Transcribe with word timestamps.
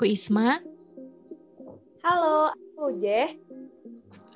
Aku 0.00 0.08
Isma. 0.08 0.56
Halo, 2.00 2.48
aku 2.48 2.88
Uje. 2.88 3.36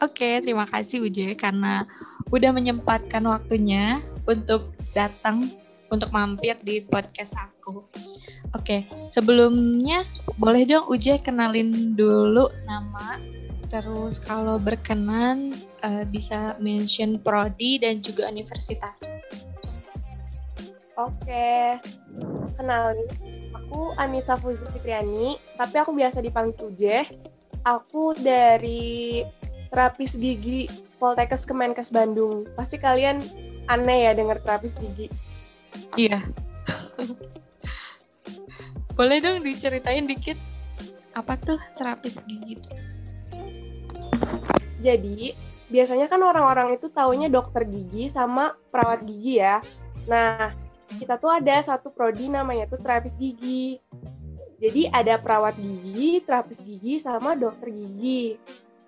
Oke, 0.05 0.45
terima 0.45 0.69
kasih 0.69 1.09
Uje 1.09 1.33
karena 1.41 1.89
udah 2.29 2.53
menyempatkan 2.53 3.25
waktunya 3.25 4.05
untuk 4.29 4.77
datang 4.93 5.49
untuk 5.89 6.13
mampir 6.13 6.61
di 6.61 6.85
podcast 6.85 7.33
aku. 7.41 7.81
Oke, 8.53 8.85
sebelumnya 9.09 10.05
boleh 10.37 10.69
dong 10.69 10.85
Uje 10.93 11.17
kenalin 11.25 11.97
dulu 11.97 12.45
nama 12.69 13.17
terus 13.73 14.21
kalau 14.21 14.61
berkenan 14.61 15.57
uh, 15.81 16.05
bisa 16.05 16.61
mention 16.61 17.17
prodi 17.17 17.81
dan 17.81 18.05
juga 18.05 18.29
universitas. 18.29 19.01
Oke, 21.01 21.81
kenalin 22.61 23.34
aku 23.55 23.95
Anissa 23.97 24.35
Fuzi 24.35 24.67
Fitriani, 24.75 25.39
tapi 25.55 25.79
aku 25.79 25.95
biasa 25.95 26.19
dipanggil 26.19 26.75
Uje. 26.75 26.99
Aku 27.65 28.13
dari 28.19 29.25
terapis 29.73 30.21
gigi 30.21 30.69
Poltekkes 31.01 31.49
Kemenkes 31.49 31.95
Bandung. 31.95 32.45
Pasti 32.59 32.77
kalian 32.77 33.25
aneh 33.71 34.11
ya 34.11 34.13
dengar 34.13 34.43
terapis 34.45 34.77
gigi. 34.77 35.09
Iya. 35.97 36.21
Boleh 38.95 39.19
dong 39.19 39.43
diceritain 39.43 40.07
dikit 40.07 40.39
apa 41.17 41.35
tuh 41.41 41.59
terapis 41.75 42.15
gigi? 42.29 42.61
Jadi, 44.85 45.33
biasanya 45.73 46.07
kan 46.13 46.21
orang-orang 46.21 46.77
itu 46.77 46.93
taunya 46.93 47.33
dokter 47.33 47.65
gigi 47.65 48.13
sama 48.13 48.53
perawat 48.69 49.03
gigi 49.03 49.41
ya. 49.41 49.65
Nah, 50.05 50.53
kita 50.99 51.17
tuh 51.19 51.31
ada 51.33 51.57
satu 51.65 51.89
prodi 51.91 52.29
namanya 52.29 52.69
tuh 52.69 52.81
terapis 52.81 53.17
gigi. 53.17 53.81
Jadi 54.63 54.89
ada 54.89 55.19
perawat 55.21 55.59
gigi, 55.59 56.23
terapis 56.25 56.63
gigi, 56.63 56.97
sama 57.03 57.37
dokter 57.37 57.69
gigi. 57.69 58.39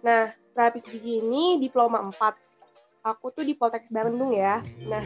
Nah, 0.01 0.31
terapis 0.57 0.89
gigi 0.89 1.21
ini 1.21 1.61
diploma 1.61 2.01
4. 2.01 3.05
Aku 3.07 3.31
tuh 3.35 3.45
di 3.45 3.53
Poltekkes 3.53 3.93
Bandung 3.93 4.33
ya. 4.33 4.65
Nah, 4.89 5.05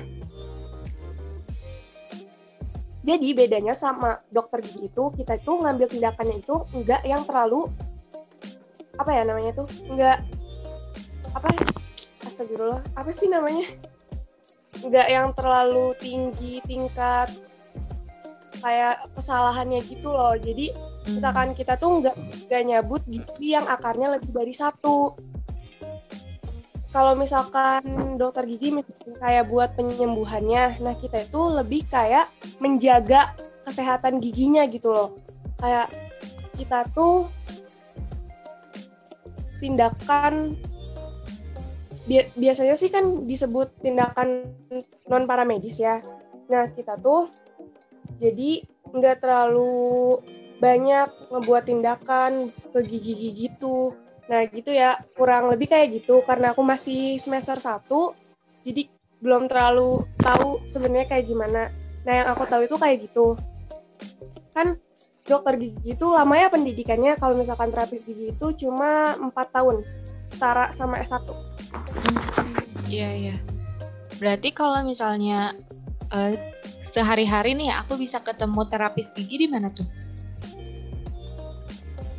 jadi 3.00 3.28
bedanya 3.32 3.72
sama 3.72 4.20
dokter 4.28 4.60
gigi 4.60 4.92
itu, 4.92 5.04
kita 5.16 5.40
itu 5.40 5.52
ngambil 5.56 5.88
tindakannya 5.88 6.36
itu 6.38 6.56
enggak 6.76 7.02
yang 7.08 7.24
terlalu 7.24 7.66
apa 9.00 9.10
ya 9.16 9.22
namanya 9.24 9.64
tuh? 9.64 9.68
Enggak 9.88 10.20
apa 11.32 11.48
astagfirullah, 12.28 12.84
apa 12.94 13.10
sih 13.10 13.32
namanya? 13.32 13.64
Nggak 14.84 15.08
yang 15.12 15.28
terlalu 15.36 15.92
tinggi 16.00 16.64
tingkat 16.64 17.28
kayak 18.60 19.08
kesalahannya 19.16 19.80
gitu 19.88 20.12
loh. 20.12 20.36
Jadi 20.36 20.72
hmm. 20.72 21.16
misalkan 21.16 21.56
kita 21.56 21.80
tuh 21.80 22.04
nggak 22.04 22.16
nggak 22.48 22.62
nyabut 22.68 23.02
gigi 23.08 23.56
yang 23.56 23.66
akarnya 23.66 24.16
lebih 24.16 24.30
dari 24.30 24.54
satu. 24.54 25.16
Kalau 26.90 27.14
misalkan 27.14 27.86
dokter 28.18 28.50
gigi 28.50 28.74
misalkan 28.74 29.14
kayak 29.22 29.46
buat 29.46 29.78
penyembuhannya 29.78 30.82
nah 30.82 30.94
kita 30.98 31.22
itu 31.22 31.40
lebih 31.54 31.86
kayak 31.86 32.26
menjaga 32.58 33.32
kesehatan 33.62 34.18
giginya 34.18 34.66
gitu 34.66 34.90
loh. 34.90 35.10
Kayak 35.62 35.92
kita 36.58 36.84
tuh 36.92 37.30
tindakan 39.60 40.56
biasanya 42.34 42.74
sih 42.74 42.90
kan 42.90 43.24
disebut 43.28 43.70
tindakan 43.84 44.50
non 45.06 45.24
paramedis 45.30 45.78
ya. 45.78 46.02
Nah 46.50 46.66
kita 46.74 46.98
tuh 46.98 47.30
jadi 48.18 48.66
nggak 48.90 49.22
terlalu 49.22 50.18
banyak 50.58 51.08
ngebuat 51.30 51.64
tindakan 51.70 52.50
ke 52.74 52.78
gigi-gigi 52.82 53.48
gitu. 53.48 53.94
Nah 54.26 54.44
gitu 54.50 54.74
ya 54.74 54.98
kurang 55.14 55.48
lebih 55.54 55.70
kayak 55.70 56.02
gitu 56.02 56.26
karena 56.26 56.50
aku 56.50 56.66
masih 56.66 57.16
semester 57.16 57.56
1 57.56 57.86
jadi 58.66 58.90
belum 59.20 59.46
terlalu 59.46 60.04
tahu 60.20 60.60
sebenarnya 60.66 61.06
kayak 61.16 61.26
gimana. 61.30 61.70
Nah 62.02 62.12
yang 62.12 62.28
aku 62.34 62.44
tahu 62.50 62.66
itu 62.66 62.76
kayak 62.76 62.96
gitu. 63.06 63.26
Kan 64.52 64.76
dokter 65.24 65.54
gigi 65.62 65.94
itu 65.94 66.06
lamanya 66.10 66.50
pendidikannya 66.50 67.14
kalau 67.14 67.38
misalkan 67.38 67.70
terapis 67.70 68.02
gigi 68.02 68.34
itu 68.34 68.46
cuma 68.66 69.14
empat 69.14 69.54
tahun 69.54 69.86
setara 70.30 70.70
sama 70.70 71.02
S1. 71.02 71.26
Iya, 72.86 73.10
iya. 73.10 73.36
Berarti 74.22 74.54
kalau 74.54 74.86
misalnya 74.86 75.58
uh, 76.14 76.38
sehari-hari 76.86 77.58
nih 77.58 77.74
aku 77.74 77.98
bisa 77.98 78.22
ketemu 78.22 78.62
terapis 78.70 79.10
gigi 79.14 79.46
di 79.46 79.48
mana 79.50 79.74
tuh? 79.74 79.86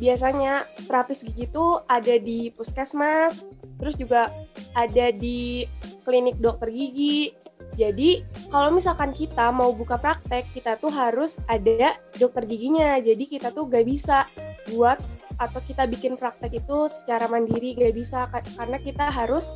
Biasanya 0.02 0.66
terapis 0.84 1.22
gigi 1.22 1.46
itu 1.46 1.78
ada 1.86 2.18
di 2.18 2.50
puskesmas, 2.52 3.46
terus 3.78 3.94
juga 3.94 4.34
ada 4.74 5.14
di 5.14 5.68
klinik 6.02 6.36
dokter 6.42 6.74
gigi. 6.74 7.30
Jadi 7.78 8.20
kalau 8.50 8.74
misalkan 8.74 9.14
kita 9.14 9.54
mau 9.54 9.70
buka 9.70 9.96
praktek, 9.96 10.44
kita 10.52 10.76
tuh 10.82 10.90
harus 10.90 11.38
ada 11.46 11.94
dokter 12.18 12.44
giginya. 12.44 12.98
Jadi 12.98 13.30
kita 13.30 13.54
tuh 13.54 13.70
gak 13.70 13.86
bisa 13.86 14.26
buat 14.74 14.98
atau 15.40 15.60
kita 15.64 15.88
bikin 15.88 16.18
praktek 16.18 16.60
itu 16.64 16.78
secara 16.90 17.28
mandiri 17.28 17.76
gak 17.78 17.94
bisa 17.96 18.28
karena 18.58 18.76
kita 18.80 19.08
harus 19.08 19.52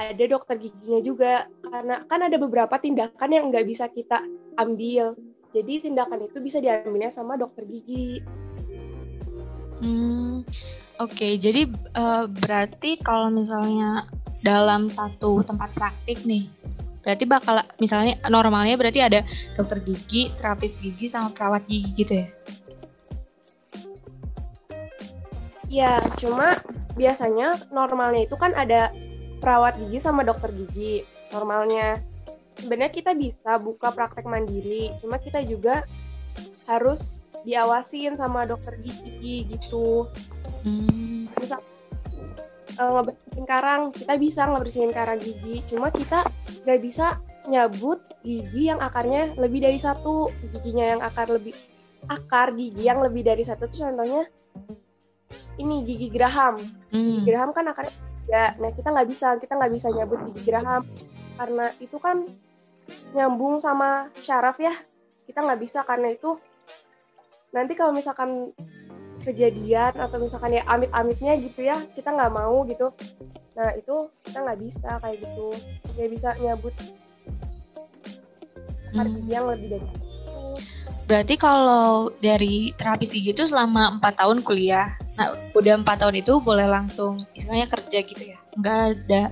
ada 0.00 0.24
dokter 0.24 0.56
giginya 0.58 1.00
juga 1.04 1.34
karena 1.62 2.02
kan 2.08 2.20
ada 2.24 2.36
beberapa 2.40 2.74
tindakan 2.80 3.30
yang 3.30 3.44
nggak 3.52 3.68
bisa 3.68 3.86
kita 3.92 4.24
ambil 4.56 5.14
jadi 5.52 5.84
tindakan 5.84 6.24
itu 6.24 6.40
bisa 6.40 6.58
diambilnya 6.64 7.12
sama 7.12 7.36
dokter 7.36 7.68
gigi. 7.68 8.24
Hmm, 9.84 10.40
oke. 10.96 11.12
Okay. 11.12 11.36
Jadi 11.36 11.68
uh, 11.92 12.24
berarti 12.24 12.96
kalau 13.04 13.28
misalnya 13.28 14.08
dalam 14.40 14.88
satu 14.88 15.44
tempat 15.44 15.68
praktik 15.76 16.24
nih, 16.24 16.48
berarti 17.04 17.24
bakal 17.28 17.60
misalnya 17.76 18.16
normalnya 18.32 18.80
berarti 18.80 19.04
ada 19.04 19.20
dokter 19.60 19.84
gigi, 19.84 20.32
terapis 20.40 20.80
gigi, 20.80 21.12
sama 21.12 21.28
perawat 21.36 21.68
gigi 21.68 21.92
gitu 22.00 22.24
ya? 22.24 22.26
Ya, 25.72 26.04
cuma 26.20 26.60
biasanya 27.00 27.56
normalnya 27.72 28.28
itu 28.28 28.36
kan 28.36 28.52
ada 28.52 28.92
perawat 29.40 29.80
gigi 29.80 30.04
sama 30.04 30.20
dokter 30.20 30.52
gigi 30.52 31.00
normalnya. 31.32 31.96
Sebenarnya 32.60 32.92
kita 32.92 33.16
bisa 33.16 33.56
buka 33.56 33.88
praktek 33.88 34.28
mandiri, 34.28 34.92
cuma 35.00 35.16
kita 35.16 35.40
juga 35.40 35.88
harus 36.68 37.24
diawasin 37.48 38.20
sama 38.20 38.44
dokter 38.44 38.76
gigi 38.84 39.48
gitu. 39.48 40.12
Hmm. 40.60 41.32
Misal 41.40 41.64
uh, 42.76 42.90
ngebersihin 43.00 43.46
karang, 43.48 43.82
kita 43.96 44.14
bisa 44.20 44.44
ngebersihin 44.52 44.92
karang 44.92 45.18
gigi, 45.24 45.64
cuma 45.72 45.88
kita 45.88 46.28
nggak 46.68 46.80
bisa 46.84 47.16
nyabut 47.48 47.98
gigi 48.20 48.68
yang 48.68 48.78
akarnya 48.78 49.32
lebih 49.40 49.64
dari 49.64 49.80
satu, 49.80 50.28
giginya 50.52 50.94
yang 50.94 51.00
akar 51.00 51.32
lebih 51.32 51.56
akar 52.12 52.52
gigi 52.52 52.84
yang 52.84 53.00
lebih 53.00 53.24
dari 53.24 53.40
satu 53.46 53.70
itu 53.70 53.82
contohnya 53.82 54.26
ini 55.58 55.84
gigi 55.86 56.08
geraham. 56.08 56.58
Hmm. 56.90 57.06
Gigi 57.06 57.20
geraham 57.32 57.50
kan 57.54 57.68
akarnya 57.70 57.94
ya. 58.30 58.54
Nah 58.58 58.70
kita 58.72 58.88
nggak 58.90 59.08
bisa 59.08 59.28
kita 59.38 59.52
nggak 59.58 59.72
bisa 59.72 59.86
nyabut 59.90 60.20
gigi 60.30 60.42
geraham 60.46 60.82
karena 61.38 61.66
itu 61.80 61.96
kan 61.96 62.24
nyambung 63.16 63.60
sama 63.60 64.08
syaraf 64.18 64.58
ya. 64.60 64.72
Kita 65.26 65.44
nggak 65.44 65.60
bisa 65.60 65.84
karena 65.86 66.12
itu 66.12 66.36
nanti 67.52 67.76
kalau 67.76 67.92
misalkan 67.92 68.52
kejadian 69.22 69.94
atau 69.94 70.18
misalkan 70.18 70.58
ya 70.58 70.66
amit-amitnya 70.66 71.38
gitu 71.38 71.62
ya 71.62 71.78
kita 71.94 72.10
nggak 72.10 72.34
mau 72.34 72.66
gitu 72.66 72.90
nah 73.54 73.70
itu 73.78 74.10
kita 74.26 74.38
nggak 74.42 74.60
bisa 74.60 74.98
kayak 74.98 75.22
gitu 75.22 75.46
nggak 75.94 76.10
bisa 76.10 76.28
nyabut 76.42 76.74
hmm. 78.90 79.30
yang 79.30 79.46
lebih 79.46 79.78
dari 79.78 79.88
Berarti 81.02 81.34
kalau 81.34 82.14
dari 82.22 82.70
terapis 82.78 83.10
gigi 83.10 83.34
itu 83.34 83.44
selama 83.44 83.98
empat 83.98 84.22
tahun 84.22 84.40
kuliah, 84.46 84.94
nah 85.22 85.38
udah 85.54 85.74
empat 85.78 86.02
tahun 86.02 86.18
itu 86.18 86.42
boleh 86.42 86.66
langsung 86.66 87.22
istilahnya 87.38 87.70
kerja 87.70 87.98
gitu 88.02 88.22
ya? 88.34 88.38
Enggak 88.58 88.78
ada 88.98 89.22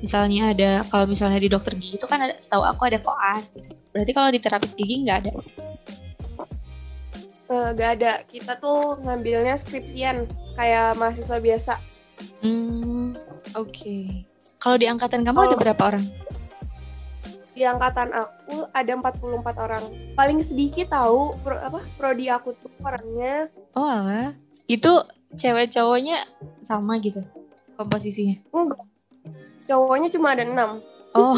misalnya 0.00 0.52
ada 0.52 0.70
kalau 0.88 1.04
misalnya 1.04 1.36
di 1.36 1.48
dokter 1.52 1.76
gigi 1.76 2.00
itu 2.00 2.08
kan 2.08 2.24
ada 2.24 2.34
setahu 2.40 2.64
aku 2.64 2.88
ada 2.88 2.98
koas 3.04 3.52
gitu. 3.52 3.68
Berarti 3.92 4.12
kalau 4.16 4.28
di 4.32 4.40
terapis 4.40 4.72
gigi 4.72 5.04
nggak 5.04 5.18
ada? 5.24 5.32
Uh, 7.46 7.70
ada. 7.76 8.26
Kita 8.26 8.58
tuh 8.58 8.98
ngambilnya 9.06 9.54
skripsian 9.54 10.26
kayak 10.58 10.98
mahasiswa 10.98 11.38
biasa. 11.38 11.74
Hmm, 12.42 13.14
oke. 13.54 13.70
Okay. 13.70 14.26
Kalau 14.58 14.76
di 14.80 14.88
angkatan 14.88 15.22
kamu 15.22 15.38
oh. 15.38 15.46
ada 15.52 15.56
berapa 15.60 15.82
orang? 15.94 16.04
di 17.56 17.64
angkatan 17.64 18.12
aku 18.12 18.68
ada 18.76 18.92
44 19.00 19.64
orang. 19.64 19.84
Paling 20.12 20.44
sedikit 20.44 20.92
tahu 20.92 21.32
pro, 21.40 21.56
apa 21.56 21.80
prodi 21.96 22.28
aku 22.28 22.52
tuh 22.52 22.68
orangnya. 22.84 23.48
Oh, 23.72 23.88
alah. 23.88 24.36
Itu 24.68 25.00
cewek 25.36 25.70
cowoknya 25.70 26.24
sama 26.64 26.98
gitu 26.98 27.22
komposisinya? 27.76 28.40
Enggak. 28.50 28.82
Cowoknya 29.68 30.08
cuma 30.10 30.32
ada 30.32 30.44
enam. 30.48 30.80
Oh. 31.12 31.36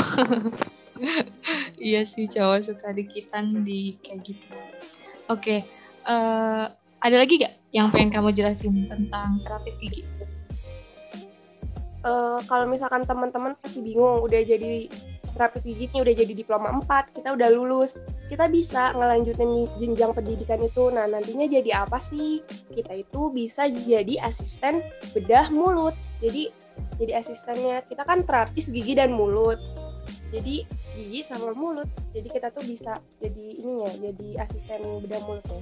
iya 1.79 2.07
sih 2.07 2.27
cowok 2.31 2.71
suka 2.71 2.89
dikitan 2.95 3.67
di 3.67 3.99
kayak 4.03 4.23
gitu. 4.25 4.55
Oke. 5.29 5.43
Okay. 5.43 5.59
Uh, 6.09 6.65
eh, 6.65 6.65
ada 6.99 7.17
lagi 7.21 7.39
gak 7.39 7.55
yang 7.71 7.93
pengen 7.93 8.11
kamu 8.11 8.33
jelasin 8.33 8.89
tentang 8.89 9.39
terapis 9.45 9.75
gigi? 9.79 10.03
Uh, 12.07 12.41
kalau 12.47 12.65
misalkan 12.65 13.05
teman-teman 13.05 13.59
masih 13.61 13.83
bingung 13.85 14.23
udah 14.25 14.41
jadi 14.41 14.89
terapis 15.35 15.65
gigi 15.67 15.89
ini 15.89 15.99
udah 16.01 16.15
jadi 16.15 16.33
diploma 16.33 16.69
4, 16.83 17.17
kita 17.17 17.35
udah 17.35 17.49
lulus, 17.53 17.97
kita 18.29 18.49
bisa 18.49 18.93
ngelanjutin 18.97 19.69
jenjang 19.81 20.13
pendidikan 20.13 20.61
itu. 20.63 20.89
Nah, 20.93 21.09
nantinya 21.09 21.47
jadi 21.49 21.85
apa 21.85 21.99
sih? 22.01 22.41
Kita 22.73 22.93
itu 22.97 23.33
bisa 23.33 23.69
jadi 23.69 24.21
asisten 24.25 24.85
bedah 25.13 25.53
mulut. 25.53 25.95
Jadi 26.21 26.51
jadi 26.99 27.19
asistennya 27.19 27.83
kita 27.87 28.07
kan 28.07 28.23
terapis 28.23 28.71
gigi 28.71 28.95
dan 28.99 29.15
mulut. 29.15 29.59
Jadi 30.29 30.65
gigi 30.97 31.21
sama 31.25 31.57
mulut. 31.57 31.89
Jadi 32.13 32.29
kita 32.29 32.53
tuh 32.53 32.65
bisa 32.65 33.01
jadi 33.23 33.47
ininya, 33.61 33.91
jadi 33.99 34.29
asisten 34.45 34.81
bedah 35.05 35.21
mulutnya. 35.25 35.61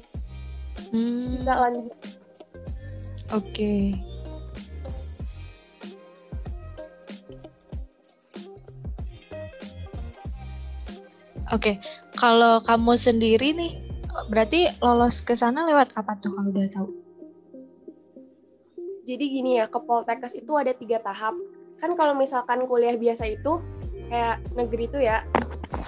Hmm. 0.93 1.39
Bisa 1.41 1.55
lanjut. 1.55 1.95
Oke. 3.35 3.51
Okay. 3.53 4.16
Oke, 11.57 11.73
okay. 11.73 11.77
kalau 12.21 12.61
kamu 12.61 13.01
sendiri 13.01 13.57
nih, 13.57 13.81
berarti 14.29 14.69
lolos 14.85 15.25
ke 15.25 15.33
sana 15.41 15.65
lewat 15.65 15.89
apa 15.97 16.13
tuh 16.21 16.37
kalau 16.37 16.53
udah 16.53 16.69
tahu? 16.69 16.89
Jadi 19.09 19.25
gini 19.25 19.57
ya, 19.57 19.65
ke 19.65 19.81
Poltekkes 19.81 20.37
itu 20.37 20.53
ada 20.53 20.77
tiga 20.77 21.01
tahap. 21.01 21.33
Kan 21.81 21.97
kalau 21.97 22.13
misalkan 22.13 22.69
kuliah 22.69 22.93
biasa 23.01 23.41
itu 23.41 23.57
kayak 24.13 24.45
negeri 24.53 24.85
itu 24.85 25.01
ya, 25.01 25.25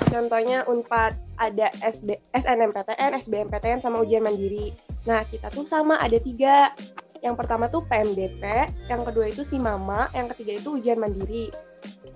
contohnya 0.09 0.65
Unpad 0.65 1.13
ada 1.37 1.69
SD, 1.85 2.17
SNMPTN, 2.33 3.21
SBMPTN 3.21 3.85
sama 3.85 4.01
ujian 4.01 4.25
mandiri. 4.25 4.73
Nah 5.05 5.21
kita 5.29 5.53
tuh 5.53 5.69
sama 5.69 6.01
ada 6.01 6.17
tiga. 6.17 6.73
Yang 7.21 7.45
pertama 7.45 7.69
tuh 7.69 7.85
PMDP, 7.85 8.73
yang 8.89 9.05
kedua 9.05 9.29
itu 9.29 9.45
SIMAMA, 9.45 10.17
yang 10.17 10.33
ketiga 10.33 10.65
itu 10.65 10.81
ujian 10.81 10.97
mandiri. 10.97 11.53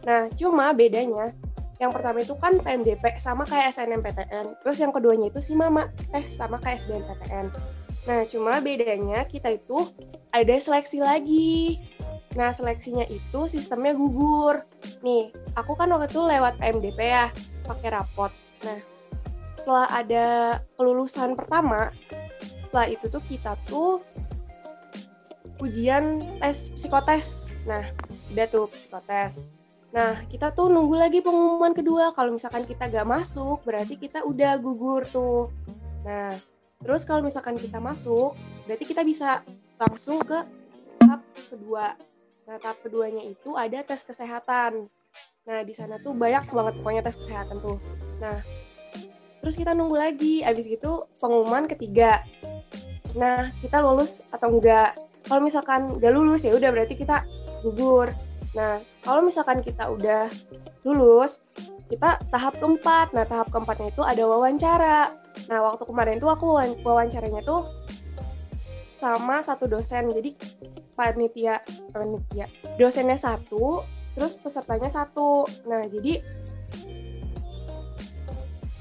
Nah 0.08 0.32
cuma 0.40 0.72
bedanya 0.72 1.36
yang 1.82 1.90
pertama 1.90 2.22
itu 2.22 2.38
kan 2.38 2.62
PMDP 2.62 3.18
sama 3.18 3.42
kayak 3.42 3.74
SNMPTN. 3.74 4.54
Terus 4.62 4.78
yang 4.78 4.94
keduanya 4.94 5.34
itu 5.34 5.42
si 5.42 5.58
Mama 5.58 5.90
tes 6.14 6.30
sama 6.30 6.62
kayak 6.62 6.86
SBMPTN. 6.86 7.50
Nah, 8.06 8.22
cuma 8.30 8.62
bedanya 8.62 9.26
kita 9.26 9.58
itu 9.58 9.90
ada 10.30 10.54
seleksi 10.62 11.02
lagi. 11.02 11.82
Nah, 12.38 12.54
seleksinya 12.54 13.02
itu 13.10 13.50
sistemnya 13.50 13.98
gugur. 13.98 14.62
Nih, 15.02 15.34
aku 15.58 15.74
kan 15.74 15.90
waktu 15.90 16.06
itu 16.06 16.22
lewat 16.22 16.62
PMDP 16.62 16.98
ya, 17.02 17.26
pakai 17.66 17.98
rapot. 17.98 18.30
Nah, 18.62 18.78
setelah 19.58 19.86
ada 19.90 20.26
kelulusan 20.78 21.34
pertama, 21.34 21.90
setelah 22.70 22.86
itu 22.94 23.10
tuh 23.10 23.22
kita 23.26 23.58
tuh 23.66 24.06
ujian 25.58 26.22
tes 26.38 26.70
psikotes. 26.78 27.50
Nah, 27.66 27.90
udah 28.30 28.46
tuh 28.46 28.70
psikotes. 28.70 29.42
Nah, 29.92 30.24
kita 30.32 30.56
tuh 30.56 30.72
nunggu 30.72 30.96
lagi 30.96 31.20
pengumuman 31.20 31.76
kedua. 31.76 32.16
Kalau 32.16 32.32
misalkan 32.32 32.64
kita 32.64 32.88
gak 32.88 33.04
masuk, 33.04 33.60
berarti 33.68 34.00
kita 34.00 34.24
udah 34.24 34.56
gugur 34.56 35.04
tuh. 35.04 35.52
Nah, 36.08 36.32
terus 36.80 37.04
kalau 37.04 37.20
misalkan 37.20 37.60
kita 37.60 37.76
masuk, 37.76 38.32
berarti 38.64 38.84
kita 38.88 39.04
bisa 39.04 39.44
langsung 39.76 40.24
ke 40.24 40.48
tahap 40.96 41.20
kedua. 41.52 41.92
Nah, 42.48 42.56
tahap 42.56 42.80
keduanya 42.80 43.20
itu 43.20 43.52
ada 43.52 43.84
tes 43.84 44.00
kesehatan. 44.00 44.88
Nah, 45.44 45.60
di 45.60 45.76
sana 45.76 46.00
tuh 46.00 46.16
banyak 46.16 46.48
banget 46.48 46.74
pokoknya 46.80 47.02
tes 47.04 47.20
kesehatan 47.20 47.60
tuh. 47.60 47.76
Nah, 48.16 48.40
terus 49.44 49.60
kita 49.60 49.76
nunggu 49.76 50.00
lagi. 50.00 50.40
Abis 50.40 50.72
itu 50.72 51.04
pengumuman 51.20 51.68
ketiga. 51.68 52.24
Nah, 53.12 53.52
kita 53.60 53.84
lulus 53.84 54.24
atau 54.32 54.56
enggak. 54.56 54.96
Kalau 55.28 55.44
misalkan 55.44 56.00
gak 56.00 56.16
lulus 56.16 56.48
ya 56.48 56.56
udah 56.56 56.72
berarti 56.72 56.96
kita 56.96 57.28
gugur. 57.60 58.08
Nah, 58.52 58.84
kalau 59.00 59.24
misalkan 59.24 59.64
kita 59.64 59.88
udah 59.88 60.28
lulus, 60.84 61.40
kita 61.88 62.20
tahap 62.28 62.56
keempat. 62.60 63.16
Nah, 63.16 63.24
tahap 63.24 63.48
keempatnya 63.48 63.92
itu 63.92 64.02
ada 64.04 64.22
wawancara. 64.28 65.16
Nah, 65.48 65.58
waktu 65.72 65.84
kemarin 65.88 66.20
tuh 66.20 66.30
aku 66.32 66.60
wawancaranya 66.84 67.40
tuh 67.44 67.64
sama 68.96 69.40
satu 69.40 69.64
dosen. 69.64 70.12
Jadi 70.12 70.36
panitia, 70.92 71.64
panitia, 71.90 72.46
dosennya 72.76 73.16
satu, 73.16 73.80
terus 74.12 74.36
pesertanya 74.36 74.92
satu. 74.92 75.48
Nah, 75.64 75.88
jadi 75.88 76.20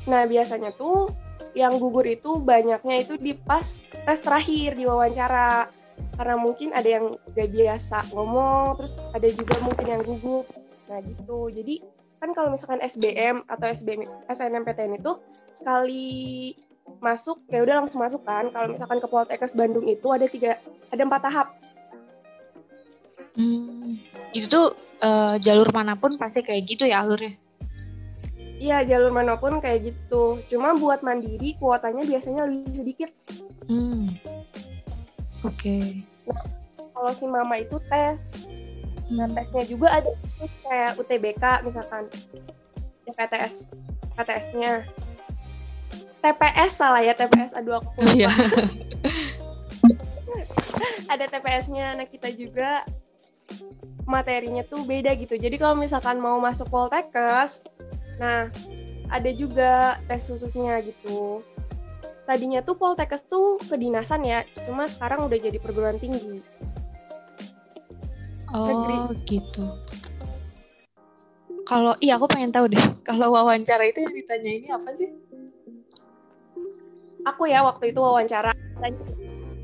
Nah, 0.01 0.25
biasanya 0.25 0.74
tuh 0.74 1.13
yang 1.53 1.77
gugur 1.77 2.07
itu 2.07 2.41
banyaknya 2.41 3.06
itu 3.06 3.13
di 3.21 3.38
pas 3.38 3.83
tes 4.07 4.19
terakhir 4.24 4.74
di 4.74 4.88
wawancara 4.88 5.69
karena 6.15 6.36
mungkin 6.38 6.69
ada 6.75 6.89
yang 6.89 7.06
gak 7.33 7.50
biasa 7.50 7.98
ngomong 8.13 8.77
terus 8.77 8.94
ada 9.15 9.27
juga 9.31 9.56
mungkin 9.63 9.86
yang 9.88 10.01
gugup 10.06 10.45
nah 10.92 11.00
gitu 11.01 11.50
jadi 11.50 11.81
kan 12.21 12.38
kalau 12.38 12.53
misalkan 12.53 12.83
SBM 12.83 13.48
atau 13.50 13.65
SBM 13.65 14.06
SNMPTN 14.30 15.01
itu 15.01 15.18
sekali 15.57 16.12
masuk 17.01 17.42
ya 17.50 17.63
udah 17.63 17.81
langsung 17.81 18.03
masuk 18.03 18.21
kan 18.27 18.51
kalau 18.53 18.69
misalkan 18.69 19.00
ke 19.01 19.07
Poltekkes 19.07 19.57
Bandung 19.57 19.88
itu 19.89 20.06
ada 20.12 20.27
tiga 20.30 20.62
ada 20.94 21.01
empat 21.01 21.21
tahap 21.25 21.48
hmm, 23.39 23.98
itu 24.36 24.45
tuh 24.45 24.75
uh, 25.01 25.39
jalur 25.42 25.71
mana 25.74 25.98
pun 25.98 26.19
pasti 26.19 26.45
kayak 26.45 26.68
gitu 26.69 26.86
ya 26.86 27.01
alurnya 27.01 27.39
Iya 28.62 28.86
jalur 28.86 29.09
mana 29.09 29.42
pun 29.42 29.57
kayak 29.57 29.89
gitu. 29.89 30.38
Cuma 30.45 30.77
buat 30.77 31.01
mandiri 31.01 31.57
kuotanya 31.57 32.06
biasanya 32.06 32.45
lebih 32.45 32.69
sedikit. 32.69 33.09
Hmm. 33.65 34.13
Oke. 35.41 35.57
Okay. 35.57 35.85
Nah, 36.29 36.43
kalau 36.93 37.11
si 37.17 37.25
mama 37.25 37.57
itu 37.57 37.81
tes, 37.89 38.45
nah 39.09 39.25
tesnya 39.33 39.63
juga 39.65 39.88
ada 39.89 40.09
terus 40.38 40.53
kayak 40.61 40.91
UTBK 41.01 41.43
misalkan, 41.65 42.05
ya 43.09 43.13
PTS, 43.17 43.65
PTS-nya. 44.13 44.85
TPS 46.21 46.77
salah 46.77 47.01
ya 47.01 47.17
TPS 47.17 47.57
aduh 47.57 47.81
aku 47.81 47.89
lupa. 47.97 48.13
Iya. 48.13 48.29
ada 51.13 51.25
TPS-nya, 51.25 51.98
nah 51.98 52.05
kita 52.05 52.29
juga 52.29 52.86
materinya 54.05 54.62
tuh 54.62 54.86
beda 54.86 55.17
gitu. 55.17 55.36
Jadi 55.41 55.57
kalau 55.57 55.74
misalkan 55.74 56.21
mau 56.21 56.38
masuk 56.38 56.69
Poltekkes, 56.69 57.65
nah 58.21 58.53
ada 59.12 59.29
juga 59.33 59.98
tes 60.05 60.24
khususnya 60.29 60.79
gitu 60.86 61.43
tadinya 62.25 62.61
tuh 62.61 62.77
Poltekkes 62.77 63.25
tuh 63.27 63.57
kedinasan 63.65 64.23
ya, 64.23 64.45
cuma 64.67 64.85
sekarang 64.87 65.25
udah 65.25 65.37
jadi 65.37 65.57
perguruan 65.57 65.97
tinggi. 65.97 66.41
Oh 68.51 68.67
Negeri. 68.67 68.95
gitu. 69.27 69.65
Kalau 71.63 71.95
iya 72.03 72.19
aku 72.19 72.27
pengen 72.27 72.51
tahu 72.51 72.67
deh, 72.67 72.83
kalau 73.07 73.31
wawancara 73.31 73.87
itu 73.87 74.03
yang 74.03 74.15
ditanya 74.15 74.51
ini 74.51 74.67
apa 74.69 74.89
sih? 74.99 75.09
Aku 77.21 77.45
ya 77.45 77.61
waktu 77.61 77.93
itu 77.93 78.01
wawancara, 78.01 78.51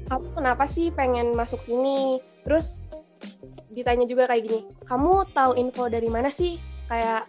kamu 0.08 0.28
kenapa 0.38 0.64
sih 0.70 0.94
pengen 0.94 1.34
masuk 1.34 1.60
sini? 1.66 2.22
Terus 2.46 2.86
ditanya 3.74 4.06
juga 4.06 4.30
kayak 4.30 4.46
gini, 4.46 4.60
kamu 4.86 5.26
tahu 5.34 5.58
info 5.58 5.90
dari 5.90 6.08
mana 6.08 6.30
sih? 6.30 6.62
Kayak 6.88 7.28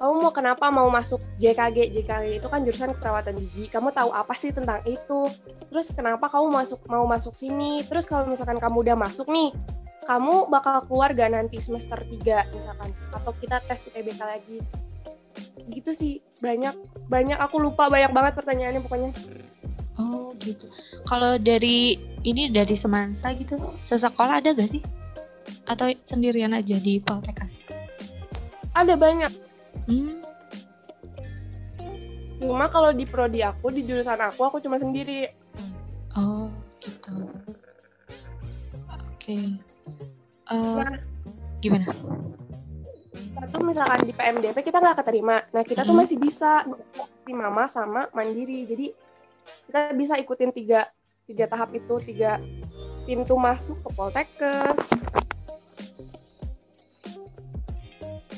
kamu 0.00 0.12
mau 0.16 0.32
kenapa 0.32 0.72
mau 0.72 0.88
masuk 0.88 1.20
JKG 1.36 1.92
JKG 1.92 2.40
itu 2.40 2.48
kan 2.48 2.64
jurusan 2.64 2.96
keperawatan 2.96 3.36
gigi. 3.36 3.68
Kamu 3.68 3.92
tahu 3.92 4.16
apa 4.16 4.32
sih 4.32 4.48
tentang 4.48 4.80
itu? 4.88 5.28
Terus 5.68 5.92
kenapa 5.92 6.32
kamu 6.32 6.48
masuk 6.48 6.80
mau 6.88 7.04
masuk 7.04 7.36
sini? 7.36 7.84
Terus 7.84 8.08
kalau 8.08 8.24
misalkan 8.24 8.56
kamu 8.56 8.80
udah 8.80 8.96
masuk 8.96 9.28
nih 9.28 9.52
kamu 10.08 10.48
bakal 10.48 10.88
keluar 10.88 11.12
gak 11.12 11.36
nanti 11.36 11.60
semester 11.60 12.00
3 12.00 12.48
misalkan? 12.56 12.96
Atau 13.12 13.36
kita 13.36 13.60
tes 13.68 13.84
UTBK 13.84 14.20
lagi? 14.24 14.58
Gitu 15.68 15.92
sih. 15.92 16.24
Banyak 16.40 16.72
banyak. 17.12 17.36
Aku 17.36 17.60
lupa 17.60 17.92
banyak 17.92 18.10
banget 18.16 18.32
pertanyaannya 18.40 18.80
pokoknya. 18.80 19.12
Oh 20.00 20.32
gitu. 20.40 20.64
Kalau 21.04 21.36
dari 21.36 22.00
ini 22.24 22.48
dari 22.48 22.72
semansa 22.72 23.36
gitu 23.36 23.60
sesekolah 23.84 24.40
ada 24.40 24.56
gak 24.56 24.72
sih? 24.72 24.82
Atau 25.68 25.92
sendirian 26.08 26.56
aja 26.56 26.80
di 26.80 27.04
Poltekkes 27.04 27.80
ada 28.74 28.94
banyak 28.94 29.32
Hmm. 29.88 30.20
Cuma 32.40 32.72
kalau 32.72 32.90
di 32.96 33.04
prodi 33.04 33.44
aku, 33.44 33.68
di 33.68 33.84
jurusan 33.84 34.16
aku, 34.16 34.48
aku 34.48 34.58
cuma 34.64 34.80
sendiri. 34.80 35.28
Oh, 36.16 36.48
gitu. 36.80 37.28
Oke. 38.88 39.04
Okay. 39.20 39.44
Uh, 40.48 40.82
nah, 40.82 40.96
gimana? 41.62 41.86
Satu 43.36 43.62
misalkan 43.62 44.08
di 44.08 44.12
PMDP 44.16 44.56
kita 44.64 44.80
nggak 44.80 45.04
keterima. 45.04 45.44
Nah, 45.52 45.62
kita 45.62 45.84
tuh 45.84 45.94
hmm. 45.94 46.02
masih 46.02 46.16
bisa 46.16 46.64
di 47.28 47.32
mama 47.36 47.68
sama 47.68 48.08
mandiri. 48.16 48.66
Jadi 48.66 48.90
kita 49.68 49.94
bisa 49.94 50.16
ikutin 50.18 50.50
tiga 50.50 50.88
tiga 51.28 51.46
tahap 51.46 51.70
itu, 51.76 51.94
tiga 52.02 52.42
pintu 53.06 53.38
masuk 53.38 53.78
ke 53.84 53.90
Poltekkes. 53.94 54.80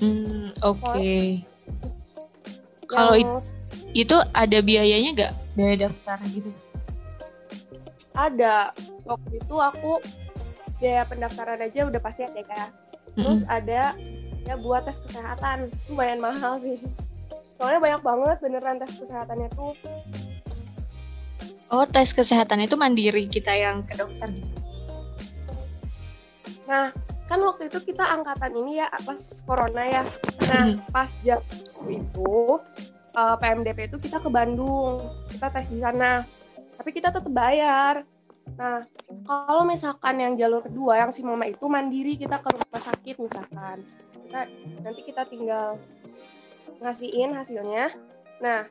Hmm, 0.03 0.51
oke. 0.67 0.83
Okay. 0.83 1.47
Kalau 2.91 3.15
itu 3.95 4.17
ada 4.35 4.59
biayanya 4.59 5.11
nggak 5.15 5.33
biaya 5.55 5.77
daftar 5.87 6.19
gitu? 6.27 6.51
Ada. 8.19 8.75
Waktu 9.07 9.31
itu 9.39 9.55
aku 9.57 10.03
biaya 10.83 11.07
pendaftaran 11.07 11.63
aja 11.63 11.87
udah 11.87 12.01
pasti 12.03 12.27
ada 12.27 12.43
ya. 12.43 12.67
Terus 13.15 13.47
Mm-mm. 13.47 13.57
ada 13.63 13.83
ya 14.43 14.55
buat 14.59 14.83
tes 14.91 14.99
kesehatan. 14.99 15.71
Lumayan 15.87 16.19
mahal 16.19 16.59
sih. 16.59 16.83
Soalnya 17.63 17.79
banyak 17.79 18.03
banget 18.03 18.37
beneran 18.43 18.83
tes 18.83 18.91
kesehatannya 18.99 19.49
tuh. 19.55 19.79
Oh, 21.71 21.87
tes 21.87 22.11
kesehatan 22.11 22.67
itu 22.67 22.75
mandiri 22.75 23.31
kita 23.31 23.55
yang 23.55 23.87
ke 23.87 23.97
dokter 23.97 24.29
gitu. 24.35 24.51
Nah, 26.69 26.93
kan 27.33 27.41
waktu 27.41 27.73
itu 27.73 27.81
kita 27.81 28.05
angkatan 28.05 28.53
ini 28.61 28.85
ya 28.85 28.93
pas 29.09 29.41
corona 29.49 29.81
ya. 29.89 30.03
Nah, 30.45 30.69
Mhm. 30.69 30.93
pas 30.93 31.09
jam 31.25 31.41
itu 31.89 32.61
eh, 33.12 33.37
PMDP 33.41 33.89
itu 33.93 33.97
kita 34.01 34.21
ke 34.21 34.29
Bandung, 34.29 35.05
kita 35.33 35.49
tes 35.53 35.69
di 35.73 35.81
sana. 35.81 36.25
Tapi 36.77 36.91
kita 36.93 37.09
tetap 37.12 37.29
bayar. 37.29 38.05
Nah, 38.57 38.85
kalau 39.25 39.65
misalkan 39.65 40.17
yang 40.17 40.33
jalur 40.37 40.65
kedua 40.65 40.97
yang 41.01 41.12
si 41.12 41.21
mama 41.25 41.45
itu 41.49 41.65
mandiri 41.69 42.17
kita 42.21 42.41
ke 42.41 42.49
rumah 42.53 42.81
sakit 42.81 43.17
misalkan. 43.21 43.85
Nah, 44.33 44.45
nanti 44.81 45.01
kita 45.05 45.29
tinggal 45.29 45.77
ngasihin 46.81 47.37
hasilnya. 47.37 47.93
Nah, 48.41 48.65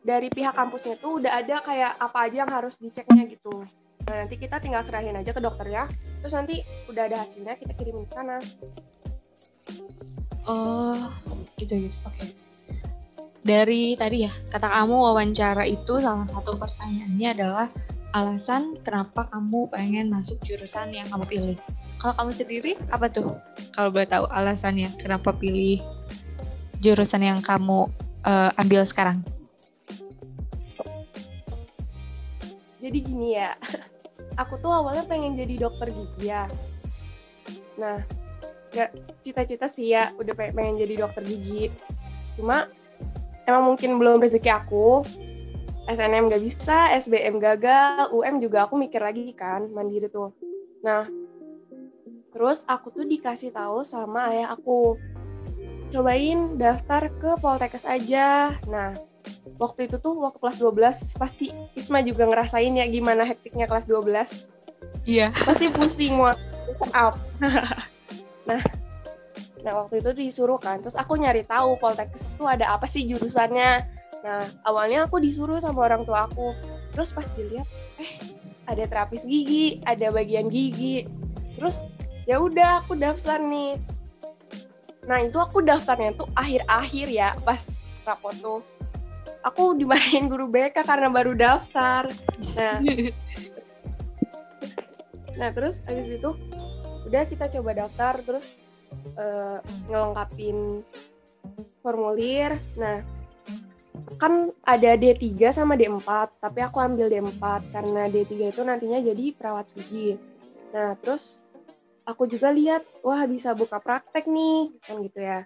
dari 0.00 0.30
pihak 0.30 0.54
kampusnya 0.54 0.96
tuh 1.02 1.18
udah 1.18 1.42
ada 1.42 1.58
kayak 1.60 1.92
apa 1.98 2.18
aja 2.30 2.46
yang 2.46 2.52
harus 2.54 2.78
diceknya 2.78 3.26
gitu. 3.30 3.66
Nah, 4.08 4.24
nanti 4.24 4.36
kita 4.40 4.56
tinggal 4.62 4.80
serahin 4.86 5.16
aja 5.16 5.34
ke 5.34 5.40
dokternya. 5.42 5.84
Terus 6.24 6.34
nanti 6.36 6.64
udah 6.88 7.02
ada 7.08 7.20
hasilnya 7.20 7.56
kita 7.60 7.72
kirimin 7.76 8.06
ke 8.08 8.12
sana. 8.12 8.38
Oh, 10.48 11.12
gitu-gitu. 11.60 11.96
Oke. 12.08 12.24
Dari 13.40 13.96
tadi 13.96 14.28
ya, 14.28 14.32
kata 14.52 14.68
kamu 14.68 14.94
wawancara 14.94 15.64
itu 15.64 15.96
salah 16.00 16.28
satu 16.28 16.60
pertanyaannya 16.60 17.28
adalah 17.32 17.66
alasan 18.12 18.76
kenapa 18.84 19.30
kamu 19.32 19.70
pengen 19.70 20.12
masuk 20.12 20.36
jurusan 20.44 20.92
yang 20.92 21.08
kamu 21.08 21.24
pilih. 21.24 21.56
Kalau 22.00 22.16
kamu 22.16 22.30
sendiri 22.32 22.72
apa 22.92 23.06
tuh? 23.08 23.36
Kalau 23.76 23.88
boleh 23.92 24.08
tahu 24.08 24.24
alasannya 24.28 24.92
kenapa 25.00 25.32
pilih 25.36 25.80
jurusan 26.80 27.24
yang 27.24 27.40
kamu 27.40 27.88
eh, 28.24 28.50
ambil 28.60 28.84
sekarang? 28.84 29.24
Jadi 32.80 32.98
gini 33.04 33.36
ya, 33.36 33.52
aku 34.40 34.56
tuh 34.58 34.72
awalnya 34.72 35.04
pengen 35.04 35.36
jadi 35.36 35.68
dokter 35.68 35.92
gigi 35.92 36.32
ya. 36.32 36.48
Nah, 37.76 38.00
ya 38.72 38.88
cita-cita 39.20 39.68
sih 39.68 39.92
ya 39.92 40.10
udah 40.16 40.32
pe- 40.32 40.56
pengen 40.56 40.80
jadi 40.80 41.04
dokter 41.04 41.22
gigi. 41.28 41.68
Cuma 42.40 42.66
emang 43.44 43.74
mungkin 43.74 44.00
belum 44.00 44.24
rezeki 44.24 44.50
aku. 44.50 45.04
SNM 45.90 46.30
gak 46.30 46.44
bisa, 46.44 46.94
SBM 47.02 47.42
gagal, 47.42 48.14
UM 48.14 48.38
juga 48.38 48.68
aku 48.68 48.78
mikir 48.78 49.02
lagi 49.02 49.34
kan, 49.34 49.66
mandiri 49.74 50.06
tuh. 50.06 50.30
Nah, 50.86 51.10
terus 52.30 52.62
aku 52.70 52.94
tuh 52.94 53.02
dikasih 53.02 53.50
tahu 53.50 53.82
sama 53.82 54.30
ayah 54.30 54.54
aku, 54.54 54.94
cobain 55.90 56.54
daftar 56.54 57.10
ke 57.18 57.34
Poltekkes 57.42 57.82
aja. 57.82 58.54
Nah, 58.70 58.94
waktu 59.56 59.88
itu 59.88 59.96
tuh 60.00 60.16
waktu 60.20 60.38
kelas 60.40 60.58
12 60.60 61.20
pasti 61.20 61.52
Isma 61.72 62.04
juga 62.04 62.28
ngerasain 62.28 62.72
ya 62.76 62.86
gimana 62.88 63.24
hektiknya 63.24 63.64
kelas 63.68 63.88
12 63.88 64.48
Iya. 65.08 65.32
pasti 65.44 65.68
pusing 65.72 66.16
mau 66.16 66.32
up 66.96 67.16
nah 68.48 68.60
nah 69.60 69.72
waktu 69.84 70.00
itu 70.00 70.10
disuruh 70.16 70.56
kan 70.56 70.80
terus 70.80 70.96
aku 70.96 71.20
nyari 71.20 71.44
tahu 71.44 71.76
Poltekkes 71.76 72.36
itu 72.36 72.44
ada 72.48 72.72
apa 72.72 72.88
sih 72.88 73.04
jurusannya. 73.04 73.84
Nah 74.24 74.40
awalnya 74.64 75.04
aku 75.04 75.20
disuruh 75.20 75.60
sama 75.60 75.84
orang 75.84 76.08
tua 76.08 76.24
aku. 76.28 76.56
Terus 76.96 77.12
pas 77.12 77.28
dilihat 77.36 77.68
eh 78.00 78.12
ada 78.64 78.88
terapis 78.88 79.28
gigi 79.28 79.84
ada 79.84 80.08
bagian 80.08 80.48
gigi. 80.48 81.04
Terus 81.60 81.84
ya 82.24 82.40
udah 82.40 82.80
aku 82.80 82.96
daftar 82.96 83.36
nih. 83.36 83.76
Nah 85.04 85.28
itu 85.28 85.36
aku 85.36 85.60
daftarnya 85.60 86.16
tuh 86.16 86.28
akhir-akhir 86.32 87.06
ya 87.12 87.36
pas 87.44 87.68
rapot 88.08 88.32
tuh 88.40 88.60
aku 89.44 89.76
dimarahin 89.76 90.28
guru 90.28 90.48
BK 90.48 90.84
karena 90.84 91.08
baru 91.08 91.32
daftar 91.32 92.08
nah 92.56 92.78
Nah 95.40 95.48
terus 95.56 95.80
abis 95.88 96.12
itu 96.20 96.36
udah 97.08 97.24
kita 97.24 97.48
coba 97.48 97.72
daftar 97.72 98.20
terus 98.20 98.60
eh, 99.16 99.58
ngelengkapin 99.88 100.84
formulir. 101.80 102.60
Nah 102.76 103.00
kan 104.20 104.52
ada 104.68 105.00
D3 105.00 105.32
sama 105.48 105.80
D4, 105.80 106.28
tapi 106.44 106.60
aku 106.60 106.76
ambil 106.76 107.08
D4 107.08 107.40
karena 107.72 108.04
D3 108.12 108.52
itu 108.52 108.60
nantinya 108.60 109.00
jadi 109.00 109.24
perawat 109.32 109.66
gigi. 109.72 110.20
Nah 110.76 110.92
terus 111.00 111.40
aku 112.04 112.28
juga 112.28 112.52
lihat, 112.52 112.84
wah 113.00 113.24
bisa 113.24 113.56
buka 113.56 113.80
praktek 113.80 114.28
nih, 114.28 114.76
kan 114.84 115.00
gitu 115.00 115.20
ya. 115.24 115.40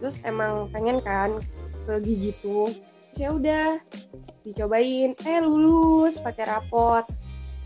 Terus 0.00 0.24
emang 0.24 0.72
pengen 0.72 1.04
kan 1.04 1.36
ke 1.84 2.00
gigi 2.00 2.32
tuh. 2.40 2.72
Ya 3.14 3.30
udah 3.30 3.78
dicobain, 4.42 5.14
eh 5.22 5.40
lulus 5.40 6.18
pakai 6.18 6.50
rapot 6.50 7.06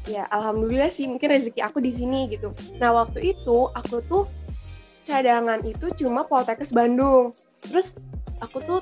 ya 0.09 0.25
alhamdulillah 0.33 0.89
sih 0.89 1.05
mungkin 1.05 1.37
rezeki 1.37 1.61
aku 1.61 1.85
di 1.85 1.93
sini 1.93 2.33
gitu. 2.33 2.57
Nah 2.81 2.97
waktu 2.97 3.37
itu 3.37 3.69
aku 3.77 4.01
tuh 4.09 4.25
cadangan 5.05 5.61
itu 5.69 5.93
cuma 6.05 6.25
Poltekkes 6.25 6.73
Bandung. 6.73 7.37
Terus 7.65 8.01
aku 8.41 8.65
tuh 8.65 8.81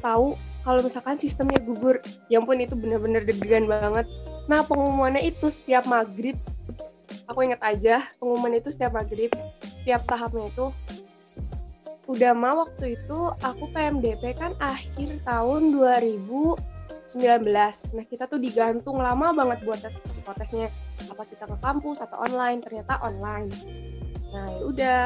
tahu 0.00 0.38
kalau 0.62 0.80
misalkan 0.84 1.16
sistemnya 1.16 1.58
gugur, 1.62 1.98
ya 2.28 2.38
ampun 2.38 2.60
itu 2.60 2.76
bener-bener 2.78 3.26
deg-degan 3.26 3.66
banget. 3.66 4.06
Nah 4.46 4.62
pengumumannya 4.62 5.26
itu 5.26 5.48
setiap 5.48 5.88
maghrib, 5.88 6.36
aku 7.26 7.48
inget 7.48 7.60
aja 7.64 8.04
pengumuman 8.20 8.60
itu 8.60 8.68
setiap 8.68 8.94
maghrib, 8.94 9.32
setiap 9.64 10.04
tahapnya 10.06 10.52
itu 10.52 10.68
udah 12.10 12.34
mah 12.34 12.66
waktu 12.66 12.98
itu 12.98 13.18
aku 13.38 13.70
PMDP 13.70 14.34
kan 14.34 14.58
akhir 14.58 15.22
tahun 15.22 15.70
2019. 15.78 16.58
Nah, 17.94 18.04
kita 18.10 18.26
tuh 18.26 18.42
digantung 18.42 18.98
lama 18.98 19.30
banget 19.30 19.62
buat 19.62 19.78
tes 19.78 19.94
psikotesnya. 20.10 20.74
Apa 21.06 21.22
kita 21.30 21.46
ke 21.46 21.56
kampus 21.62 22.02
atau 22.02 22.18
online? 22.18 22.66
Ternyata 22.66 22.98
online. 23.06 23.46
Nah, 24.34 24.46
ya 24.50 24.62
udah. 24.66 25.02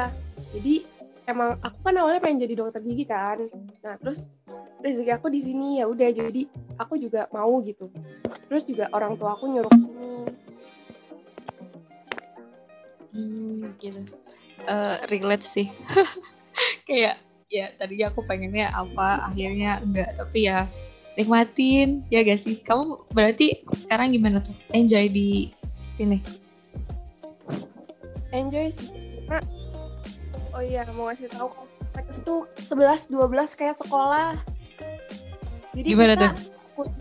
Jadi 0.57 0.81
emang 1.29 1.61
aku 1.61 1.77
kan 1.85 1.93
awalnya 2.01 2.25
pengen 2.25 2.41
jadi 2.41 2.57
dokter 2.57 2.81
gigi 2.81 3.05
kan. 3.05 3.37
Nah, 3.85 4.01
terus 4.01 4.25
rezeki 4.81 5.13
aku 5.13 5.29
di 5.29 5.45
sini 5.45 5.77
ya 5.77 5.85
udah 5.85 6.09
jadi 6.09 6.41
aku 6.81 6.97
juga 6.97 7.29
mau 7.29 7.61
gitu. 7.61 7.85
Terus 8.49 8.65
juga 8.65 8.89
orang 8.97 9.13
tua 9.21 9.37
aku 9.37 9.45
nyuruh 9.45 9.77
sini. 9.77 10.09
Hmm, 13.13 13.77
gitu. 13.77 14.01
Eh, 14.65 14.95
relate 15.05 15.45
sih. 15.45 15.69
Kayak 16.87 17.21
ya 17.51 17.71
tadi 17.77 18.01
aku 18.01 18.25
pengennya 18.25 18.71
apa, 18.73 19.29
akhirnya 19.29 19.81
enggak. 19.81 20.15
Tapi 20.17 20.39
ya 20.49 20.65
nikmatin, 21.15 22.03
ya 22.11 22.21
gak 22.21 22.43
sih? 22.43 22.59
Kamu 22.59 23.07
berarti 23.15 23.63
sekarang 23.87 24.11
gimana 24.11 24.43
tuh? 24.43 24.55
Enjoy 24.75 25.07
di 25.07 25.49
sini. 25.95 26.19
Enjoy 28.35 28.67
sih. 28.67 28.91
Karena, 29.25 29.41
oh 30.51 30.61
iya, 30.61 30.83
mau 30.91 31.07
ngasih 31.09 31.31
tahu 31.31 31.65
Poltekkes 31.95 32.19
tuh 32.27 32.43
11 32.59 33.07
12 33.07 33.55
kayak 33.55 33.79
sekolah. 33.79 34.35
Jadi 35.71 35.87
Gimana 35.95 36.19
kita 36.19 36.27
tuh? 36.35 36.91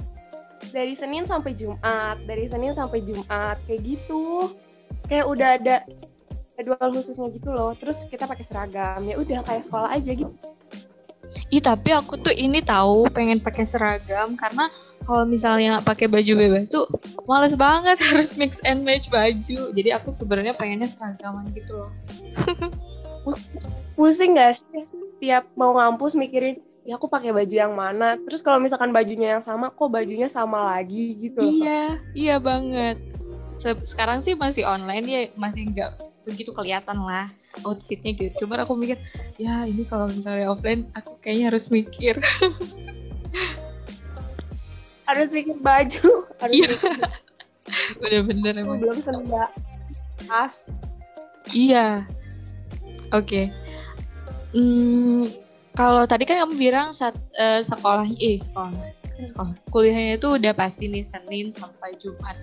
dari 0.71 0.95
Senin 0.95 1.27
sampai 1.27 1.55
Jumat, 1.55 2.19
dari 2.27 2.47
Senin 2.47 2.75
sampai 2.79 3.03
Jumat 3.03 3.59
kayak 3.67 3.83
gitu. 3.83 4.55
Kayak 5.11 5.27
udah 5.27 5.49
ada 5.59 5.77
jadwal 6.55 6.89
khususnya 6.91 7.29
gitu 7.31 7.51
loh. 7.51 7.75
Terus 7.77 8.07
kita 8.07 8.25
pakai 8.25 8.45
seragam. 8.47 9.03
Ya 9.05 9.19
udah 9.19 9.41
kayak 9.43 9.63
sekolah 9.67 9.91
aja 9.91 10.11
gitu. 10.15 10.31
Ih 11.51 11.61
tapi 11.61 11.91
aku 11.91 12.15
tuh 12.21 12.31
ini 12.31 12.63
tahu 12.63 13.11
pengen 13.11 13.43
pakai 13.43 13.67
seragam 13.67 14.39
karena 14.39 14.71
kalau 15.05 15.29
misalnya 15.29 15.85
pakai 15.85 16.09
baju 16.09 16.33
bebas 16.33 16.73
tuh 16.73 16.89
males 17.29 17.53
banget 17.55 18.01
harus 18.09 18.33
mix 18.39 18.63
and 18.63 18.87
match 18.87 19.11
baju. 19.11 19.71
Jadi 19.75 19.89
aku 19.93 20.15
sebenarnya 20.15 20.55
pengennya 20.55 20.89
seragaman 20.89 21.45
gitu 21.53 21.85
loh. 21.85 21.91
Pusing 23.97 24.37
gak 24.37 24.59
sih? 24.59 24.85
Tiap 25.23 25.49
mau 25.57 25.73
ngampus 25.75 26.13
mikirin 26.19 26.61
ya 26.85 27.01
aku 27.01 27.09
pakai 27.09 27.33
baju 27.33 27.55
yang 27.55 27.73
mana. 27.73 28.21
Terus 28.21 28.45
kalau 28.45 28.61
misalkan 28.61 28.93
bajunya 28.93 29.39
yang 29.39 29.45
sama, 29.45 29.73
kok 29.73 29.89
bajunya 29.89 30.29
sama 30.29 30.77
lagi 30.77 31.17
gitu 31.17 31.41
loh. 31.41 31.49
Iya, 31.49 31.83
iya 32.13 32.37
banget. 32.37 33.01
Se- 33.57 33.87
Sekarang 33.89 34.21
sih 34.21 34.37
masih 34.37 34.69
online 34.69 35.07
ya, 35.09 35.23
masih 35.41 35.73
nggak 35.73 35.91
begitu 36.25 36.51
kelihatan 36.51 37.05
lah 37.05 37.29
outfitnya 37.63 38.13
gitu. 38.17 38.45
Cuma 38.45 38.59
aku 38.59 38.75
mikir, 38.75 38.99
ya 39.39 39.69
ini 39.69 39.87
kalau 39.87 40.11
misalnya 40.11 40.51
offline, 40.51 40.89
aku 40.97 41.15
kayaknya 41.23 41.53
harus 41.55 41.69
mikir. 41.71 42.19
Harus 45.05 45.29
bikin 45.29 45.61
baju, 45.61 46.25
harus 46.41 46.65
Iya. 46.65 46.81
Bener-bener 48.01 48.57
emang. 48.57 48.81
belum 48.81 48.97
senda 49.05 49.53
tas. 50.25 50.73
Iya. 51.53 52.09
Oke. 53.13 53.53
Hmm, 54.57 55.29
kalau 55.77 56.09
tadi 56.09 56.25
kan 56.25 56.41
kamu 56.41 56.57
bilang 56.57 56.97
saat 56.97 57.13
eh, 57.37 57.61
sekolah, 57.61 58.09
eh 58.17 58.41
sekolah 58.41 58.73
Oh, 59.39 59.51
kuliahnya 59.71 60.19
itu 60.19 60.27
udah 60.27 60.53
pasti 60.55 60.91
nih 60.91 61.07
Senin 61.07 61.55
sampai 61.55 61.95
Jumat. 62.03 62.35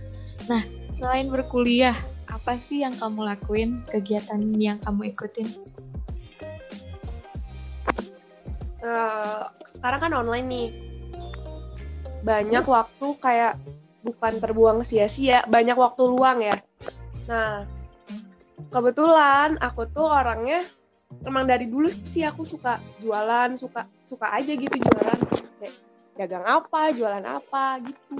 Nah, 0.48 0.64
selain 0.96 1.28
berkuliah, 1.28 1.96
apa 2.32 2.56
sih 2.56 2.82
yang 2.82 2.96
kamu 2.96 3.28
lakuin? 3.28 3.84
Kegiatan 3.92 4.40
yang 4.56 4.80
kamu 4.80 5.12
ikutin? 5.12 5.48
Eh, 8.82 9.44
sekarang 9.68 10.00
kan 10.00 10.12
online 10.16 10.48
nih. 10.48 10.70
Banyak 12.24 12.66
waktu 12.66 13.08
kayak 13.20 13.60
bukan 14.02 14.42
terbuang 14.42 14.82
sia-sia, 14.82 15.46
banyak 15.46 15.78
waktu 15.78 16.02
luang 16.08 16.42
ya. 16.42 16.58
Nah, 17.30 17.68
kebetulan 18.74 19.60
aku 19.62 19.86
tuh 19.92 20.10
orangnya 20.10 20.66
emang 21.28 21.46
dari 21.46 21.68
dulu 21.68 21.92
sih 21.92 22.26
aku 22.26 22.48
suka 22.48 22.82
jualan, 23.04 23.60
suka 23.60 23.86
suka 24.08 24.34
aja 24.34 24.56
gitu 24.56 24.76
jualan. 24.80 25.20
Dagang 26.22 26.46
apa, 26.46 26.94
jualan 26.94 27.26
apa 27.26 27.82
gitu. 27.82 28.14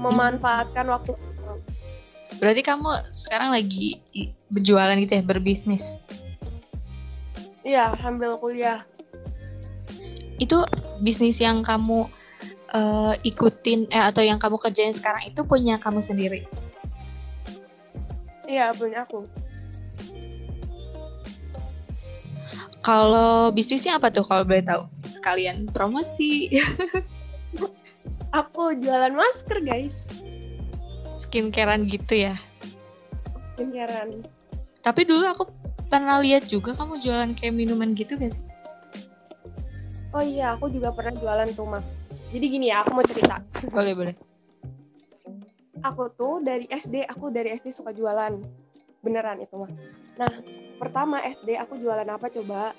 Memanfaatkan 0.00 0.88
waktu 0.88 1.12
Berarti 2.38 2.62
kamu 2.62 2.88
sekarang 3.12 3.50
lagi 3.50 3.98
berjualan 4.48 4.94
gitu 4.96 5.12
ya, 5.20 5.22
berbisnis. 5.26 5.84
Iya, 7.66 7.92
sambil 8.00 8.38
kuliah. 8.38 8.86
Itu 10.38 10.62
bisnis 11.02 11.42
yang 11.42 11.66
kamu 11.66 12.06
eh, 12.72 13.14
ikutin 13.26 13.90
eh, 13.90 14.04
atau 14.06 14.22
yang 14.22 14.38
kamu 14.38 14.56
kerjain 14.56 14.94
sekarang 14.94 15.26
itu 15.26 15.42
punya 15.42 15.82
kamu 15.82 15.98
sendiri. 15.98 16.46
Iya, 18.46 18.70
punya 18.72 19.04
aku. 19.04 19.26
Kalau 22.80 23.50
bisnisnya 23.52 23.98
apa 23.98 24.08
tuh 24.14 24.24
kalau 24.24 24.46
boleh 24.46 24.64
tahu? 24.64 24.97
Sekalian 25.18 25.66
promosi 25.66 26.46
Aku 28.38 28.76
jualan 28.78 29.10
masker, 29.10 29.64
guys. 29.66 30.06
skincarean 31.18 31.90
gitu 31.90 32.28
ya. 32.28 32.36
Skincare-an. 33.56 34.22
Tapi 34.84 35.00
dulu 35.04 35.24
aku 35.26 35.44
pernah 35.88 36.20
lihat 36.22 36.46
juga 36.46 36.76
kamu 36.76 37.02
jualan 37.02 37.30
kayak 37.34 37.52
minuman 37.56 37.92
gitu 37.92 38.16
gak 38.16 38.32
sih? 38.32 38.44
Oh 40.12 40.24
iya, 40.24 40.56
aku 40.56 40.72
juga 40.72 40.92
pernah 40.92 41.12
jualan 41.16 41.48
tuh, 41.52 41.68
Mah. 41.68 41.84
Jadi 42.32 42.46
gini 42.48 42.72
ya, 42.72 42.84
aku 42.84 42.96
mau 42.96 43.04
cerita. 43.04 43.40
Boleh 43.76 43.92
boleh. 43.96 44.14
Aku 45.84 46.08
tuh 46.16 46.40
dari 46.44 46.64
SD, 46.68 47.04
aku 47.08 47.28
dari 47.28 47.52
SD 47.52 47.72
suka 47.72 47.92
jualan. 47.92 48.32
Beneran 49.04 49.40
itu, 49.40 49.56
Mah. 49.56 49.72
Nah, 50.16 50.32
pertama 50.80 51.20
SD 51.24 51.56
aku 51.60 51.76
jualan 51.80 52.08
apa 52.08 52.28
coba? 52.32 52.72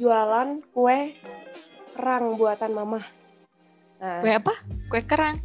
Jualan 0.00 0.64
kue 0.72 1.12
kerang 1.92 2.40
buatan 2.40 2.72
mama. 2.72 3.04
Nah, 4.00 4.24
Kue 4.24 4.32
apa? 4.32 4.56
Kue 4.88 5.04
kerang. 5.04 5.36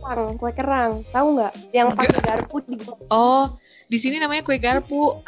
kerang, 0.00 0.40
kue 0.40 0.52
kerang. 0.56 1.04
Tahu 1.12 1.36
nggak? 1.36 1.52
Yang 1.76 1.88
pakai 1.92 2.20
garpu 2.24 2.64
di 2.64 2.80
Oh, 3.12 3.60
di 3.84 4.00
sini 4.00 4.16
namanya 4.16 4.40
kue 4.40 4.56
garpu. 4.56 5.20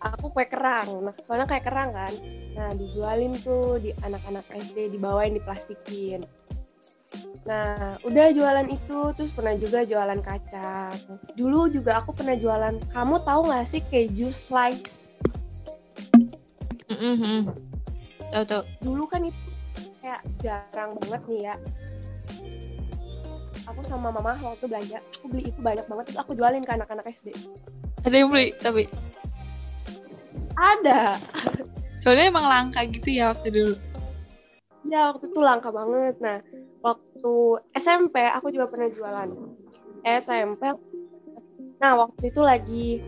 aku 0.00 0.32
kue 0.32 0.48
kerang. 0.48 1.04
Nah, 1.04 1.12
soalnya 1.20 1.44
kayak 1.44 1.68
kerang 1.68 1.92
kan. 1.92 2.14
Nah, 2.56 2.72
dijualin 2.72 3.36
tuh 3.36 3.76
di 3.84 3.92
anak-anak 4.00 4.48
SD, 4.48 4.88
dibawain 4.96 5.36
diplastikin. 5.36 6.24
Nah, 7.44 8.00
udah 8.08 8.32
jualan 8.32 8.72
itu, 8.72 9.12
terus 9.20 9.36
pernah 9.36 9.52
juga 9.60 9.84
jualan 9.84 10.24
kacang. 10.24 10.96
Dulu 11.36 11.68
juga 11.68 12.00
aku 12.00 12.16
pernah 12.16 12.40
jualan. 12.40 12.80
Kamu 12.88 13.20
tahu 13.28 13.52
nggak 13.52 13.68
sih 13.68 13.84
keju 13.92 14.32
slice? 14.32 15.12
Mm 16.90 17.16
-mm. 17.16 17.40
Tahu 18.32 18.44
tahu. 18.44 18.62
Dulu 18.84 19.04
kan 19.08 19.22
itu 19.24 19.40
kayak 20.02 20.22
jarang 20.40 20.96
banget 21.00 21.22
nih 21.30 21.40
ya. 21.48 21.54
Aku 23.64 23.80
sama 23.80 24.12
mama 24.12 24.36
waktu 24.36 24.68
belanja, 24.68 25.00
aku 25.16 25.24
beli 25.32 25.48
itu 25.48 25.60
banyak 25.64 25.88
banget, 25.88 26.04
terus 26.12 26.20
aku 26.20 26.36
jualin 26.36 26.68
ke 26.68 26.72
anak-anak 26.76 27.08
SD. 27.08 27.32
Ada 28.04 28.16
yang 28.20 28.28
beli 28.28 28.52
tapi 28.60 28.84
Ada. 30.54 31.16
soalnya 32.04 32.28
emang 32.28 32.44
langka 32.44 32.84
gitu 32.84 33.08
ya 33.08 33.32
waktu 33.32 33.48
dulu. 33.48 33.74
Ya, 34.84 35.08
waktu 35.08 35.32
itu 35.32 35.40
langka 35.40 35.72
banget. 35.72 36.20
Nah, 36.20 36.44
waktu 36.84 37.34
SMP 37.72 38.20
aku 38.28 38.52
juga 38.52 38.68
pernah 38.68 38.92
jualan. 38.92 39.28
SMP. 40.04 40.62
Nah, 41.80 41.92
waktu 41.96 42.28
itu 42.28 42.40
lagi 42.44 43.00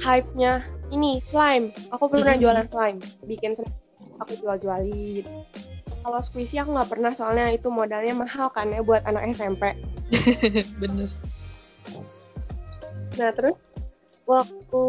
hype-nya 0.00 0.60
ini 0.88 1.18
slime. 1.22 1.72
Aku 1.90 2.06
pernah 2.06 2.36
Mhm. 2.36 2.42
jualan 2.42 2.66
slime. 2.68 2.98
Bikin 3.24 3.56
slime, 3.56 3.74
aku 4.18 4.32
jual-jualin. 4.38 5.24
Kalau 6.02 6.20
squishy 6.22 6.56
aku 6.56 6.70
nggak 6.70 6.90
pernah 6.90 7.10
soalnya 7.10 7.50
itu 7.50 7.66
modalnya 7.66 8.14
mahal 8.14 8.46
kan 8.50 8.70
ya 8.70 8.78
buat 8.80 9.02
anak 9.02 9.34
SMP. 9.34 9.74
Bener. 10.82 11.10
Nah, 13.16 13.30
terus 13.32 13.56
waktu 14.22 14.84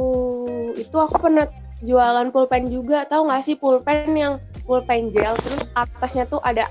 itu 0.78 0.94
aku 0.94 1.16
pernah 1.18 1.48
jualan 1.82 2.30
pulpen 2.30 2.70
juga. 2.70 3.08
Tahu 3.08 3.26
nggak 3.26 3.44
sih 3.44 3.56
pulpen 3.58 4.14
yang 4.14 4.34
pulpen 4.68 5.10
gel 5.10 5.34
terus 5.42 5.64
atasnya 5.74 6.28
tuh 6.28 6.44
ada 6.44 6.70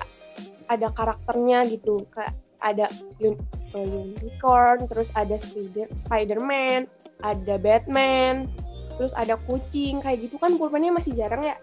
ada 0.67 0.93
karakternya 0.93 1.67
gitu. 1.67 2.07
Kayak 2.15 2.35
ada 2.63 2.87
un- 3.21 3.43
unicorn, 3.75 4.89
terus 4.89 5.13
ada 5.13 5.37
spider 5.37 5.91
Spider-Man, 5.93 6.89
ada 7.21 7.57
Batman, 7.57 8.51
terus 8.97 9.13
ada 9.13 9.37
kucing 9.45 10.01
kayak 10.01 10.29
gitu 10.29 10.37
kan 10.41 10.57
pulpennya 10.57 10.93
masih 10.93 11.13
jarang 11.13 11.45
ya. 11.45 11.57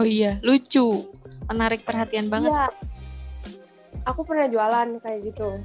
Oh 0.00 0.04
iya, 0.08 0.40
lucu. 0.40 1.08
Menarik 1.48 1.84
perhatian 1.84 2.28
banget. 2.28 2.52
Iya. 2.52 2.68
Aku 4.08 4.24
pernah 4.24 4.48
jualan 4.48 5.00
kayak 5.00 5.20
gitu. 5.32 5.60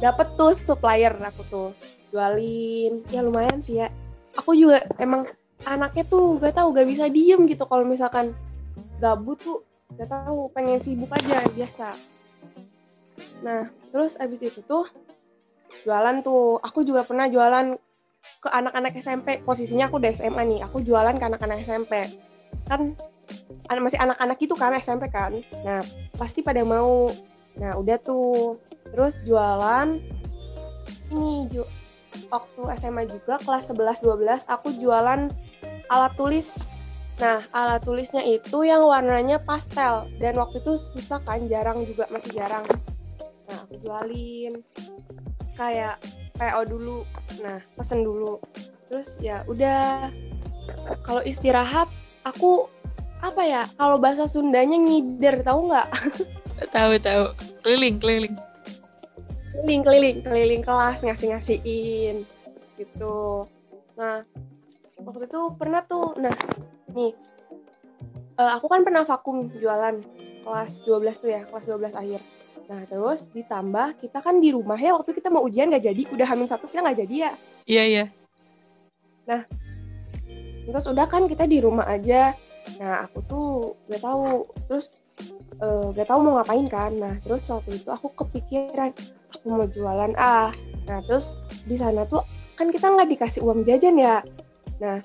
Dapet 0.00 0.28
tuh 0.36 0.52
supplier 0.56 1.12
aku 1.20 1.42
tuh 1.48 1.68
jualin. 2.12 3.04
Ya 3.12 3.20
lumayan 3.24 3.60
sih 3.60 3.80
ya. 3.80 3.88
Aku 4.36 4.56
juga 4.56 4.84
emang 4.96 5.28
anaknya 5.68 6.04
tuh 6.08 6.40
gak 6.40 6.56
tahu 6.56 6.72
gak 6.72 6.88
bisa 6.88 7.08
diem 7.12 7.44
gitu 7.44 7.68
kalau 7.68 7.84
misalkan 7.84 8.32
gabut 8.96 9.36
tuh 9.40 9.60
gak 9.96 10.08
tahu 10.08 10.48
pengen 10.56 10.80
sibuk 10.80 11.12
aja 11.12 11.44
biasa. 11.52 11.92
Nah 13.44 13.68
terus 13.92 14.16
abis 14.16 14.40
itu 14.52 14.60
tuh 14.64 14.88
jualan 15.84 16.24
tuh. 16.24 16.60
Aku 16.64 16.84
juga 16.84 17.04
pernah 17.04 17.28
jualan 17.28 17.76
ke 18.40 18.48
anak-anak 18.48 18.96
SMP. 18.96 19.40
Posisinya 19.44 19.88
aku 19.88 20.00
udah 20.00 20.10
SMA 20.12 20.42
nih. 20.48 20.60
Aku 20.68 20.80
jualan 20.80 21.16
ke 21.16 21.24
anak-anak 21.24 21.60
SMP. 21.64 22.08
Kan 22.66 22.96
an- 23.68 23.82
masih 23.84 24.00
anak-anak 24.00 24.38
itu 24.40 24.54
kan 24.56 24.72
SMP 24.76 25.12
kan. 25.12 25.44
Nah, 25.62 25.80
pasti 26.16 26.40
pada 26.40 26.64
mau. 26.64 27.12
Nah, 27.60 27.76
udah 27.76 27.96
tuh. 28.00 28.58
Terus 28.90 29.22
jualan 29.22 30.02
ini 31.10 31.46
ju 31.50 31.62
waktu 32.30 32.60
SMA 32.74 33.06
juga 33.06 33.38
kelas 33.42 33.70
11 33.70 34.02
12 34.02 34.46
aku 34.50 34.74
jualan 34.78 35.30
alat 35.90 36.12
tulis. 36.18 36.78
Nah, 37.20 37.44
alat 37.52 37.84
tulisnya 37.84 38.24
itu 38.24 38.64
yang 38.64 38.80
warnanya 38.80 39.38
pastel 39.44 40.08
dan 40.18 40.40
waktu 40.40 40.58
itu 40.64 40.80
susah 40.80 41.20
kan, 41.20 41.44
jarang 41.52 41.84
juga 41.84 42.08
masih 42.08 42.32
jarang. 42.32 42.64
Nah, 43.46 43.58
aku 43.68 43.76
jualin 43.84 44.64
kayak 45.54 46.00
PO 46.40 46.60
dulu. 46.64 47.04
Nah, 47.44 47.60
pesen 47.76 48.00
dulu. 48.00 48.40
Terus 48.88 49.20
ya 49.20 49.44
udah 49.44 50.08
kalau 51.04 51.20
istirahat 51.22 51.86
aku 52.24 52.66
apa 53.20 53.42
ya 53.44 53.62
kalau 53.76 54.00
bahasa 54.00 54.24
Sundanya 54.24 54.80
ngider 54.80 55.44
tahu 55.44 55.68
nggak 55.68 55.88
Tahu 56.74 56.96
tahu. 57.04 57.24
Keliling 57.60 58.00
keliling. 58.00 58.36
keliling 59.60 59.82
keliling 59.84 60.18
keliling 60.24 60.62
kelas 60.64 61.04
ngasih 61.04 61.36
ngasihin 61.36 62.24
gitu 62.80 63.44
nah 63.98 64.24
waktu 65.04 65.28
itu 65.28 65.40
pernah 65.60 65.84
tuh 65.84 66.16
nah 66.16 66.32
nih 66.96 67.12
eh, 68.40 68.50
aku 68.56 68.66
kan 68.72 68.80
pernah 68.80 69.04
vakum 69.04 69.52
jualan 69.52 70.00
kelas 70.48 70.72
12 70.88 71.20
tuh 71.20 71.28
ya 71.28 71.40
kelas 71.44 71.68
12 71.68 71.92
akhir 71.92 72.20
nah 72.70 72.86
terus 72.86 73.26
ditambah 73.34 73.98
kita 73.98 74.22
kan 74.22 74.38
di 74.38 74.54
rumah 74.54 74.78
ya 74.78 74.94
waktu 74.94 75.10
kita 75.10 75.26
mau 75.26 75.42
ujian 75.42 75.74
nggak 75.74 75.90
jadi 75.90 76.02
udah 76.06 76.26
hamil 76.30 76.46
satu 76.46 76.70
kita 76.70 76.86
nggak 76.86 77.02
jadi 77.02 77.14
ya? 77.18 77.32
Iya 77.66 77.82
iya. 77.82 78.04
terus 80.70 80.86
udah 80.86 81.10
kan 81.10 81.26
kita 81.26 81.50
di 81.50 81.58
rumah 81.58 81.82
aja. 81.90 82.30
Nah 82.78 83.10
aku 83.10 83.18
tuh 83.26 83.48
gak 83.90 84.06
tahu 84.06 84.46
terus 84.70 84.94
eh, 85.58 85.86
gak 85.98 86.06
tahu 86.06 86.18
mau 86.22 86.38
ngapain 86.38 86.66
kan. 86.70 86.94
Nah 86.94 87.14
terus 87.26 87.50
waktu 87.50 87.74
itu 87.74 87.90
aku 87.90 88.14
kepikiran 88.14 88.94
aku 89.34 89.44
mau 89.50 89.66
jualan 89.66 90.14
ah 90.14 90.54
nah 90.86 90.98
terus 91.06 91.38
di 91.66 91.74
sana 91.74 92.06
tuh 92.06 92.22
kan 92.58 92.70
kita 92.70 92.86
nggak 92.86 93.10
dikasih 93.18 93.42
uang 93.42 93.66
jajan 93.66 93.98
ya. 93.98 94.22
Nah 94.78 95.02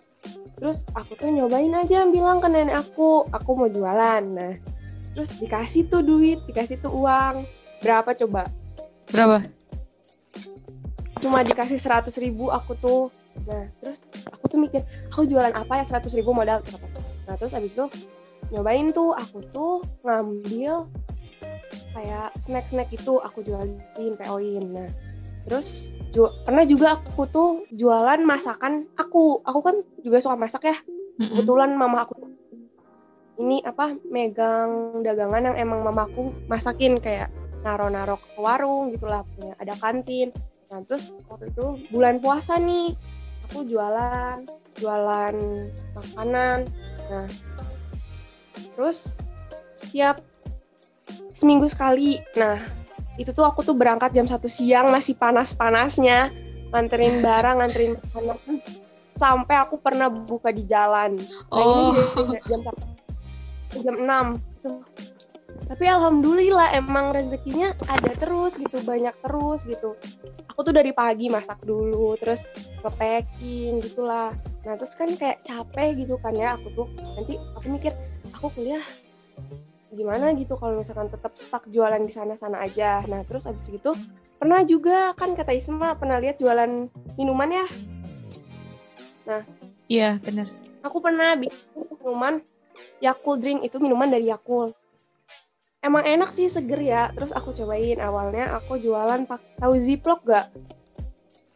terus 0.61 0.85
aku 0.93 1.17
tuh 1.17 1.33
nyobain 1.33 1.73
aja 1.73 2.05
bilang 2.09 2.41
ke 2.41 2.47
nenek 2.49 2.77
aku 2.77 3.25
aku 3.33 3.49
mau 3.57 3.69
jualan. 3.69 4.21
Nah 4.21 4.53
terus 5.15 5.39
dikasih 5.39 5.87
tuh 5.87 6.03
duit 6.03 6.43
dikasih 6.45 6.77
tuh 6.83 6.91
uang 6.91 7.47
berapa 7.79 8.11
coba 8.13 8.45
Berapa? 9.09 9.47
cuma 11.23 11.41
dikasih 11.41 11.79
seratus 11.79 12.19
ribu 12.19 12.51
aku 12.51 12.75
tuh 12.77 13.07
nah 13.47 13.65
terus 13.81 14.03
aku 14.29 14.45
tuh 14.51 14.59
mikir 14.59 14.81
aku 15.09 15.25
jualan 15.25 15.51
apa 15.55 15.81
ya 15.81 15.83
seratus 15.87 16.13
ribu 16.13 16.35
modal 16.35 16.61
nah 17.25 17.35
terus 17.39 17.55
abis 17.55 17.79
itu 17.79 17.85
nyobain 18.53 18.93
tuh 18.93 19.15
aku 19.15 19.41
tuh 19.49 19.81
ngambil 20.05 20.85
kayak 21.95 22.29
snack-snack 22.37 22.91
itu 22.91 23.17
aku 23.23 23.39
jualin 23.41 23.79
PO-in. 24.19 24.75
Nah, 24.75 24.89
terus 25.47 25.89
ju 26.11 26.27
pernah 26.43 26.67
juga 26.67 26.99
aku 26.99 27.23
tuh 27.31 27.49
jualan 27.71 28.19
masakan 28.27 28.85
aku. 28.99 29.39
Aku 29.47 29.59
kan 29.63 29.79
juga 30.03 30.19
suka 30.19 30.35
masak 30.35 30.67
ya. 30.67 30.77
Kebetulan 31.15 31.79
mama 31.79 32.03
aku 32.03 32.24
ini 33.35 33.59
apa 33.67 33.99
megang 34.07 35.03
dagangan 35.03 35.51
yang 35.51 35.57
emang 35.59 35.83
mamaku 35.83 36.31
masakin 36.47 36.99
kayak 37.03 37.27
naro-naro 37.65 38.21
ke 38.21 38.39
warung 38.39 38.93
gitulah 38.93 39.25
punya 39.35 39.57
ada 39.59 39.73
kantin. 39.75 40.29
Nah 40.71 40.79
terus 40.85 41.11
waktu 41.27 41.51
itu 41.51 41.65
bulan 41.91 42.21
puasa 42.23 42.61
nih 42.61 42.95
aku 43.49 43.67
jualan 43.67 44.45
jualan 44.79 45.35
makanan. 45.97 46.69
Nah 47.11 47.27
terus 48.77 49.17
setiap 49.75 50.23
seminggu 51.35 51.67
sekali. 51.67 52.23
Nah 52.39 52.61
itu 53.19 53.35
tuh 53.35 53.43
aku 53.43 53.65
tuh 53.65 53.75
berangkat 53.75 54.15
jam 54.15 54.27
satu 54.29 54.47
siang 54.47 54.91
masih 54.91 55.17
panas-panasnya 55.19 56.31
nganterin 56.71 57.19
barang 57.19 57.55
nganterin 57.59 57.93
makanan. 57.99 58.37
Sampai 59.15 59.55
aku 59.59 59.79
pernah 59.79 60.07
buka 60.11 60.51
di 60.51 60.63
jalan. 60.67 61.19
Nah 61.51 61.63
oh. 61.65 61.91
ini 61.91 62.39
jam 62.47 62.63
jam 63.83 63.95
6 63.99 64.63
tuh 64.63 64.79
tapi 65.65 65.89
alhamdulillah 65.89 66.77
emang 66.77 67.09
rezekinya 67.09 67.73
ada 67.89 68.11
terus 68.13 68.53
gitu. 68.53 68.77
Banyak 68.85 69.15
terus 69.23 69.65
gitu. 69.65 69.97
Aku 70.53 70.61
tuh 70.61 70.75
dari 70.75 70.93
pagi 70.93 71.25
masak 71.31 71.63
dulu 71.65 72.13
terus 72.21 72.45
nge-packing 72.85 73.81
gitulah. 73.81 74.35
Nah 74.67 74.73
terus 74.77 74.93
kan 74.93 75.09
kayak 75.17 75.41
capek 75.41 76.05
gitu 76.05 76.21
kan 76.21 76.37
ya. 76.37 76.53
Aku 76.59 76.69
tuh 76.75 76.87
nanti 77.17 77.41
aku 77.57 77.65
mikir 77.73 77.97
aku 78.35 78.53
kuliah 78.53 78.83
gimana 79.95 80.35
gitu 80.35 80.59
kalau 80.59 80.75
misalkan 80.75 81.07
tetap 81.07 81.33
stuck 81.33 81.65
jualan 81.71 82.03
di 82.03 82.13
sana-sana 82.13 82.61
aja. 82.61 83.01
Nah 83.09 83.25
terus 83.25 83.49
abis 83.49 83.71
gitu 83.73 83.97
pernah 84.35 84.61
juga 84.67 85.15
kan 85.17 85.33
kata 85.33 85.55
Isma 85.55 85.97
pernah 85.97 86.21
lihat 86.21 86.37
jualan 86.37 86.91
minuman 87.17 87.49
ya? 87.49 87.65
Nah 89.25 89.41
iya 89.89 90.21
benar 90.21 90.45
aku 90.85 91.01
pernah 91.01 91.33
bikin 91.33 91.57
minuman 92.05 92.45
Yakult 93.03 93.43
drink 93.43 93.63
itu 93.63 93.77
minuman 93.77 94.09
dari 94.09 94.31
Yakult. 94.31 94.73
Emang 95.85 96.01
enak 96.01 96.33
sih 96.33 96.49
seger 96.49 96.81
ya. 96.81 97.13
Terus 97.13 97.29
aku 97.35 97.53
cobain 97.53 98.01
awalnya 98.01 98.57
aku 98.57 98.81
jualan 98.81 99.27
pak 99.29 99.41
tahu 99.61 99.77
ziplock 99.77 100.25
gak? 100.25 100.49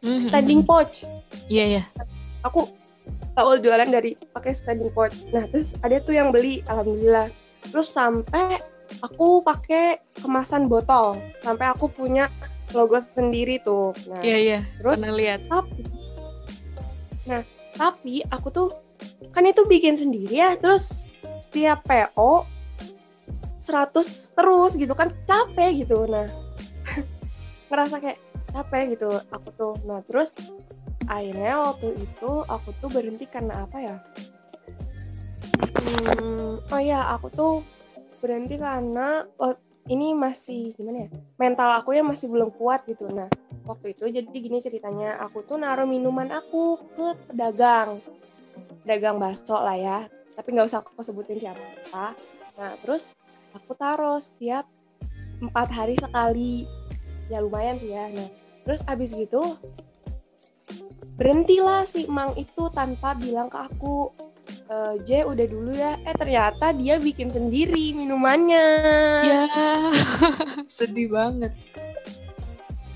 Mm-hmm. 0.00 0.32
standing 0.32 0.62
pouch. 0.64 1.04
Iya 1.52 1.60
yeah, 1.60 1.66
iya. 1.66 1.82
Yeah. 1.84 1.84
aku 2.40 2.64
awal 3.36 3.60
jualan 3.60 3.92
dari 3.92 4.16
pakai 4.32 4.56
standing 4.56 4.88
pouch. 4.96 5.28
Nah 5.28 5.44
terus 5.52 5.76
ada 5.84 6.00
tuh 6.00 6.16
yang 6.16 6.32
beli 6.32 6.64
alhamdulillah. 6.72 7.28
Terus 7.68 7.92
sampai 7.92 8.64
aku 9.04 9.44
pakai 9.44 10.00
kemasan 10.24 10.72
botol. 10.72 11.20
Sampai 11.44 11.68
aku 11.68 11.92
punya 11.92 12.32
logo 12.72 12.96
sendiri 12.96 13.60
tuh. 13.60 13.92
Nah 14.08 14.24
iya 14.24 14.30
yeah, 14.30 14.38
iya. 14.40 14.52
yeah. 14.56 14.62
terus 14.80 14.98
Pernah 15.04 15.16
lihat. 15.16 15.40
tapi 15.50 15.82
nah 17.28 17.44
tapi 17.76 18.24
aku 18.32 18.48
tuh 18.48 18.68
kan 19.36 19.44
itu 19.44 19.62
bikin 19.68 19.94
sendiri 19.94 20.40
ya 20.40 20.56
terus 20.56 21.09
setiap 21.40 21.80
PO 21.88 22.44
100 23.60 24.36
terus 24.36 24.72
gitu 24.76 24.92
kan 24.92 25.08
capek 25.24 25.84
gitu. 25.84 26.04
Nah 26.04 26.28
ngerasa 27.72 27.96
kayak 28.00 28.18
capek 28.52 28.96
gitu 28.96 29.08
aku 29.32 29.48
tuh. 29.56 29.74
Nah 29.88 30.04
terus 30.04 30.36
akhirnya 31.08 31.60
waktu 31.60 31.96
itu 31.96 32.30
aku 32.44 32.70
tuh 32.80 32.88
berhenti 32.92 33.24
karena 33.24 33.64
apa 33.64 33.78
ya? 33.80 33.96
Hmm, 35.80 36.60
oh 36.60 36.80
ya 36.80 37.12
aku 37.16 37.28
tuh 37.32 37.54
berhenti 38.20 38.60
karena 38.60 39.24
oh, 39.40 39.56
ini 39.88 40.12
masih 40.12 40.76
gimana 40.76 41.06
ya? 41.06 41.10
Mental 41.40 41.80
aku 41.80 41.96
yang 41.96 42.08
masih 42.08 42.28
belum 42.28 42.52
kuat 42.56 42.84
gitu. 42.84 43.08
Nah 43.08 43.28
waktu 43.64 43.96
itu 43.96 44.08
jadi 44.08 44.28
gini 44.28 44.60
ceritanya 44.60 45.20
aku 45.20 45.44
tuh 45.44 45.56
naruh 45.56 45.88
minuman 45.88 46.32
aku 46.32 46.80
ke 46.96 47.16
pedagang. 47.28 48.00
Pedagang 48.84 49.20
bakso 49.20 49.60
lah 49.60 49.76
ya 49.76 49.98
tapi 50.40 50.56
nggak 50.56 50.72
usah 50.72 50.80
aku 50.80 51.04
sebutin 51.04 51.36
siapa. 51.36 51.60
Nah 52.56 52.72
terus 52.80 53.12
aku 53.52 53.76
taruh 53.76 54.16
setiap 54.16 54.64
empat 55.44 55.68
hari 55.68 56.00
sekali. 56.00 56.64
Ya 57.28 57.44
lumayan 57.44 57.76
sih 57.76 57.92
ya. 57.92 58.08
Nah 58.08 58.24
terus 58.64 58.80
abis 58.88 59.12
gitu 59.12 59.60
berhentilah 61.20 61.84
si 61.84 62.08
Mang 62.08 62.32
itu 62.40 62.72
tanpa 62.72 63.12
bilang 63.12 63.52
ke 63.52 63.60
aku 63.60 64.08
e, 64.72 65.04
J 65.04 65.28
udah 65.28 65.44
dulu 65.44 65.76
ya. 65.76 66.00
Eh 66.08 66.16
ternyata 66.16 66.72
dia 66.72 66.96
bikin 66.96 67.28
sendiri 67.28 67.92
minumannya. 67.92 68.66
Ya. 69.20 69.44
Sedih 70.80 71.12
banget. 71.12 71.52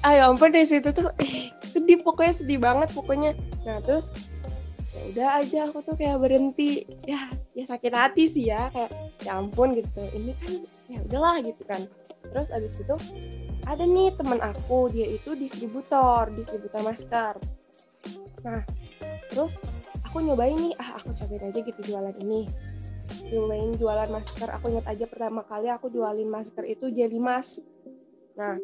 Ayo 0.00 0.32
ampun 0.32 0.48
dari 0.48 0.64
situ 0.64 0.96
tuh 0.96 1.12
eh, 1.20 1.52
sedih. 1.68 2.00
Pokoknya 2.00 2.32
sedih 2.32 2.56
banget 2.56 2.88
pokoknya. 2.96 3.36
Nah 3.68 3.84
terus 3.84 4.08
udah 5.12 5.42
aja 5.42 5.68
aku 5.68 5.84
tuh 5.84 5.96
kayak 5.98 6.20
berhenti. 6.22 6.86
Ya 7.04 7.28
ya 7.52 7.64
sakit 7.66 7.92
hati 7.92 8.24
sih 8.30 8.48
ya 8.48 8.70
kayak 8.72 8.90
ya 9.24 9.36
ampun 9.36 9.76
gitu. 9.76 10.00
Ini 10.00 10.32
kan 10.40 10.52
ya 10.88 10.98
udahlah 11.04 11.44
gitu 11.44 11.62
kan. 11.66 11.82
Terus 12.30 12.48
abis 12.52 12.72
itu 12.80 12.96
ada 13.64 13.84
nih 13.84 14.12
teman 14.16 14.40
aku 14.40 14.92
dia 14.92 15.08
itu 15.08 15.36
distributor 15.36 16.28
distributor 16.32 16.80
masker. 16.84 17.34
Nah 18.44 18.62
terus 19.32 19.56
aku 20.04 20.20
nyobain 20.24 20.56
nih 20.56 20.74
ah 20.78 21.00
aku 21.00 21.12
cobain 21.16 21.48
aja 21.48 21.60
gitu 21.60 21.80
jualan 21.84 22.16
ini. 22.20 22.48
Nyobain 23.32 23.72
jualan 23.76 24.10
masker 24.12 24.48
aku 24.52 24.72
ingat 24.72 24.86
aja 24.88 25.04
pertama 25.08 25.44
kali 25.44 25.68
aku 25.68 25.88
jualin 25.92 26.28
masker 26.28 26.64
itu 26.68 26.92
jadi 26.92 27.16
mas. 27.20 27.60
Nah 28.36 28.58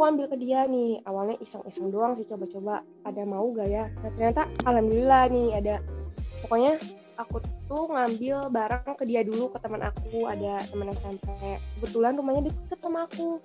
aku 0.00 0.16
ambil 0.16 0.32
ke 0.32 0.40
dia 0.40 0.64
nih. 0.64 1.04
Awalnya 1.04 1.36
iseng-iseng 1.44 1.92
doang 1.92 2.16
sih 2.16 2.24
coba-coba. 2.24 2.80
Ada 3.04 3.20
mau 3.28 3.52
gak 3.52 3.68
ya? 3.68 3.92
Nah 4.00 4.08
ternyata 4.16 4.48
alhamdulillah 4.64 5.28
nih 5.28 5.48
ada. 5.60 5.76
Pokoknya 6.40 6.80
aku 7.20 7.44
tuh 7.68 7.84
ngambil 7.92 8.48
barang 8.48 8.96
ke 8.96 9.04
dia 9.04 9.20
dulu 9.20 9.52
ke 9.52 9.60
teman 9.60 9.84
aku. 9.84 10.24
Ada 10.24 10.56
teman 10.72 10.88
SMP 10.96 11.28
kebetulan 11.76 12.16
rumahnya 12.16 12.48
deket 12.48 12.80
sama 12.80 13.04
aku. 13.04 13.44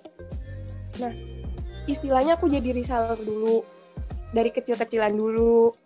Nah 0.96 1.12
istilahnya 1.84 2.40
aku 2.40 2.48
jadi 2.48 2.72
reseller 2.72 3.20
dulu. 3.20 3.60
Dari 4.32 4.48
kecil-kecilan 4.48 5.12
dulu. 5.12 5.76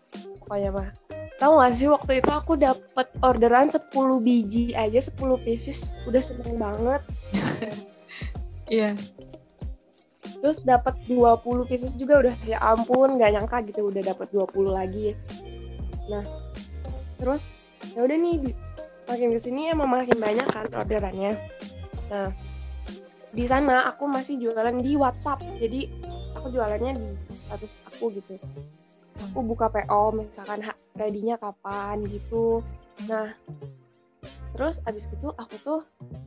Pokoknya 0.46 0.70
mah. 0.70 0.88
Tahu 1.42 1.66
gak 1.66 1.74
sih 1.74 1.90
waktu 1.90 2.22
itu 2.22 2.30
aku 2.30 2.54
dapet 2.54 3.10
orderan 3.26 3.74
10 3.74 3.90
biji 4.22 4.70
aja 4.78 5.02
10 5.02 5.18
pieces. 5.42 5.98
Udah 6.06 6.22
seneng 6.22 6.62
banget. 6.62 7.02
Iya. 8.70 8.94
yeah 8.94 9.39
terus 10.38 10.62
dapat 10.62 10.94
20 11.10 11.66
pieces 11.66 11.98
juga 11.98 12.22
udah 12.22 12.34
ya 12.46 12.62
ampun 12.62 13.18
nggak 13.18 13.30
nyangka 13.34 13.58
gitu 13.66 13.90
udah 13.90 14.02
dapat 14.14 14.30
20 14.30 14.70
lagi. 14.70 15.18
Nah 16.06 16.24
terus 17.18 17.50
ya 17.92 18.06
udah 18.06 18.16
nih 18.16 18.54
makin 19.10 19.34
ke 19.34 19.40
sini 19.42 19.74
emang 19.74 19.90
makin 19.90 20.16
banyak 20.22 20.46
kan 20.46 20.70
orderannya. 20.70 21.34
Nah 22.08 22.30
di 23.30 23.44
sana 23.46 23.90
aku 23.90 24.10
masih 24.10 24.38
jualan 24.38 24.78
di 24.82 24.94
WhatsApp 24.98 25.42
jadi 25.58 25.90
aku 26.38 26.54
jualannya 26.54 26.92
di 26.98 27.08
status 27.46 27.72
aku 27.90 28.04
gitu. 28.14 28.38
Aku 29.30 29.44
buka 29.44 29.68
PO 29.68 30.16
misalkan 30.16 30.64
ready-nya 30.96 31.36
kapan 31.36 32.02
gitu. 32.06 32.64
Nah 33.10 33.34
terus 34.56 34.82
abis 34.84 35.06
itu 35.06 35.30
aku 35.34 35.54
tuh 35.62 35.80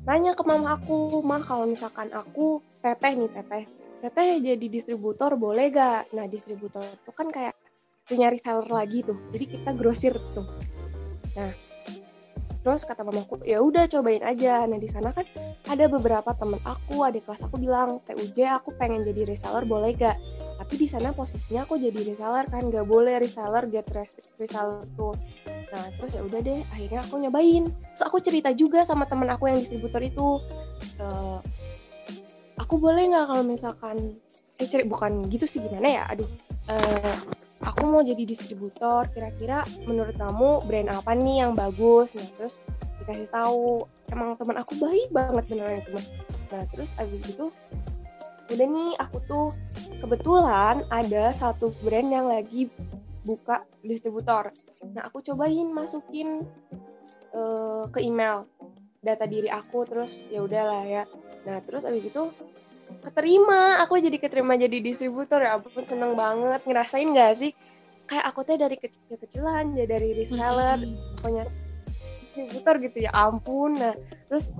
nanya 0.08 0.34
ke 0.34 0.44
mama 0.48 0.80
aku 0.80 1.20
mah 1.22 1.44
kalau 1.44 1.68
misalkan 1.68 2.10
aku 2.16 2.63
teteh 2.80 3.13
nih 3.20 3.30
teteh 3.30 3.63
teteh 4.04 4.44
jadi 4.44 4.66
distributor 4.68 5.39
boleh 5.39 5.72
gak? 5.72 6.12
Nah 6.12 6.28
distributor 6.28 6.84
itu 6.84 7.12
kan 7.16 7.32
kayak 7.32 7.56
punya 8.04 8.36
reseller 8.36 8.68
lagi 8.68 9.00
tuh, 9.00 9.16
jadi 9.32 9.46
kita 9.56 9.70
grosir 9.80 10.12
tuh. 10.36 10.44
Nah 11.39 11.56
terus 12.63 12.88
kata 12.88 13.04
mamaku 13.04 13.44
ya 13.48 13.63
udah 13.63 13.88
cobain 13.88 14.24
aja. 14.24 14.68
Nah 14.68 14.76
di 14.76 14.92
sana 14.92 15.16
kan 15.16 15.24
ada 15.72 15.88
beberapa 15.88 16.36
temen 16.36 16.60
aku, 16.68 17.08
ada 17.08 17.16
kelas 17.16 17.48
aku 17.48 17.63
bilang 17.63 18.04
TUJ 18.04 18.44
aku 18.60 18.76
pengen 18.76 19.08
jadi 19.08 19.24
reseller 19.24 19.63
boleh 19.63 19.96
gak? 19.96 20.20
Tapi 20.60 20.74
di 20.84 20.88
sana 20.88 21.16
posisinya 21.16 21.63
aku 21.63 21.80
jadi 21.80 22.04
reseller 22.04 22.44
kan 22.52 22.68
gak 22.68 22.84
boleh 22.84 23.24
reseller 23.24 23.72
get 23.72 23.88
reseller 24.36 24.84
tuh. 25.00 25.16
Nah 25.48 25.84
terus 25.96 26.12
ya 26.12 26.28
udah 26.28 26.39
deh, 26.44 26.60
akhirnya 26.76 27.08
aku 27.08 27.24
nyobain. 27.24 27.72
Terus 27.72 28.04
aku 28.04 28.20
cerita 28.20 28.52
juga 28.52 28.84
sama 28.84 29.08
temen 29.08 29.32
aku 29.32 29.48
yang 29.48 29.63
distributor 29.63 30.04
itu. 30.04 30.44
Uh, 31.00 31.39
aku 32.74 32.90
boleh 32.90 33.06
nggak 33.06 33.30
kalau 33.30 33.46
misalkan 33.46 34.18
eh 34.58 34.66
cari 34.66 34.82
bukan 34.90 35.30
gitu 35.30 35.46
sih 35.46 35.62
gimana 35.62 35.94
ya? 35.94 36.04
Aduh 36.10 36.26
uh, 36.74 37.18
aku 37.62 37.86
mau 37.86 38.02
jadi 38.02 38.26
distributor 38.26 39.06
kira-kira 39.14 39.62
menurut 39.86 40.18
kamu 40.18 40.66
brand 40.66 40.90
apa 40.90 41.14
nih 41.14 41.46
yang 41.46 41.54
bagus? 41.54 42.18
Nah 42.18 42.26
terus 42.34 42.58
dikasih 42.98 43.30
tahu. 43.30 43.86
Emang 44.10 44.34
teman 44.42 44.58
aku 44.58 44.74
baik 44.82 45.14
banget 45.14 45.46
beneran 45.54 45.86
itu 45.86 46.02
nah 46.50 46.66
terus 46.74 46.98
abis 46.98 47.22
itu 47.30 47.54
udah 48.50 48.66
nih 48.66 48.98
aku 48.98 49.18
tuh 49.30 49.48
kebetulan 50.02 50.82
ada 50.90 51.30
satu 51.30 51.70
brand 51.86 52.10
yang 52.10 52.26
lagi 52.26 52.74
buka 53.22 53.70
distributor. 53.86 54.50
Nah 54.82 55.14
aku 55.14 55.22
cobain 55.22 55.70
masukin 55.70 56.42
uh, 57.38 57.86
ke 57.94 58.02
email 58.02 58.50
data 59.06 59.30
diri 59.30 59.54
aku 59.54 59.86
terus 59.86 60.26
ya 60.34 60.42
udahlah 60.42 60.82
ya. 60.90 61.06
Nah 61.46 61.62
terus 61.62 61.86
abis 61.86 62.10
itu 62.10 62.34
keterima. 63.02 63.82
Aku 63.86 63.98
jadi 63.98 64.18
keterima 64.20 64.54
jadi 64.60 64.78
distributor. 64.84 65.42
Ya 65.42 65.58
ampun 65.58 65.84
seneng 65.88 66.14
banget. 66.14 66.62
Ngerasain 66.68 67.10
gak 67.16 67.34
sih? 67.40 67.52
Kayak 68.06 68.26
aku 68.30 68.40
tuh 68.44 68.60
dari 68.60 68.76
kecil-kecilan 68.76 69.80
ya 69.80 69.88
dari 69.88 70.12
reseller 70.12 70.80
pokoknya 71.18 71.48
distributor 72.22 72.76
gitu. 72.84 72.98
Ya 73.08 73.12
ampun. 73.16 73.80
Nah 73.80 73.96
terus 74.28 74.52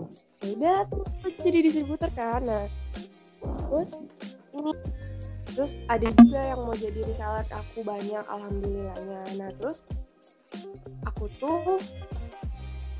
ya 0.42 0.56
udah 0.56 0.78
tuh 0.88 1.04
jadi 1.44 1.60
distributor 1.62 2.10
kan. 2.16 2.42
Nah 2.48 2.64
terus 3.70 4.00
ini 4.56 4.72
terus 5.54 5.78
ada 5.92 6.10
juga 6.18 6.40
yang 6.40 6.66
mau 6.66 6.74
jadi 6.74 7.04
reseller 7.04 7.46
aku 7.52 7.84
banyak 7.84 8.24
alhamdulillahnya. 8.26 9.22
Nah 9.38 9.50
terus 9.60 9.84
aku 11.04 11.28
tuh 11.42 11.78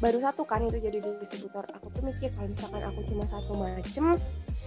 baru 0.04 0.20
satu 0.20 0.44
kan 0.44 0.68
itu 0.68 0.84
jadi 0.84 1.00
distributor. 1.24 1.64
Aku 1.80 1.88
tuh 1.96 2.04
mikir 2.04 2.36
kalau 2.36 2.52
misalkan 2.52 2.84
aku 2.84 3.00
cuma 3.08 3.24
satu 3.24 3.56
macem 3.56 4.20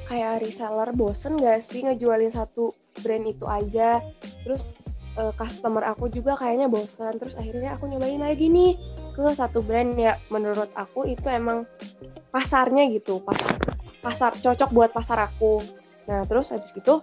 kayak 0.07 0.47
reseller 0.47 0.91
bosen 0.95 1.39
gak 1.43 1.61
sih 1.61 1.83
ngejualin 1.83 2.31
satu 2.31 2.71
brand 3.03 3.27
itu 3.27 3.45
aja? 3.45 4.01
Terus 4.47 4.63
uh, 5.19 5.35
customer 5.35 5.83
aku 5.85 6.07
juga 6.09 6.39
kayaknya 6.39 6.71
bosen. 6.71 7.19
Terus 7.19 7.35
akhirnya 7.35 7.75
aku 7.75 7.91
nyobain 7.91 8.23
lagi 8.23 8.47
nih 8.49 8.79
ke 9.13 9.23
satu 9.35 9.61
brand 9.61 9.99
ya. 9.99 10.15
Menurut 10.31 10.71
aku 10.79 11.11
itu 11.11 11.27
emang 11.27 11.67
pasarnya 12.31 12.87
gitu. 12.93 13.21
Pasar 13.25 13.59
pasar 14.01 14.33
cocok 14.39 14.71
buat 14.71 14.91
pasar 14.95 15.27
aku. 15.27 15.59
Nah 16.07 16.23
terus 16.25 16.55
habis 16.55 16.71
itu 16.79 17.03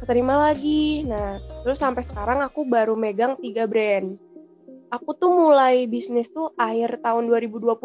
keterima 0.00 0.40
lagi. 0.40 1.04
Nah 1.04 1.36
terus 1.62 1.78
sampai 1.78 2.00
sekarang 2.00 2.40
aku 2.40 2.64
baru 2.64 2.96
megang 2.96 3.36
tiga 3.36 3.68
brand. 3.68 4.16
Aku 4.88 5.12
tuh 5.12 5.28
mulai 5.28 5.84
bisnis 5.84 6.32
tuh 6.32 6.56
akhir 6.56 7.04
tahun 7.04 7.28
2020 7.28 7.76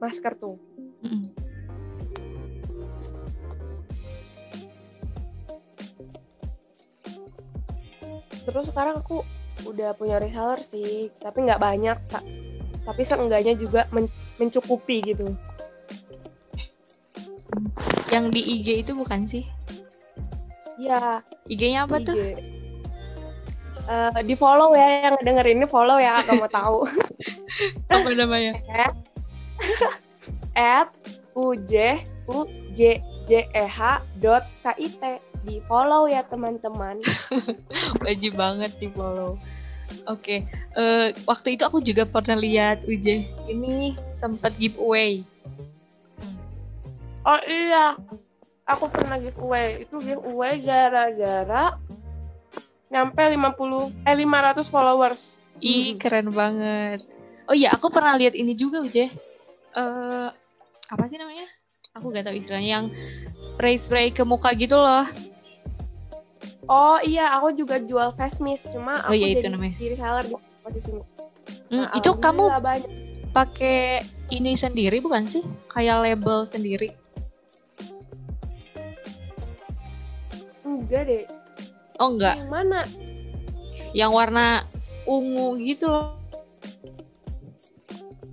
masker 0.00 0.32
tuh. 0.40 0.56
Terus 8.52 8.68
sekarang 8.68 9.00
aku 9.00 9.24
udah 9.64 9.96
punya 9.96 10.20
reseller 10.20 10.60
sih, 10.60 11.08
tapi 11.16 11.48
nggak 11.48 11.60
banyak, 11.60 11.96
tak. 12.12 12.24
tapi 12.84 13.02
seenggaknya 13.02 13.56
juga 13.56 13.88
men 13.90 14.06
mencukupi 14.36 15.00
gitu. 15.00 15.32
Yang 18.12 18.24
di 18.36 18.40
IG 18.60 18.68
itu 18.84 18.92
bukan 18.92 19.24
sih? 19.24 19.48
Iya. 20.76 21.24
IG-nya 21.48 21.88
apa 21.88 21.96
IG. 21.96 22.04
tuh? 22.04 22.16
uh, 23.88 24.20
di 24.22 24.34
follow 24.36 24.74
ya 24.74 25.10
yang 25.10 25.16
dengerin 25.22 25.62
ini 25.62 25.66
follow 25.66 25.98
ya 25.98 26.22
kalau 26.26 26.44
mau 26.44 26.50
tahu 26.50 26.78
apa 27.94 28.08
namanya 28.14 28.52
at 30.58 30.90
uj 31.32 31.72
u 32.28 32.38
j 32.76 33.00
j 33.26 33.30
e 33.48 33.64
h 33.66 33.80
dot 34.20 34.44
kit 34.62 35.02
di 35.44 35.62
follow 35.66 36.06
ya 36.08 36.22
teman-teman 36.26 37.02
wajib 38.04 38.38
banget 38.38 38.72
di 38.78 38.88
follow 38.90 39.36
oke 40.06 40.22
okay. 40.22 40.46
uh, 40.78 41.10
eh, 41.10 41.18
waktu 41.28 41.58
itu 41.58 41.62
aku 41.66 41.78
juga 41.82 42.06
pernah 42.06 42.38
lihat 42.38 42.86
uj 42.86 43.26
ini 43.50 43.98
sempat 44.14 44.54
giveaway 44.56 45.22
oh 47.26 47.40
iya 47.46 47.98
aku 48.66 48.86
pernah 48.88 49.18
giveaway 49.18 49.84
itu 49.84 49.96
giveaway 50.00 50.62
gara-gara 50.62 51.76
nyampe 52.92 53.24
50 53.24 54.04
eh 54.04 54.16
500 54.20 54.68
followers. 54.68 55.40
Ih, 55.64 55.96
hmm. 55.96 55.98
keren 55.98 56.28
banget. 56.28 57.00
Oh 57.48 57.56
iya, 57.56 57.72
aku 57.72 57.88
pernah 57.88 58.14
lihat 58.20 58.36
ini 58.36 58.52
juga, 58.52 58.84
Uje. 58.84 59.08
Eh 59.08 59.10
uh, 59.80 60.28
apa 60.92 61.04
sih 61.08 61.16
namanya? 61.16 61.48
Aku 61.96 62.12
gak 62.12 62.28
tahu 62.28 62.36
istilahnya 62.36 62.70
yang 62.80 62.86
spray-spray 63.52 64.12
ke 64.12 64.24
muka 64.28 64.52
gitu 64.52 64.76
loh. 64.76 65.08
Oh 66.70 66.98
iya, 67.02 67.34
aku 67.34 67.54
juga 67.58 67.82
jual 67.82 68.14
face 68.14 68.38
mist, 68.38 68.70
cuma 68.70 69.02
oh, 69.02 69.10
aku 69.10 69.18
iya, 69.18 69.34
jadi 69.34 69.40
itu 69.42 69.48
namanya. 69.50 69.74
diri 69.78 69.96
seller 69.98 70.24
di 70.26 70.34
posisinya. 70.62 71.04
Hmm, 71.68 71.86
nah, 71.86 71.88
itu 71.98 72.10
kamu 72.18 72.44
pakai 73.34 74.04
ini 74.30 74.54
sendiri 74.54 75.02
bukan 75.02 75.26
sih? 75.26 75.42
Kayak 75.72 76.06
label 76.06 76.46
sendiri? 76.46 76.94
Enggak 80.62 81.02
deh, 81.08 81.24
Oh 82.02 82.10
enggak. 82.14 82.34
Yang 82.34 82.50
mana? 82.50 82.80
Yang 83.94 84.10
warna 84.10 84.46
ungu 85.06 85.54
gitu 85.62 85.86
loh. 85.86 86.18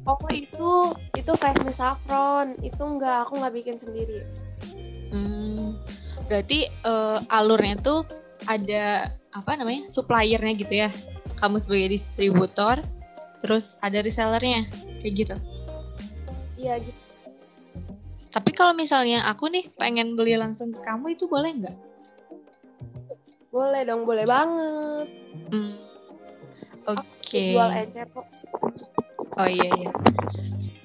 Oh 0.09 0.17
itu 0.33 0.71
itu 1.13 1.31
face 1.37 1.61
mist 1.61 1.77
saffron. 1.77 2.57
Itu 2.65 2.81
enggak, 2.81 3.29
aku 3.29 3.37
nggak 3.37 3.53
bikin 3.53 3.77
sendiri. 3.77 4.25
Hmm, 5.13 5.48
berarti 6.29 6.69
uh, 6.85 7.17
alurnya 7.33 7.75
tuh 7.81 8.05
ada 8.45 9.09
apa 9.33 9.51
namanya 9.57 9.89
suppliernya 9.89 10.53
gitu 10.55 10.73
ya. 10.85 10.89
Kamu 11.41 11.57
sebagai 11.57 11.97
distributor, 11.97 12.79
terus 13.41 13.75
ada 13.81 13.99
resellernya, 14.05 14.69
kayak 15.01 15.13
gitu. 15.25 15.35
Iya 16.59 16.77
gitu. 16.83 17.01
Tapi 18.29 18.53
kalau 18.53 18.77
misalnya 18.77 19.25
aku 19.25 19.49
nih 19.49 19.73
pengen 19.73 20.13
beli 20.13 20.37
langsung 20.37 20.69
ke 20.69 20.79
kamu 20.85 21.17
itu 21.17 21.25
boleh 21.25 21.49
nggak? 21.49 21.77
Boleh 23.49 23.81
dong, 23.81 24.05
boleh 24.05 24.25
banget. 24.29 25.07
Hmm. 25.49 25.73
Oke. 26.85 27.05
Okay. 27.25 27.57
Jual 27.57 27.73
encer 27.73 28.05
kok. 28.13 28.27
Oh 29.39 29.49
iya 29.49 29.69
iya. 29.81 29.91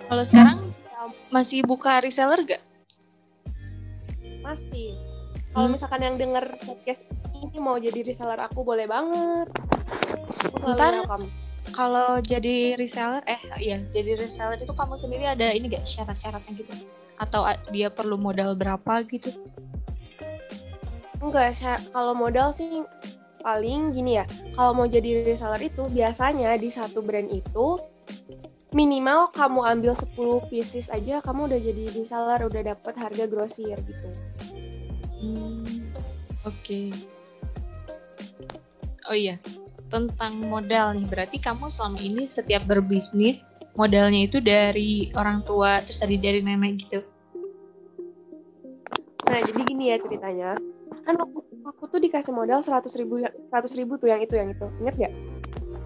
Kalau 0.09 0.25
sekarang 0.25 0.59
masih 1.29 1.67
buka 1.67 2.01
reseller 2.01 2.41
gak? 2.47 2.63
Masih. 4.41 4.95
Kalau 5.55 5.71
hmm. 5.71 5.75
misalkan 5.79 6.03
yang 6.03 6.17
denger 6.19 6.59
podcast 6.67 7.07
ini 7.39 7.63
mau 7.63 7.79
jadi 7.79 8.03
reseller 8.03 8.43
aku 8.43 8.67
boleh 8.67 8.91
banget. 8.91 9.47
Aku 10.51 10.75
Ntar, 10.75 11.07
kalau 11.71 12.19
jadi 12.19 12.75
reseller, 12.75 13.23
eh 13.31 13.39
iya 13.63 13.79
jadi 13.95 14.19
reseller 14.19 14.59
itu 14.59 14.75
kamu 14.75 14.99
sendiri 14.99 15.31
ada 15.31 15.55
ini 15.55 15.71
gak 15.71 15.87
syarat-syaratnya 15.87 16.53
gitu? 16.59 16.75
Atau 17.23 17.47
dia 17.71 17.87
perlu 17.87 18.19
modal 18.19 18.59
berapa 18.59 19.07
gitu? 19.07 19.31
Enggak, 21.23 21.55
kalau 21.95 22.19
modal 22.19 22.51
sih 22.51 22.83
paling 23.39 23.95
gini 23.95 24.19
ya. 24.19 24.27
Kalau 24.59 24.75
mau 24.75 24.91
jadi 24.91 25.23
reseller 25.23 25.63
itu 25.63 25.87
biasanya 25.87 26.51
di 26.59 26.67
satu 26.67 26.99
brand 26.99 27.31
itu 27.31 27.79
minimal 28.75 29.31
kamu 29.31 29.63
ambil 29.79 29.95
10 29.95 30.51
pieces 30.51 30.91
aja 30.91 31.23
kamu 31.23 31.47
udah 31.47 31.61
jadi 31.63 31.85
reseller, 31.95 32.43
udah 32.43 32.75
dapet 32.75 32.95
harga 32.99 33.25
grosir 33.31 33.79
gitu. 33.79 34.11
Hmm, 35.25 35.65
oke. 36.45 36.53
Okay. 36.61 36.93
Oh 39.09 39.17
iya, 39.17 39.41
tentang 39.89 40.45
modal 40.45 40.93
nih. 40.93 41.09
Berarti 41.09 41.41
kamu 41.41 41.73
selama 41.73 41.97
ini 42.05 42.29
setiap 42.29 42.69
berbisnis 42.69 43.41
modalnya 43.75 44.29
itu 44.29 44.39
dari 44.39 45.11
orang 45.17 45.43
tua 45.43 45.81
terus 45.81 45.99
tadi 45.99 46.21
dari 46.21 46.45
nenek 46.45 46.73
gitu. 46.85 47.01
Nah, 49.25 49.41
jadi 49.41 49.61
gini 49.65 49.85
ya 49.91 49.97
ceritanya 49.99 50.55
kan 51.03 51.19
aku, 51.19 51.43
aku 51.67 51.83
tuh 51.91 52.01
dikasih 52.01 52.31
modal 52.31 52.63
seratus 52.63 52.95
ribu 52.95 53.19
seratus 53.51 53.75
ribu 53.75 53.99
tuh 53.99 54.09
yang 54.13 54.23
itu 54.23 54.39
yang 54.39 54.53
itu 54.55 54.67
inget 54.79 54.95
gak? 55.09 55.13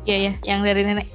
Iya 0.04 0.16
ya 0.16 0.32
yang 0.44 0.60
dari 0.62 0.82
nenek. 0.84 1.08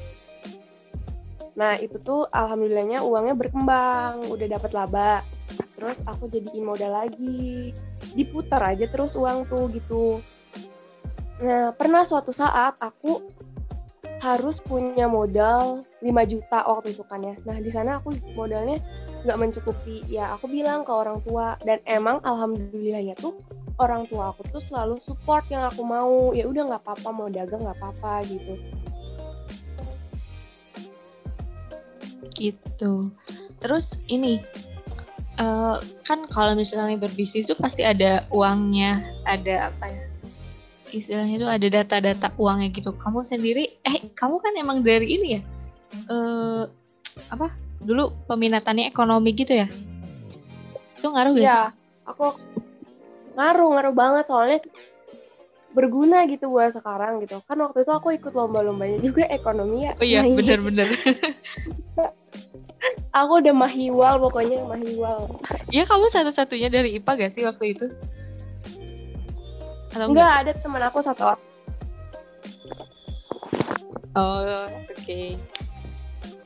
Nah 1.53 1.77
itu 1.77 2.01
tuh 2.01 2.25
alhamdulillahnya 2.33 3.05
uangnya 3.05 3.35
berkembang, 3.37 4.25
udah 4.27 4.47
dapat 4.49 4.71
laba. 4.73 5.21
Terus 5.73 6.05
aku 6.05 6.29
jadiin 6.29 6.63
modal 6.63 6.93
lagi, 6.93 7.73
diputar 8.13 8.61
aja 8.61 8.85
terus 8.87 9.17
uang 9.17 9.49
tuh 9.49 9.67
gitu. 9.73 10.21
Nah 11.41 11.73
pernah 11.73 12.05
suatu 12.05 12.29
saat 12.29 12.77
aku 12.77 13.19
harus 14.23 14.63
punya 14.63 15.11
modal 15.11 15.83
5 15.99 16.31
juta 16.31 16.63
waktu 16.63 16.95
itu 16.95 17.03
kan 17.03 17.19
ya. 17.25 17.35
Nah 17.43 17.59
di 17.59 17.67
sana 17.67 17.99
aku 17.99 18.15
modalnya 18.37 18.79
nggak 19.27 19.39
mencukupi. 19.39 20.05
Ya 20.07 20.31
aku 20.31 20.47
bilang 20.47 20.87
ke 20.87 20.91
orang 20.93 21.19
tua 21.25 21.59
dan 21.67 21.83
emang 21.89 22.23
alhamdulillahnya 22.23 23.19
tuh 23.19 23.35
orang 23.81 24.05
tua 24.05 24.31
aku 24.33 24.45
tuh 24.53 24.61
selalu 24.61 25.01
support 25.01 25.45
yang 25.49 25.65
aku 25.65 25.81
mau 25.81 26.29
ya 26.35 26.45
udah 26.45 26.63
nggak 26.69 26.83
apa-apa 26.85 27.09
mau 27.09 27.27
dagang 27.29 27.65
nggak 27.65 27.77
apa-apa 27.81 28.21
gitu 28.29 28.53
gitu 32.37 32.93
terus 33.61 33.93
ini 34.09 34.41
uh, 35.39 35.77
kan 36.05 36.25
kalau 36.29 36.53
misalnya 36.53 36.97
berbisnis 36.99 37.47
itu 37.49 37.55
pasti 37.57 37.81
ada 37.81 38.25
uangnya 38.29 39.01
ada 39.25 39.73
apa 39.73 39.85
ya? 39.89 40.03
Istilahnya 40.93 41.35
itu 41.41 41.47
ada 41.49 41.67
data-data 41.81 42.27
uangnya 42.37 42.69
gitu. 42.69 42.93
Kamu 42.93 43.25
sendiri 43.25 43.81
eh 43.81 44.09
kamu 44.13 44.37
kan 44.37 44.53
emang 44.57 44.85
dari 44.85 45.17
ini 45.17 45.27
ya? 45.39 45.41
Uh, 46.09 46.63
apa? 47.29 47.53
Dulu 47.83 48.29
peminatannya 48.29 48.87
ekonomi 48.89 49.33
gitu 49.33 49.53
ya? 49.57 49.67
Itu 50.97 51.11
ngaruh 51.11 51.35
gak? 51.35 51.43
Iya, 51.43 51.61
aku 52.05 52.37
ngaruh 53.33 53.67
ngaruh 53.73 53.93
banget. 53.97 54.25
Soalnya 54.29 54.59
berguna 55.73 56.29
gitu 56.29 56.53
buat 56.53 56.71
sekarang 56.71 57.25
gitu 57.25 57.41
kan 57.49 57.57
waktu 57.57 57.81
itu 57.81 57.91
aku 57.91 58.13
ikut 58.13 58.33
lomba-lombanya 58.33 59.01
juga 59.01 59.25
ekonomi 59.27 59.89
ya 59.89 59.91
oh 59.97 60.05
iya 60.05 60.21
bener-bener 60.21 60.89
Aku 63.13 63.39
udah 63.39 63.53
mahiwal 63.53 64.17
pokoknya 64.17 64.65
mahiwal. 64.65 65.29
Iya 65.69 65.85
kamu 65.85 66.09
satu-satunya 66.09 66.73
dari 66.73 66.97
IPA 66.97 67.11
gak 67.13 67.33
sih 67.37 67.45
waktu 67.45 67.77
itu? 67.77 67.85
Atau 69.93 70.09
enggak? 70.09 70.25
enggak 70.25 70.31
ada 70.41 70.51
teman 70.57 70.81
aku 70.81 70.99
satu 71.05 71.21
orang. 71.31 71.43
Oh 74.17 74.65
oke. 74.65 74.97
Okay. 74.97 75.37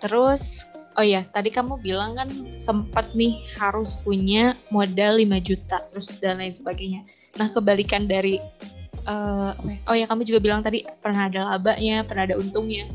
Terus 0.04 0.68
oh 1.00 1.06
ya 1.08 1.24
tadi 1.32 1.56
kamu 1.56 1.80
bilang 1.80 2.20
kan 2.20 2.30
sempat 2.60 3.16
nih 3.16 3.40
harus 3.56 3.96
punya 4.04 4.60
modal 4.68 5.24
5 5.24 5.48
juta 5.48 5.80
terus 5.88 6.12
dan 6.20 6.44
lain 6.44 6.52
sebagainya. 6.52 7.08
Nah 7.40 7.48
kebalikan 7.48 8.12
dari 8.12 8.44
uh, 9.08 9.52
oh 9.88 9.96
ya 9.96 10.06
kamu 10.06 10.28
juga 10.28 10.40
bilang 10.44 10.62
tadi 10.62 10.84
pernah 11.02 11.32
ada 11.32 11.56
labanya, 11.56 12.04
pernah 12.04 12.28
ada 12.28 12.36
untungnya. 12.36 12.86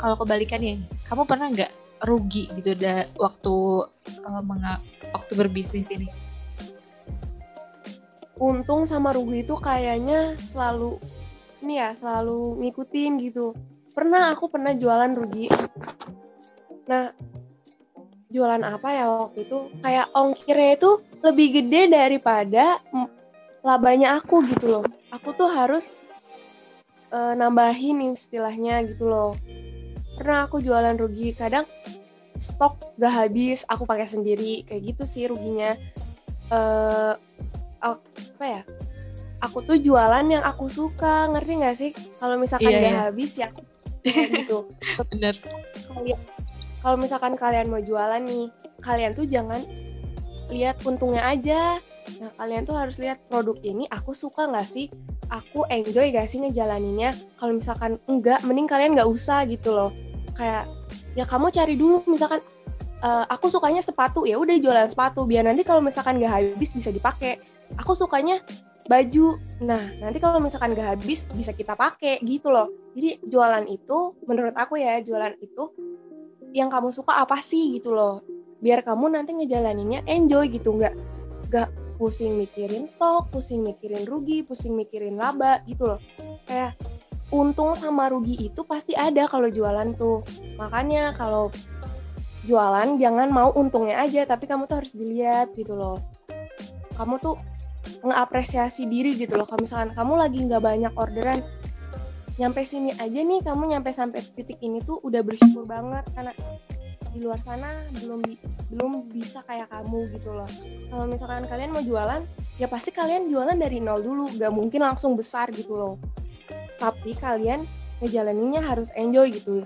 Kalau 0.00 0.16
kebalikannya, 0.18 0.80
kamu 1.06 1.22
pernah 1.28 1.46
nggak 1.52 1.72
rugi 2.06 2.48
gitu 2.58 2.78
da 2.78 3.10
waktu 3.18 3.54
uh, 4.24 4.42
menga 4.42 4.80
waktu 5.12 5.32
berbisnis 5.36 5.90
ini? 5.92 6.08
Untung 8.38 8.86
sama 8.86 9.10
rugi 9.12 9.42
itu 9.42 9.58
kayaknya 9.58 10.38
selalu 10.38 11.02
ini 11.62 11.82
ya 11.82 11.90
selalu 11.92 12.62
ngikutin 12.62 13.12
gitu. 13.28 13.52
Pernah 13.92 14.30
aku 14.30 14.46
pernah 14.46 14.70
jualan 14.72 15.10
rugi. 15.18 15.50
Nah 16.86 17.10
jualan 18.30 18.62
apa 18.62 18.88
ya 18.92 19.04
waktu 19.08 19.48
itu 19.48 19.58
kayak 19.82 20.06
ongkirnya 20.12 20.70
itu 20.76 20.90
lebih 21.24 21.48
gede 21.58 21.82
daripada 21.90 22.78
labanya 23.68 24.16
aku 24.16 24.40
gitu 24.48 24.80
loh. 24.80 24.84
Aku 25.12 25.36
tuh 25.36 25.52
harus 25.52 25.92
uh, 27.12 27.36
nambahin 27.36 28.00
istilahnya 28.16 28.80
gitu 28.88 29.12
loh. 29.12 29.36
Pernah 30.16 30.48
aku 30.48 30.64
jualan 30.64 30.96
rugi 30.96 31.36
kadang 31.36 31.68
stok 32.40 32.96
gak 32.96 33.12
habis 33.12 33.68
aku 33.68 33.84
pakai 33.84 34.08
sendiri 34.08 34.64
kayak 34.64 34.96
gitu 34.96 35.04
sih 35.04 35.28
ruginya. 35.28 35.76
Uh, 36.48 37.12
apa 37.84 38.44
ya? 38.48 38.62
Aku 39.44 39.60
tuh 39.60 39.76
jualan 39.76 40.24
yang 40.24 40.42
aku 40.42 40.66
suka 40.66 41.28
ngerti 41.30 41.52
nggak 41.60 41.76
sih? 41.76 41.90
Kalau 42.18 42.40
misalkan 42.40 42.72
yeah, 42.72 42.80
gak 42.80 42.90
yeah. 42.90 43.04
habis 43.04 43.32
ya 43.36 43.48
gitu. 44.42 44.64
Bener. 45.12 45.36
Kalian 45.92 46.18
kalau 46.78 46.96
misalkan 46.96 47.34
kalian 47.36 47.68
mau 47.68 47.82
jualan 47.82 48.22
nih 48.22 48.48
kalian 48.80 49.12
tuh 49.12 49.26
jangan 49.26 49.60
lihat 50.48 50.80
untungnya 50.86 51.26
aja 51.26 51.82
nah 52.18 52.30
kalian 52.40 52.64
tuh 52.64 52.76
harus 52.76 52.96
lihat 52.98 53.20
produk 53.28 53.54
ini 53.60 53.84
aku 53.92 54.16
suka 54.16 54.48
nggak 54.48 54.68
sih? 54.68 54.88
Aku 55.28 55.68
enjoy 55.68 56.08
gak 56.08 56.24
sih 56.24 56.40
ngejalaninnya? 56.40 57.12
Kalau 57.36 57.52
misalkan 57.52 58.00
enggak 58.08 58.40
mending 58.48 58.64
kalian 58.64 58.96
nggak 58.96 59.08
usah 59.08 59.44
gitu 59.44 59.76
loh. 59.76 59.90
Kayak 60.32 60.64
ya 61.12 61.28
kamu 61.28 61.52
cari 61.52 61.74
dulu 61.76 62.00
misalkan 62.08 62.40
uh, 63.04 63.28
aku 63.28 63.52
sukanya 63.52 63.84
sepatu 63.84 64.24
ya 64.24 64.40
udah 64.40 64.56
jualan 64.56 64.88
sepatu 64.88 65.28
biar 65.28 65.44
nanti 65.44 65.62
kalau 65.68 65.84
misalkan 65.84 66.16
gak 66.16 66.32
habis 66.32 66.72
bisa 66.72 66.88
dipakai. 66.88 67.38
Aku 67.76 67.92
sukanya 67.92 68.40
baju. 68.88 69.36
Nah 69.60 69.82
nanti 70.00 70.18
kalau 70.18 70.40
misalkan 70.40 70.72
gak 70.72 70.96
habis 70.96 71.28
bisa 71.36 71.52
kita 71.52 71.76
pakai 71.76 72.24
gitu 72.24 72.48
loh. 72.48 72.72
Jadi 72.96 73.20
jualan 73.28 73.68
itu 73.68 74.16
menurut 74.24 74.56
aku 74.56 74.80
ya 74.80 75.04
jualan 75.04 75.36
itu 75.44 75.70
yang 76.56 76.72
kamu 76.72 76.88
suka 76.88 77.20
apa 77.20 77.36
sih 77.38 77.76
gitu 77.76 77.92
loh. 77.92 78.24
Biar 78.58 78.80
kamu 78.82 79.12
nanti 79.12 79.36
ngejalaninnya 79.36 80.08
enjoy 80.08 80.48
gitu 80.48 80.74
nggak 80.74 80.96
nggak 81.48 81.68
pusing 81.98 82.38
mikirin 82.38 82.86
stok 82.86 83.28
pusing 83.34 83.66
mikirin 83.66 84.06
rugi 84.06 84.46
pusing 84.46 84.78
mikirin 84.78 85.18
laba 85.18 85.60
gitu 85.66 85.94
loh 85.94 86.00
kayak 86.46 86.78
untung 87.28 87.76
sama 87.76 88.08
rugi 88.08 88.48
itu 88.48 88.64
pasti 88.64 88.96
ada 88.96 89.28
kalau 89.28 89.52
jualan 89.52 89.92
tuh. 89.96 90.24
Makanya 90.56 91.12
kalau 91.16 91.52
jualan 92.48 92.96
jangan 92.96 93.28
mau 93.28 93.52
untungnya 93.52 94.00
aja, 94.00 94.24
tapi 94.24 94.48
kamu 94.48 94.64
tuh 94.64 94.80
harus 94.84 94.92
dilihat 94.96 95.52
gitu 95.52 95.76
loh. 95.76 96.00
Kamu 96.96 97.20
tuh 97.20 97.36
ngeapresiasi 98.00 98.88
diri 98.88 99.14
gitu 99.20 99.36
loh. 99.36 99.44
Kalau 99.44 99.60
misalkan 99.60 99.92
kamu 99.92 100.12
lagi 100.16 100.38
nggak 100.48 100.62
banyak 100.64 100.92
orderan, 100.96 101.44
nyampe 102.40 102.64
sini 102.64 102.96
aja 102.96 103.20
nih, 103.20 103.44
kamu 103.44 103.76
nyampe 103.76 103.92
sampai 103.92 104.24
titik 104.24 104.56
ini 104.64 104.80
tuh 104.80 104.96
udah 105.04 105.20
bersyukur 105.20 105.68
banget 105.68 106.08
karena 106.16 106.32
di 107.12 107.24
luar 107.24 107.40
sana 107.40 107.88
belum 108.02 108.20
belum 108.72 108.92
bisa 109.12 109.40
kayak 109.48 109.72
kamu 109.72 110.12
gitu 110.18 110.30
loh. 110.34 110.48
Kalau 110.92 111.04
misalkan 111.08 111.44
kalian 111.48 111.72
mau 111.72 111.82
jualan, 111.82 112.22
ya 112.60 112.66
pasti 112.68 112.92
kalian 112.92 113.32
jualan 113.32 113.56
dari 113.56 113.80
nol 113.80 114.04
dulu, 114.04 114.28
gak 114.36 114.52
mungkin 114.52 114.84
langsung 114.84 115.16
besar 115.16 115.48
gitu 115.52 115.74
loh. 115.74 115.94
Tapi 116.76 117.16
kalian 117.16 117.64
ngejalaninnya 118.04 118.62
harus 118.62 118.92
enjoy 118.94 119.32
gitu. 119.32 119.64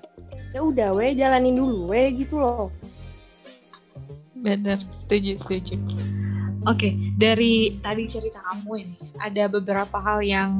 Ya 0.53 0.61
udah 0.61 0.93
we 0.93 1.17
jalanin 1.17 1.57
dulu 1.57 1.91
we 1.93 2.13
gitu 2.15 2.41
loh. 2.41 2.69
Bener 4.39 4.79
setuju 4.91 5.39
setuju. 5.43 5.77
Oke 6.67 6.95
dari 7.19 7.79
tadi 7.83 8.07
cerita 8.07 8.39
kamu 8.39 8.73
ini 8.87 8.99
ada 9.19 9.51
beberapa 9.51 9.99
hal 9.99 10.23
yang 10.23 10.51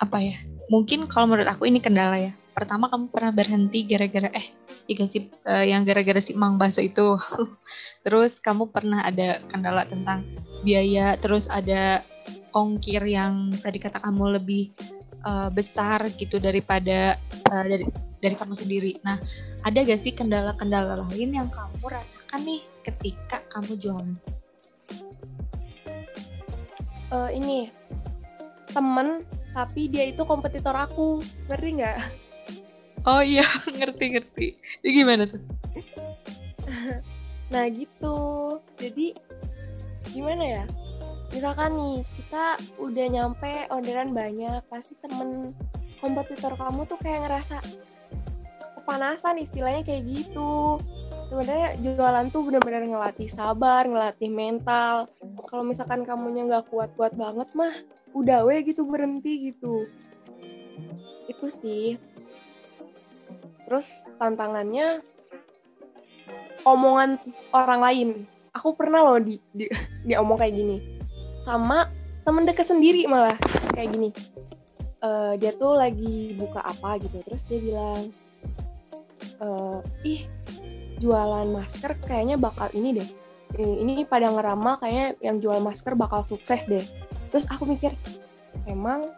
apa 0.00 0.18
ya 0.20 0.36
mungkin 0.72 1.06
kalau 1.10 1.32
menurut 1.32 1.48
aku 1.48 1.68
ini 1.68 1.78
kendala 1.78 2.18
ya 2.18 2.32
pertama 2.52 2.88
kamu 2.92 3.08
pernah 3.08 3.32
berhenti 3.32 3.88
gara-gara 3.88 4.28
eh 4.32 4.52
dikasih 4.84 5.32
uh, 5.48 5.64
yang 5.64 5.88
gara-gara 5.88 6.20
si 6.20 6.36
mang 6.36 6.60
baso 6.60 6.84
itu 6.84 7.16
terus 8.04 8.38
kamu 8.38 8.68
pernah 8.68 9.04
ada 9.08 9.40
kendala 9.48 9.88
tentang 9.88 10.28
biaya 10.60 11.16
terus 11.16 11.48
ada 11.48 12.04
ongkir 12.52 13.00
yang 13.08 13.50
tadi 13.56 13.80
kata 13.80 13.98
kamu 14.04 14.36
lebih 14.40 14.76
uh, 15.24 15.48
besar 15.48 16.04
gitu 16.20 16.36
daripada 16.36 17.16
uh, 17.48 17.64
dari 17.64 17.88
dari 18.22 18.34
kamu 18.38 18.54
sendiri. 18.54 19.02
Nah, 19.02 19.18
ada 19.66 19.82
gak 19.82 19.98
sih 19.98 20.14
kendala-kendala 20.14 21.10
lain 21.10 21.42
yang 21.42 21.48
kamu 21.50 21.90
rasakan 21.90 22.40
nih 22.46 22.62
ketika 22.86 23.42
kamu 23.50 23.72
jualan? 23.82 24.14
Uh, 27.12 27.28
ini 27.34 27.68
temen 28.70 29.26
tapi 29.52 29.88
dia 29.92 30.08
itu 30.08 30.24
kompetitor 30.24 30.74
aku, 30.74 31.20
ngerti 31.48 31.68
nggak? 31.80 31.98
Oh 33.08 33.20
iya, 33.20 33.46
ngerti 33.78 34.04
ngerti. 34.18 34.46
Jadi 34.80 34.90
gimana 34.92 35.22
tuh? 35.28 35.42
nah 37.52 37.68
gitu. 37.68 38.16
Jadi 38.80 39.12
gimana 40.12 40.44
ya? 40.44 40.64
misalkan 41.32 41.72
nih 41.80 41.96
kita 42.20 42.44
udah 42.76 43.06
nyampe 43.08 43.52
orderan 43.72 44.12
banyak 44.12 44.60
pasti 44.68 44.92
temen 45.00 45.56
kompetitor 45.98 46.52
kamu 46.60 46.84
tuh 46.84 47.00
kayak 47.00 47.24
ngerasa 47.24 47.56
kepanasan 48.76 49.40
istilahnya 49.40 49.80
kayak 49.82 50.04
gitu 50.12 50.76
sebenarnya 51.32 51.80
jualan 51.80 52.28
tuh 52.28 52.44
benar-benar 52.44 52.84
ngelatih 52.84 53.32
sabar 53.32 53.88
ngelatih 53.88 54.28
mental. 54.28 55.08
Kalau 55.48 55.64
misalkan 55.64 56.04
kamunya 56.04 56.44
nggak 56.44 56.68
kuat-kuat 56.68 57.16
banget 57.16 57.48
mah 57.56 57.72
udah 58.12 58.44
we 58.44 58.60
gitu 58.60 58.84
berhenti 58.84 59.48
gitu. 59.48 59.88
Itu 61.32 61.48
sih. 61.48 61.96
Terus 63.64 64.04
tantangannya 64.20 65.00
omongan 66.68 67.16
orang 67.56 67.80
lain. 67.80 68.08
Aku 68.52 68.76
pernah 68.76 69.00
loh 69.00 69.16
di, 69.16 69.40
di, 69.56 69.64
di 70.04 70.12
omong 70.12 70.36
kayak 70.36 70.52
gini. 70.52 71.00
Sama 71.40 71.88
temen 72.28 72.44
deket 72.44 72.68
sendiri 72.68 73.08
malah 73.08 73.40
kayak 73.72 73.88
gini. 73.88 74.12
Uh, 75.00 75.34
dia 75.40 75.56
tuh 75.56 75.80
lagi 75.80 76.36
buka 76.36 76.60
apa 76.60 77.00
gitu. 77.00 77.24
Terus 77.24 77.42
dia 77.48 77.56
bilang 77.64 78.12
uh, 79.40 79.80
ih 80.04 80.28
jualan 81.02 81.50
masker 81.50 81.98
kayaknya 82.06 82.38
bakal 82.38 82.70
ini 82.72 83.02
deh 83.02 83.08
ini 83.58 84.06
pada 84.06 84.30
ngeramal 84.30 84.78
kayaknya 84.78 85.18
yang 85.20 85.42
jual 85.42 85.58
masker 85.58 85.98
bakal 85.98 86.22
sukses 86.22 86.64
deh 86.70 86.86
terus 87.34 87.50
aku 87.50 87.66
mikir 87.66 87.92
emang 88.70 89.10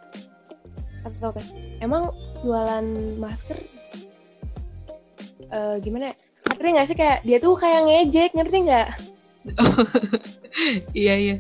atau 1.05 1.37
emang 1.85 2.09
jualan 2.41 2.87
masker 3.21 3.61
uh, 5.53 5.77
gimana 5.85 6.11
ya? 6.11 6.15
ngerti 6.57 6.69
nggak 6.73 6.87
sih 6.89 6.97
kayak 6.97 7.19
dia 7.29 7.37
tuh 7.37 7.55
kayak 7.61 7.85
ngejek 7.85 8.31
ngerti 8.33 8.57
nggak 8.65 8.89
iya 10.97 11.15
iya 11.21 11.37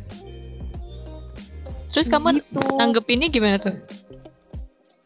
Terus 1.95 2.11
kamu 2.11 2.43
gitu. 2.43 2.59
ini 3.07 3.31
gimana 3.31 3.57
tuh? 3.63 3.79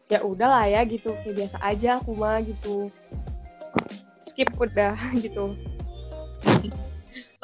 Ya 0.09 0.25
udahlah 0.25 0.65
ya 0.65 0.81
gitu, 0.89 1.13
kayak 1.21 1.37
biasa 1.37 1.61
aja 1.61 2.01
aku 2.01 2.17
mah 2.17 2.41
gitu. 2.41 2.89
Skip 4.39 4.55
udah 4.55 4.95
gitu. 5.19 5.51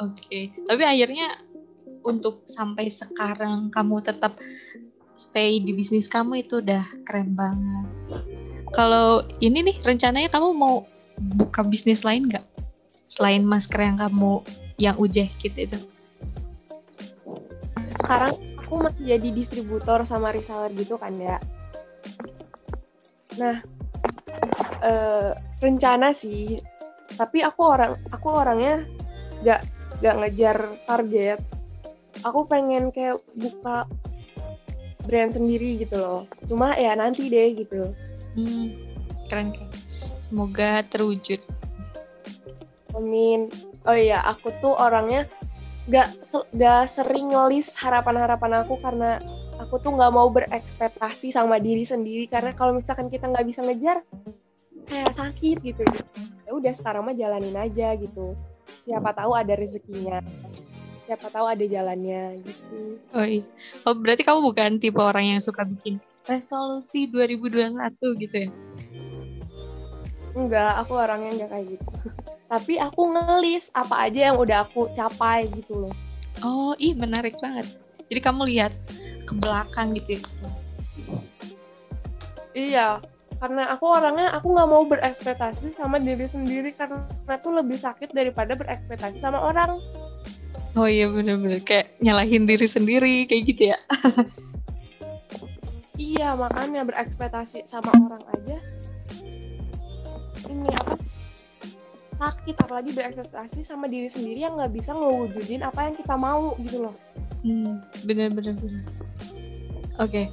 Oke, 0.00 0.16
okay. 0.16 0.44
tapi 0.64 0.80
akhirnya 0.80 1.36
untuk 2.00 2.48
sampai 2.48 2.88
sekarang 2.88 3.68
kamu 3.68 4.00
tetap 4.00 4.40
stay 5.12 5.60
di 5.60 5.76
bisnis 5.76 6.08
kamu 6.08 6.40
itu 6.40 6.64
udah 6.64 6.88
keren 7.04 7.36
banget. 7.36 7.84
Kalau 8.72 9.28
ini 9.44 9.60
nih 9.60 9.76
rencananya 9.84 10.32
kamu 10.32 10.56
mau 10.56 10.88
buka 11.36 11.68
bisnis 11.68 12.00
lain 12.00 12.32
nggak? 12.32 12.48
Selain 13.12 13.44
masker 13.44 13.76
yang 13.76 14.00
kamu 14.00 14.40
yang 14.80 14.96
ujeh 14.96 15.28
gitu 15.44 15.68
itu. 15.68 15.76
Sekarang 17.92 18.40
aku 18.56 18.80
masih 18.80 19.04
jadi 19.04 19.28
distributor 19.36 20.00
sama 20.08 20.32
reseller 20.32 20.72
gitu 20.72 20.96
kan 20.96 21.12
ya 21.20 21.36
nah 23.36 23.60
e, 24.80 24.92
rencana 25.60 26.10
sih 26.10 26.56
tapi 27.14 27.46
aku 27.46 27.62
orang 27.62 27.94
aku 28.10 28.28
orangnya 28.34 28.82
gak 29.46 29.62
gak 30.02 30.16
ngejar 30.18 30.58
target. 30.84 31.40
Aku 32.24 32.48
pengen 32.48 32.90
kayak 32.90 33.22
buka 33.38 33.86
brand 35.06 35.30
sendiri 35.30 35.78
gitu 35.78 35.96
loh. 35.96 36.20
Cuma 36.50 36.74
ya 36.74 36.98
nanti 36.98 37.30
deh 37.30 37.54
gitu. 37.54 37.94
Hmm, 38.34 38.74
keren 39.30 39.54
keren. 39.54 39.70
Semoga 40.26 40.82
terwujud. 40.90 41.38
Amin. 42.98 43.46
Oh 43.86 43.94
iya 43.94 44.24
aku 44.26 44.50
tuh 44.58 44.74
orangnya 44.74 45.28
gak 45.86 46.10
gak 46.58 46.90
sering 46.90 47.30
ngelis 47.30 47.78
harapan-harapan 47.78 48.66
aku 48.66 48.74
karena 48.82 49.22
aku 49.62 49.80
tuh 49.80 49.94
nggak 49.96 50.12
mau 50.12 50.28
berekspektasi 50.28 51.30
sama 51.30 51.62
diri 51.62 51.86
sendiri. 51.86 52.26
Karena 52.26 52.52
kalau 52.52 52.74
misalkan 52.76 53.06
kita 53.06 53.30
nggak 53.30 53.46
bisa 53.46 53.62
ngejar 53.62 54.02
kayak 54.86 55.12
sakit 55.14 55.56
gitu. 55.62 55.82
Ya 56.46 56.50
udah 56.54 56.72
sekarang 56.72 57.06
mah 57.06 57.16
jalanin 57.16 57.54
aja 57.58 57.94
gitu. 57.98 58.38
Siapa 58.86 59.10
tahu 59.12 59.34
ada 59.34 59.52
rezekinya. 59.58 60.22
Siapa 61.06 61.30
tahu 61.30 61.46
ada 61.46 61.62
jalannya 61.62 62.42
gitu. 62.42 62.98
Oh 63.14 63.26
iya. 63.26 63.46
Oh 63.86 63.94
berarti 63.94 64.22
kamu 64.26 64.40
bukan 64.42 64.78
tipe 64.82 64.98
orang 64.98 65.38
yang 65.38 65.40
suka 65.42 65.62
bikin 65.66 66.02
resolusi 66.26 67.06
2021 67.10 68.22
gitu 68.22 68.36
ya? 68.46 68.50
Enggak 70.34 70.72
aku 70.82 70.92
orangnya 70.98 71.30
enggak 71.34 71.50
kayak 71.54 71.66
gitu. 71.78 71.90
Tapi 72.52 72.74
aku 72.78 73.02
ngelis 73.10 73.74
apa 73.74 74.06
aja 74.06 74.30
yang 74.30 74.36
udah 74.38 74.66
aku 74.66 74.90
capai 74.94 75.50
gitu 75.54 75.86
loh. 75.86 75.94
Oh 76.42 76.74
ih 76.78 76.94
menarik 76.94 77.34
banget. 77.42 77.66
Jadi 78.06 78.20
kamu 78.22 78.46
lihat 78.54 78.70
ke 79.26 79.34
belakang 79.34 79.98
gitu 79.98 80.18
ya? 80.18 80.22
Iya 82.56 82.88
karena 83.36 83.68
aku 83.72 83.84
orangnya 83.84 84.32
aku 84.32 84.56
nggak 84.56 84.68
mau 84.68 84.84
berekspektasi 84.88 85.76
sama 85.76 86.00
diri 86.00 86.24
sendiri 86.24 86.72
karena 86.72 87.04
tuh 87.40 87.52
lebih 87.52 87.76
sakit 87.76 88.16
daripada 88.16 88.56
berekspektasi 88.56 89.20
sama 89.20 89.40
orang 89.40 89.76
Oh 90.76 90.84
iya 90.84 91.08
bener-bener 91.08 91.64
kayak 91.64 91.96
nyalahin 92.04 92.44
diri 92.44 92.68
sendiri 92.68 93.24
kayak 93.24 93.42
gitu 93.48 93.72
ya. 93.72 93.80
iya 95.96 96.36
makanya 96.36 96.84
berekspektasi 96.84 97.64
sama 97.64 97.88
orang 97.96 98.20
aja 98.36 98.60
ini 100.52 100.68
apa 100.76 101.00
sakit 102.16 102.56
apalagi 102.60 102.92
berekspektasi 102.92 103.60
sama 103.64 103.88
diri 103.88 104.08
sendiri 104.08 104.44
yang 104.44 104.56
nggak 104.56 104.72
bisa 104.72 104.92
ngewujudin 104.92 105.64
apa 105.64 105.88
yang 105.88 105.94
kita 105.96 106.14
mau 106.16 106.52
gitu 106.60 106.88
loh. 106.88 106.94
Hmm, 107.44 107.80
bener-bener. 108.04 108.56
Oke, 109.96 110.10
okay. 110.12 110.24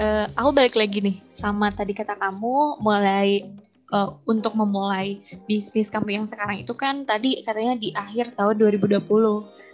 uh, 0.00 0.24
eh, 0.24 0.26
aku 0.32 0.50
balik 0.56 0.74
lagi 0.76 1.04
nih 1.04 1.16
sama 1.36 1.68
tadi 1.68 1.92
kata 1.92 2.16
kamu 2.16 2.80
mulai 2.80 3.44
uh, 3.92 4.16
untuk 4.24 4.56
memulai 4.56 5.20
bisnis 5.44 5.92
kamu 5.92 6.22
yang 6.22 6.26
sekarang 6.28 6.64
itu 6.64 6.72
kan 6.72 7.04
tadi 7.04 7.44
katanya 7.44 7.76
di 7.76 7.92
akhir 7.92 8.32
tahun 8.32 8.56
2020 8.56 9.04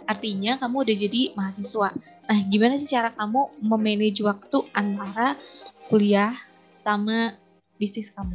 Artinya 0.09 0.57
kamu 0.57 0.89
udah 0.89 0.95
jadi 0.97 1.21
mahasiswa. 1.37 1.93
Nah, 2.25 2.39
gimana 2.49 2.81
sih 2.81 2.89
cara 2.89 3.13
kamu 3.13 3.61
memanage 3.61 4.25
waktu 4.25 4.65
antara 4.73 5.37
kuliah 5.85 6.33
sama 6.81 7.37
bisnis 7.77 8.09
kamu? 8.09 8.33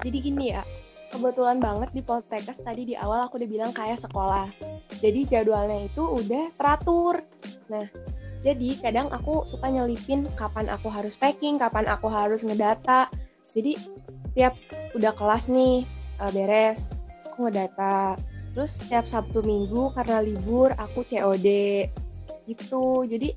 Jadi 0.00 0.18
gini 0.24 0.56
ya, 0.56 0.64
kebetulan 1.12 1.60
banget 1.60 1.92
di 1.92 2.00
Poltekkes 2.00 2.64
tadi 2.64 2.88
di 2.88 2.94
awal 2.96 3.28
aku 3.28 3.36
udah 3.36 3.50
bilang 3.50 3.72
kayak 3.76 4.00
sekolah. 4.00 4.48
Jadi 5.04 5.28
jadwalnya 5.28 5.84
itu 5.84 6.00
udah 6.00 6.48
teratur. 6.56 7.20
Nah, 7.68 7.84
jadi 8.44 8.76
kadang 8.76 9.08
aku 9.08 9.48
suka 9.48 9.72
nyelipin 9.72 10.28
kapan 10.36 10.68
aku 10.68 10.92
harus 10.92 11.16
packing, 11.16 11.56
kapan 11.56 11.88
aku 11.88 12.12
harus 12.12 12.44
ngedata. 12.44 13.08
Jadi 13.56 13.80
setiap 14.20 14.52
udah 14.92 15.16
kelas 15.16 15.48
nih 15.48 15.88
uh, 16.20 16.28
beres, 16.28 16.92
aku 17.24 17.48
ngedata. 17.48 18.20
Terus 18.52 18.84
setiap 18.84 19.08
Sabtu 19.08 19.40
Minggu 19.40 19.96
karena 19.96 20.20
libur 20.20 20.76
aku 20.76 21.08
COD 21.08 21.48
gitu. 22.44 23.08
Jadi 23.08 23.32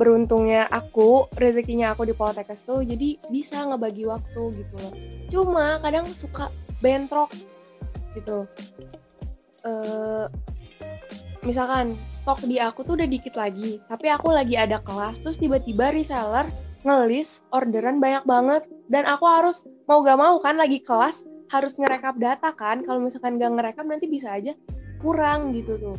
beruntungnya 0.00 0.64
aku 0.64 1.28
rezekinya 1.36 1.92
aku 1.92 2.08
di 2.08 2.16
Poltekkes 2.16 2.64
tuh 2.64 2.80
jadi 2.84 3.20
bisa 3.28 3.68
ngebagi 3.68 4.08
waktu 4.08 4.42
gitu 4.56 4.74
loh. 4.80 4.94
Cuma 5.28 5.76
kadang 5.84 6.08
suka 6.08 6.48
bentrok 6.80 7.28
gitu. 8.16 8.48
Uh, 9.60 10.26
misalkan 11.42 11.98
stok 12.06 12.46
di 12.46 12.62
aku 12.62 12.86
tuh 12.86 12.94
udah 12.94 13.08
dikit 13.10 13.34
lagi 13.34 13.82
tapi 13.90 14.06
aku 14.10 14.30
lagi 14.30 14.54
ada 14.54 14.78
kelas 14.78 15.22
terus 15.22 15.42
tiba-tiba 15.42 15.90
reseller 15.90 16.46
ngelis 16.82 17.42
orderan 17.50 17.98
banyak 17.98 18.22
banget 18.26 18.62
dan 18.90 19.06
aku 19.06 19.26
harus 19.26 19.66
mau 19.86 20.02
gak 20.02 20.18
mau 20.18 20.38
kan 20.38 20.58
lagi 20.58 20.82
kelas 20.82 21.26
harus 21.50 21.76
ngerekap 21.78 22.18
data 22.18 22.50
kan 22.54 22.82
kalau 22.86 23.02
misalkan 23.02 23.38
gak 23.38 23.54
ngerekap 23.54 23.86
nanti 23.86 24.06
bisa 24.06 24.34
aja 24.34 24.54
kurang 25.02 25.50
gitu 25.50 25.78
tuh. 25.78 25.98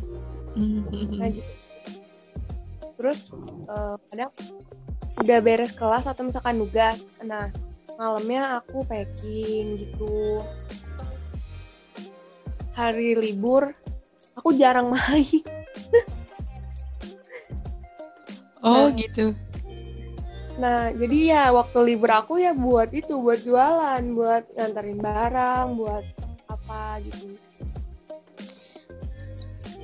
Mm-hmm. 0.56 1.18
nah 1.20 1.28
gitu. 1.28 1.52
Terus 2.94 3.18
uh, 3.68 3.96
kadang 4.08 4.32
udah 5.20 5.38
beres 5.44 5.72
kelas 5.76 6.08
atau 6.08 6.26
misalkan 6.26 6.58
nugas 6.58 7.04
nah 7.20 7.52
malamnya 8.00 8.60
aku 8.60 8.82
packing 8.88 9.76
gitu. 9.76 10.40
Hari 12.74 13.14
libur 13.14 13.70
aku 14.38 14.54
jarang 14.54 14.90
main 14.90 15.42
oh 18.64 18.88
nah, 18.88 18.94
gitu 18.94 19.34
Nah, 20.54 20.94
jadi 20.94 21.34
ya 21.34 21.42
waktu 21.50 21.78
libur 21.82 22.10
aku 22.14 22.38
ya 22.38 22.54
buat 22.54 22.94
itu, 22.94 23.18
buat 23.18 23.42
jualan, 23.42 24.02
buat 24.14 24.46
nganterin 24.54 24.98
barang, 25.02 25.66
buat 25.74 26.04
apa 26.46 27.02
gitu. 27.02 27.34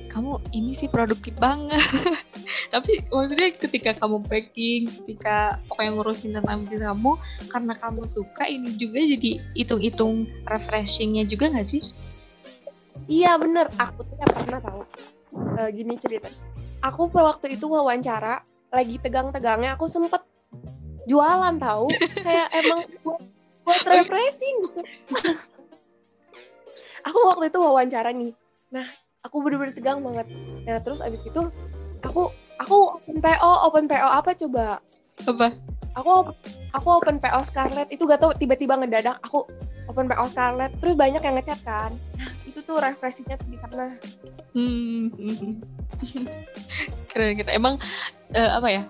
Kamu 0.07 0.39
ini 0.55 0.75
sih 0.79 0.87
produktif 0.87 1.35
banget. 1.39 1.79
Tapi 2.73 3.03
maksudnya 3.11 3.51
ketika 3.51 3.91
kamu 3.99 4.23
packing, 4.27 4.87
ketika 5.03 5.59
pokoknya 5.67 5.91
ngurusin 5.91 6.31
tentang 6.39 6.63
bisnis 6.63 6.83
kamu, 6.83 7.19
karena 7.51 7.73
kamu 7.75 8.01
suka 8.07 8.43
ini 8.47 8.71
juga 8.79 8.99
jadi 9.03 9.31
hitung-hitung 9.59 10.23
refreshingnya 10.47 11.27
juga 11.27 11.51
nggak 11.51 11.67
sih? 11.67 11.83
Iya 13.09 13.37
bener, 13.41 13.69
aku 13.77 14.05
tuh 14.05 14.15
pernah 14.19 14.61
tahu. 14.61 14.81
Uh, 15.31 15.69
gini 15.71 15.95
cerita. 15.97 16.29
Aku 16.81 17.07
waktu 17.13 17.55
itu 17.55 17.65
wawancara, 17.69 18.41
lagi 18.71 18.95
tegang-tegangnya 18.97 19.75
aku 19.75 19.85
sempet 19.85 20.23
jualan 21.05 21.55
tahu 21.59 21.91
kayak 22.25 22.47
emang 22.55 22.87
buat, 23.03 23.21
buat 23.67 23.83
refreshing 23.85 24.55
gitu. 24.69 24.81
Aku 27.01 27.17
waktu 27.33 27.49
itu 27.49 27.57
wawancara 27.57 28.13
nih. 28.13 28.29
Nah 28.69 28.85
aku 29.25 29.41
bener-bener 29.41 29.73
tegang 29.73 30.05
banget. 30.05 30.29
Nah 30.69 30.77
terus 30.85 31.01
abis 31.01 31.25
itu 31.25 31.49
aku 32.05 32.29
aku 32.61 33.01
open 33.01 33.17
PO 33.17 33.51
open 33.65 33.89
PO 33.89 34.09
apa 34.21 34.37
coba? 34.37 34.77
Apa? 35.25 35.57
Aku 35.97 36.29
aku 36.77 36.87
open 37.01 37.17
PO 37.17 37.41
Scarlett 37.41 37.89
itu 37.89 38.05
gak 38.05 38.21
tau 38.21 38.37
tiba-tiba 38.37 38.77
ngedadak 38.77 39.17
aku 39.25 39.49
open 39.89 40.05
PO 40.13 40.25
Scarlett 40.29 40.77
terus 40.77 40.93
banyak 40.93 41.25
yang 41.25 41.35
ngechat 41.41 41.57
kan. 41.65 41.89
Nah, 41.89 42.29
itu 42.61 42.69
tuh 42.69 42.77
refreshingnya 42.77 43.41
tuh 43.41 43.49
di 43.49 43.57
sana 43.57 43.89
hmm. 44.53 45.09
keren 47.09 47.33
kita 47.33 47.57
emang 47.57 47.81
uh, 48.37 48.51
apa 48.61 48.69
ya 48.69 48.83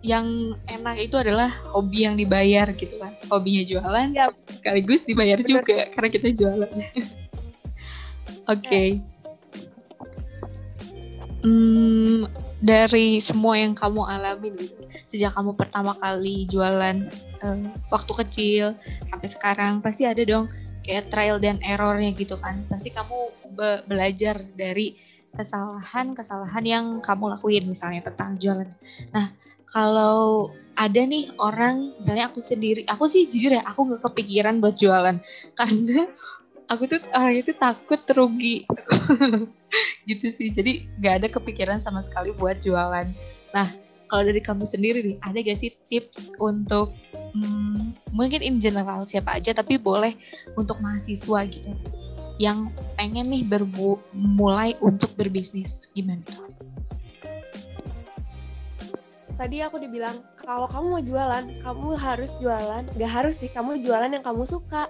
yang 0.00 0.56
enak 0.64 0.96
itu 0.96 1.20
adalah 1.20 1.52
hobi 1.76 2.08
yang 2.08 2.16
dibayar 2.16 2.72
gitu 2.72 2.96
kan 2.96 3.12
hobinya 3.28 3.68
jualan 3.68 4.08
ya. 4.16 4.32
sekaligus 4.48 5.04
dibayar 5.04 5.36
Bener. 5.44 5.60
juga 5.60 5.78
karena 5.92 6.08
kita 6.08 6.28
jualan 6.32 6.72
oke 6.72 7.04
okay. 8.48 9.04
hmm, 11.44 12.32
dari 12.64 13.20
semua 13.20 13.60
yang 13.60 13.76
kamu 13.76 14.08
alami 14.08 14.56
gitu 14.56 14.88
sejak 15.04 15.36
kamu 15.36 15.52
pertama 15.52 15.92
kali 16.00 16.48
jualan 16.48 17.12
uh, 17.44 17.60
waktu 17.92 18.12
kecil 18.24 18.64
sampai 19.12 19.28
sekarang 19.28 19.84
pasti 19.84 20.08
ada 20.08 20.24
dong 20.24 20.48
kayak 20.86 21.10
trial 21.10 21.42
dan 21.42 21.58
errornya 21.60 22.14
gitu 22.14 22.38
kan. 22.38 22.62
Pasti 22.70 22.94
kamu 22.94 23.18
be 23.52 23.82
belajar 23.90 24.40
dari 24.54 24.94
kesalahan-kesalahan 25.36 26.64
yang 26.64 26.84
kamu 27.04 27.36
lakuin 27.36 27.68
misalnya 27.68 28.06
tentang 28.06 28.40
jualan. 28.40 28.70
Nah, 29.12 29.34
kalau 29.68 30.48
ada 30.76 31.02
nih 31.02 31.32
orang 31.36 31.92
misalnya 32.00 32.28
aku 32.28 32.40
sendiri 32.40 32.84
aku 32.84 33.08
sih 33.08 33.28
jujur 33.28 33.56
ya 33.56 33.64
aku 33.64 33.84
nggak 33.90 34.02
kepikiran 34.06 34.62
buat 34.62 34.78
jualan. 34.78 35.18
Karena 35.58 36.08
aku 36.70 36.88
tuh 36.88 37.00
orang 37.14 37.36
itu 37.36 37.52
takut 37.54 38.00
terugi 38.06 38.66
gitu 40.08 40.26
sih 40.34 40.50
jadi 40.50 40.86
nggak 40.98 41.14
ada 41.22 41.28
kepikiran 41.30 41.78
sama 41.82 42.00
sekali 42.00 42.32
buat 42.34 42.62
jualan. 42.62 43.06
Nah 43.54 43.68
kalau 44.06 44.22
dari 44.26 44.40
kamu 44.42 44.64
sendiri 44.64 45.00
nih 45.02 45.16
ada 45.22 45.38
gak 45.42 45.58
sih 45.58 45.72
tips 45.90 46.34
untuk 46.38 46.94
hmm, 47.34 47.94
mungkin 48.14 48.40
in 48.42 48.62
general 48.62 49.04
siapa 49.06 49.38
aja 49.38 49.54
tapi 49.54 49.76
boleh 49.76 50.14
untuk 50.54 50.78
mahasiswa 50.82 51.46
gitu 51.46 51.70
yang 52.36 52.68
pengen 53.00 53.32
nih 53.32 53.42
bermulai 53.48 54.76
untuk 54.84 55.08
berbisnis 55.16 55.72
gimana? 55.96 56.20
tadi 59.36 59.60
aku 59.60 59.76
dibilang 59.76 60.16
kalau 60.40 60.64
kamu 60.72 60.86
mau 60.96 61.02
jualan 61.04 61.44
kamu 61.60 61.88
harus 62.00 62.32
jualan 62.40 62.88
gak 62.96 63.12
harus 63.12 63.44
sih 63.44 63.52
kamu 63.52 63.84
jualan 63.84 64.08
yang 64.08 64.24
kamu 64.24 64.48
suka 64.48 64.88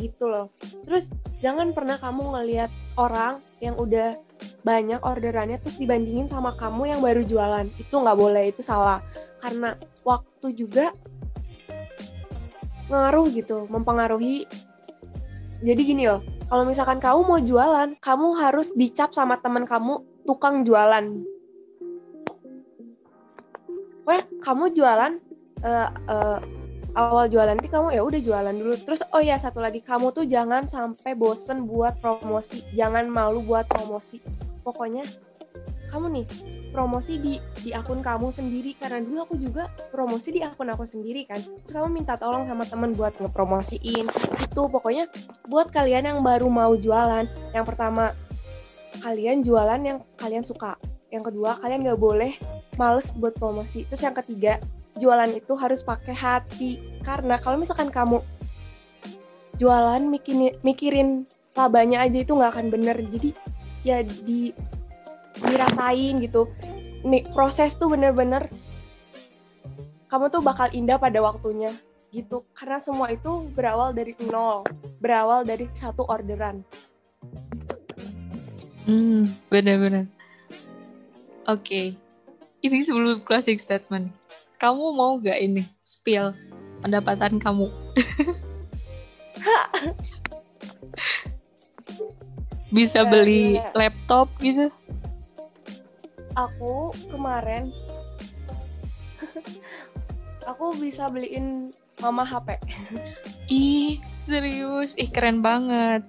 gitu 0.00 0.32
loh 0.32 0.48
terus 0.88 1.12
jangan 1.44 1.76
pernah 1.76 2.00
kamu 2.00 2.24
ngelihat 2.40 2.72
orang 2.96 3.44
yang 3.60 3.76
udah 3.76 4.16
banyak 4.60 5.00
orderannya 5.00 5.56
terus 5.60 5.80
dibandingin 5.80 6.28
sama 6.28 6.56
kamu 6.56 6.92
yang 6.92 7.00
baru 7.00 7.22
jualan. 7.24 7.66
Itu 7.80 8.00
nggak 8.00 8.18
boleh 8.18 8.44
itu 8.52 8.60
salah. 8.60 9.00
Karena 9.40 9.76
waktu 10.04 10.52
juga 10.52 10.92
ngaruh 12.90 13.26
gitu 13.32 13.70
mempengaruhi. 13.70 14.44
Jadi 15.60 15.80
gini 15.84 16.08
loh 16.08 16.24
kalau 16.50 16.66
misalkan 16.66 16.98
kamu 16.98 17.20
mau 17.22 17.38
jualan 17.38 17.94
kamu 18.02 18.28
harus 18.42 18.74
dicap 18.74 19.14
sama 19.14 19.38
teman 19.38 19.62
kamu 19.62 20.02
tukang 20.26 20.66
jualan. 20.66 21.22
Wah, 24.02 24.26
kamu 24.42 24.74
jualan 24.74 25.22
uh, 25.62 25.88
uh, 26.10 26.38
awal 26.98 27.30
jualan 27.30 27.54
nanti 27.54 27.70
kamu 27.70 27.94
ya 27.94 28.02
udah 28.02 28.18
jualan 28.18 28.54
dulu. 28.56 28.74
Terus 28.82 29.06
oh 29.14 29.22
ya 29.22 29.38
satu 29.38 29.62
lagi 29.62 29.78
kamu 29.78 30.10
tuh 30.10 30.26
jangan 30.26 30.66
sampai 30.66 31.14
bosen 31.14 31.70
buat 31.70 32.02
promosi. 32.02 32.66
Jangan 32.74 33.06
malu 33.06 33.46
buat 33.46 33.70
promosi 33.70 34.18
pokoknya 34.62 35.04
kamu 35.90 36.06
nih 36.22 36.26
promosi 36.70 37.18
di 37.18 37.34
di 37.60 37.74
akun 37.74 38.00
kamu 38.00 38.30
sendiri. 38.30 38.78
Karena 38.78 39.02
dulu 39.02 39.26
aku 39.26 39.34
juga 39.36 39.66
promosi 39.90 40.30
di 40.30 40.40
akun 40.40 40.70
aku 40.70 40.86
sendiri 40.86 41.26
kan. 41.26 41.42
Terus 41.42 41.74
kamu 41.74 41.90
minta 41.90 42.14
tolong 42.14 42.46
sama 42.46 42.64
temen 42.64 42.94
buat 42.94 43.12
ngepromosiin 43.18 44.06
itu. 44.38 44.62
Pokoknya 44.70 45.10
buat 45.50 45.74
kalian 45.74 46.06
yang 46.06 46.18
baru 46.22 46.46
mau 46.46 46.72
jualan 46.78 47.26
yang 47.52 47.66
pertama 47.66 48.14
kalian 49.02 49.42
jualan 49.42 49.80
yang 49.82 49.98
kalian 50.14 50.46
suka. 50.46 50.78
Yang 51.10 51.34
kedua 51.34 51.58
kalian 51.58 51.82
nggak 51.82 52.00
boleh 52.00 52.32
males 52.78 53.10
buat 53.18 53.34
promosi. 53.34 53.82
Terus 53.90 54.02
yang 54.06 54.14
ketiga 54.14 54.62
jualan 54.94 55.34
itu 55.34 55.58
harus 55.58 55.82
pakai 55.82 56.14
hati. 56.14 56.78
Karena 57.02 57.34
kalau 57.42 57.58
misalkan 57.58 57.90
kamu 57.90 58.22
jualan 59.58 60.00
mikirin 60.06 60.54
mikirin 60.62 61.08
labanya 61.58 62.06
aja 62.06 62.22
itu 62.22 62.30
nggak 62.30 62.54
akan 62.54 62.66
bener. 62.70 62.96
Jadi 63.10 63.34
ya 63.86 64.04
di 64.04 64.52
dirasain 65.40 66.20
gitu. 66.20 66.50
Nih 67.06 67.24
proses 67.32 67.76
tuh 67.76 67.92
bener-bener 67.92 68.48
kamu 70.10 70.26
tuh 70.28 70.42
bakal 70.42 70.68
indah 70.74 70.98
pada 70.98 71.22
waktunya 71.22 71.70
gitu. 72.10 72.42
Karena 72.52 72.82
semua 72.82 73.14
itu 73.14 73.46
berawal 73.54 73.94
dari 73.94 74.18
nol 74.26 74.66
berawal 74.98 75.46
dari 75.46 75.70
satu 75.72 76.04
orderan. 76.06 76.66
Hmm 78.84 79.30
bener-bener. 79.48 80.10
Oke 81.48 81.64
okay. 81.64 81.86
ini 82.66 82.84
sebelum 82.84 83.24
closing 83.24 83.56
statement. 83.56 84.12
Kamu 84.60 84.92
mau 84.92 85.16
gak 85.16 85.40
ini 85.40 85.64
spill 85.80 86.36
pendapatan 86.80 87.36
kamu 87.36 87.68
bisa 92.70 93.02
beli 93.06 93.58
ya. 93.58 93.70
laptop 93.74 94.30
gitu 94.38 94.70
aku 96.38 96.94
kemarin 97.10 97.70
aku 100.50 100.74
bisa 100.78 101.06
beliin 101.10 101.70
mama 102.00 102.24
HP. 102.24 102.56
Ih, 103.52 104.00
serius. 104.24 104.96
Ih, 104.96 105.10
keren 105.12 105.44
banget. 105.44 106.02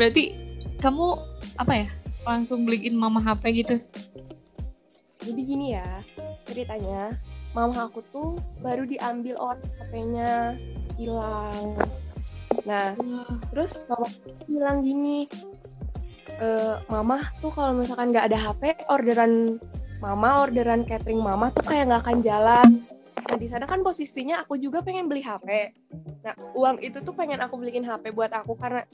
Berarti 0.00 0.34
kamu 0.80 1.20
apa 1.60 1.84
ya? 1.84 1.88
Langsung 2.24 2.64
beliin 2.64 2.96
mama 2.96 3.20
HP 3.20 3.42
gitu? 3.62 3.76
Jadi 5.22 5.40
gini 5.44 5.76
ya, 5.76 5.86
ceritanya. 6.48 7.14
Mama 7.52 7.86
aku 7.86 8.00
tuh 8.08 8.40
baru 8.64 8.88
diambil 8.88 9.36
orang 9.36 9.62
HP-nya 9.76 10.56
hilang. 10.96 11.76
Nah, 12.64 12.96
uh. 12.96 13.36
terus 13.52 13.76
mama 13.86 14.08
bilang 14.48 14.80
gini, 14.80 15.28
uh, 16.40 16.80
mama 16.88 17.20
tuh 17.42 17.52
kalau 17.52 17.76
misalkan 17.76 18.14
nggak 18.14 18.32
ada 18.32 18.38
HP 18.38 18.88
orderan 18.88 19.58
mama 19.98 20.46
orderan 20.46 20.82
catering 20.86 21.20
mama 21.20 21.50
tuh 21.54 21.66
kayak 21.66 21.90
nggak 21.90 22.02
akan 22.06 22.18
jalan. 22.24 22.68
Nah 23.12 23.36
di 23.38 23.48
sana 23.48 23.64
kan 23.68 23.84
posisinya 23.84 24.44
aku 24.44 24.56
juga 24.56 24.80
pengen 24.80 25.08
beli 25.08 25.24
HP 25.24 25.72
nah 26.22 26.38
uang 26.54 26.78
itu 26.86 27.02
tuh 27.02 27.10
pengen 27.18 27.42
aku 27.42 27.58
beliin 27.58 27.82
HP 27.82 28.14
buat 28.14 28.30
aku 28.30 28.54
karena 28.54 28.86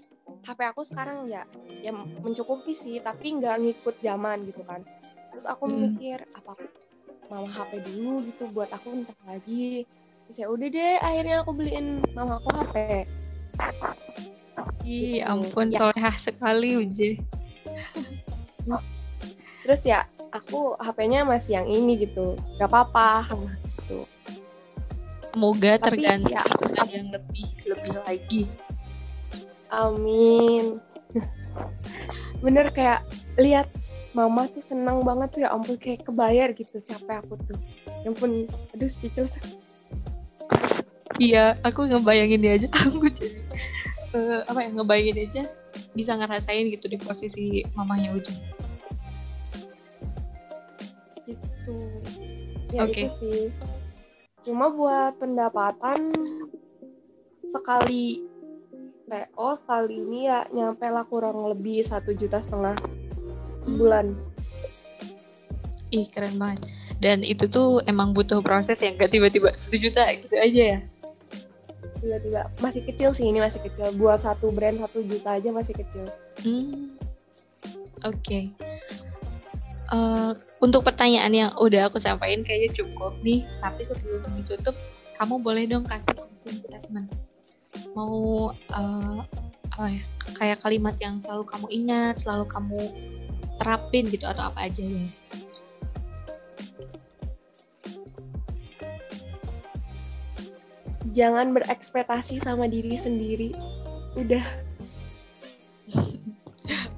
HP 0.49 0.61
aku 0.65 0.81
sekarang 0.81 1.29
ya 1.29 1.45
ya 1.85 1.93
mencukupi 1.93 2.73
sih 2.73 3.05
tapi 3.05 3.37
nggak 3.37 3.57
ngikut 3.61 3.97
zaman 4.01 4.49
gitu 4.49 4.63
kan. 4.65 4.85
Terus 5.33 5.45
aku 5.47 5.69
hmm. 5.69 5.77
mikir 5.77 6.19
apa 6.35 6.57
aku 6.57 6.65
mama 7.29 7.49
HP 7.53 7.85
dulu 7.85 8.25
gitu 8.27 8.49
buat 8.51 8.73
aku 8.73 9.05
entah 9.05 9.19
lagi? 9.29 9.85
Terus 10.29 10.37
ya 10.41 10.47
udah 10.53 10.69
deh 10.69 10.97
akhirnya 11.01 11.37
aku 11.45 11.51
beliin 11.57 12.01
mama 12.13 12.41
aku 12.41 12.49
HP 12.53 12.75
Ih, 14.83 15.21
gitu. 15.21 15.29
ampun, 15.29 15.67
ya. 15.71 15.79
solehah 15.81 16.17
sekali 16.23 16.79
Uje. 16.81 17.11
terus 19.65 19.85
ya 19.85 20.09
aku 20.33 20.77
HP-nya 20.81 21.25
masih 21.29 21.61
yang 21.61 21.69
ini 21.69 22.09
gitu 22.09 22.37
gak 22.57 22.73
apa-apa 22.73 23.29
gitu 23.85 24.05
semoga 25.33 25.73
terganti 25.81 26.33
ya, 26.33 26.45
yang 26.89 27.13
lebih 27.13 27.47
lebih 27.69 27.93
lagi 28.05 28.43
amin 29.69 30.81
bener 32.45 32.73
kayak 32.73 33.05
lihat 33.37 33.69
mama 34.17 34.49
tuh 34.49 34.65
senang 34.65 35.05
banget 35.05 35.29
tuh 35.37 35.41
ya 35.45 35.53
ampun 35.53 35.77
kayak 35.77 36.03
kebayar 36.09 36.49
gitu 36.57 36.81
capek 36.81 37.21
aku 37.21 37.37
tuh 37.45 37.59
yang 38.09 38.17
pun 38.17 38.49
aduh 38.73 38.89
speechless 38.89 39.37
iya 41.21 41.61
aku 41.61 41.87
ngebayangin 41.87 42.41
dia 42.41 42.53
aja 42.57 42.69
aku 42.89 43.13
jadi 43.13 43.37
uh, 44.19 44.43
apa 44.51 44.67
ya 44.67 44.69
ngebayangin 44.75 45.17
aja 45.31 45.43
bisa 45.95 46.19
ngerasain 46.19 46.75
gitu 46.75 46.91
di 46.91 46.99
posisi 46.99 47.63
mamanya 47.79 48.11
Ujung 48.19 48.39
gitu. 51.29 51.77
Ya 52.73 52.85
okay. 52.85 53.05
itu 53.05 53.13
sih. 53.21 53.41
Cuma 54.45 54.73
buat 54.73 55.17
pendapatan 55.21 56.13
sekali 57.45 58.25
PO 59.09 59.49
sekali 59.57 60.05
ini 60.05 60.29
ya 60.29 60.45
nyampe 60.53 60.85
lah 60.89 61.05
kurang 61.09 61.49
lebih 61.49 61.81
satu 61.85 62.13
juta 62.13 62.41
setengah 62.41 62.77
sebulan. 63.65 64.13
Ih 65.93 66.09
keren 66.13 66.37
banget. 66.37 66.69
Dan 66.99 67.23
itu 67.25 67.47
tuh 67.49 67.81
emang 67.87 68.13
butuh 68.13 68.43
proses 68.43 68.77
yang 68.83 68.99
gak 68.99 69.15
tiba-tiba 69.15 69.55
satu 69.55 69.79
juta 69.79 70.03
gitu 70.13 70.35
aja 70.35 70.63
ya 70.77 70.81
tiba-tiba 71.99 72.49
masih 72.63 72.83
kecil 72.87 73.11
sih 73.15 73.27
ini 73.29 73.43
masih 73.43 73.61
kecil. 73.63 73.91
Buat 73.99 74.23
satu 74.25 74.55
brand 74.55 74.79
satu 74.79 75.03
juta 75.05 75.37
aja 75.37 75.51
masih 75.51 75.75
kecil. 75.77 76.07
Hmm. 76.43 76.95
oke. 78.07 78.15
Okay. 78.23 78.55
uh, 79.91 79.97
eh, 79.97 80.31
untuk 80.63 80.87
pertanyaan 80.87 81.35
yang 81.35 81.51
udah 81.59 81.91
aku 81.91 81.99
sampaikan 81.99 82.47
kayaknya 82.47 82.71
cukup 82.83 83.15
nih. 83.27 83.43
Tapi 83.59 83.83
sebelum 83.83 84.23
ditutup 84.43 84.75
kamu 85.19 85.43
boleh 85.43 85.65
dong 85.67 85.85
kasih 85.85 86.15
statement. 86.47 87.11
Mau 87.93 88.51
uh, 88.55 89.19
apa 89.79 89.95
ya 89.95 90.03
kayak 90.35 90.59
kalimat 90.59 90.99
yang 90.99 91.23
selalu 91.23 91.47
kamu 91.47 91.67
ingat 91.71 92.15
selalu 92.19 92.51
kamu 92.51 92.81
terapin 93.63 94.11
gitu 94.11 94.27
atau 94.27 94.51
apa 94.51 94.67
aja 94.67 94.83
ya 94.83 95.07
jangan 101.13 101.55
berekspektasi 101.55 102.43
sama 102.43 102.67
diri 102.69 102.95
sendiri. 102.97 103.51
Udah. 104.17 104.45
Oke 105.95 106.05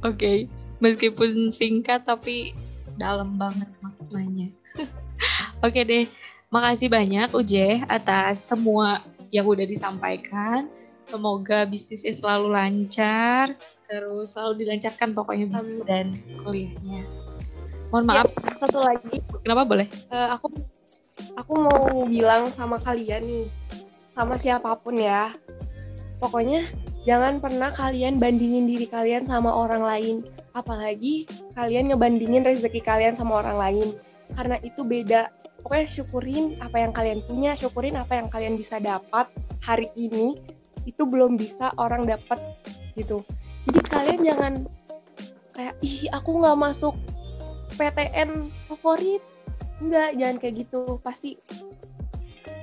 okay. 0.01 0.39
meskipun 0.83 1.55
singkat 1.55 2.09
tapi 2.09 2.57
dalam 2.97 3.37
banget 3.39 3.69
maknanya. 3.85 4.49
Oke 5.65 5.83
okay 5.83 5.83
deh 5.85 6.05
makasih 6.51 6.91
banyak 6.91 7.31
Uje 7.31 7.87
atas 7.87 8.43
semua 8.43 9.05
yang 9.31 9.47
udah 9.47 9.67
disampaikan. 9.67 10.67
Semoga 11.07 11.67
bisnisnya 11.67 12.15
selalu 12.15 12.55
lancar 12.55 13.59
terus 13.91 14.35
selalu 14.35 14.63
dilancarkan 14.67 15.11
pokoknya 15.11 15.47
bisnis 15.51 15.83
dan 15.87 16.07
kuliahnya. 16.43 17.03
Mohon 17.91 18.05
maaf. 18.07 18.27
Ya, 18.31 18.55
satu 18.63 18.79
lagi. 18.87 19.19
Kenapa 19.43 19.63
boleh? 19.67 19.87
Uh, 20.15 20.39
aku 20.39 20.47
aku 21.35 21.53
mau 21.59 22.07
bilang 22.07 22.47
sama 22.55 22.79
kalian 22.79 23.27
nih 23.27 23.47
sama 24.21 24.37
siapa 24.37 24.77
pun 24.77 25.01
ya. 25.01 25.33
Pokoknya 26.21 26.69
jangan 27.09 27.41
pernah 27.41 27.73
kalian 27.73 28.21
bandingin 28.21 28.69
diri 28.69 28.85
kalian 28.85 29.25
sama 29.25 29.49
orang 29.49 29.81
lain. 29.81 30.17
Apalagi 30.53 31.25
kalian 31.57 31.89
ngebandingin 31.89 32.45
rezeki 32.45 32.85
kalian 32.85 33.17
sama 33.17 33.41
orang 33.41 33.57
lain. 33.57 33.89
Karena 34.37 34.61
itu 34.61 34.85
beda. 34.85 35.33
Pokoknya 35.65 35.89
syukurin 35.89 36.45
apa 36.61 36.77
yang 36.85 36.93
kalian 36.93 37.25
punya, 37.25 37.57
syukurin 37.57 37.97
apa 37.97 38.21
yang 38.21 38.29
kalian 38.29 38.61
bisa 38.61 38.77
dapat 38.77 39.33
hari 39.65 39.89
ini. 39.97 40.37
Itu 40.85 41.09
belum 41.09 41.41
bisa 41.41 41.73
orang 41.81 42.05
dapat 42.05 42.45
gitu. 43.01 43.25
Jadi 43.65 43.81
kalian 43.89 44.21
jangan 44.21 44.53
kayak, 45.57 45.81
ih 45.81 46.13
aku 46.13 46.45
nggak 46.45 46.61
masuk 46.61 46.93
PTN 47.81 48.53
favorit. 48.69 49.25
Enggak, 49.81 50.13
jangan 50.21 50.37
kayak 50.37 50.55
gitu. 50.69 51.01
Pasti 51.01 51.41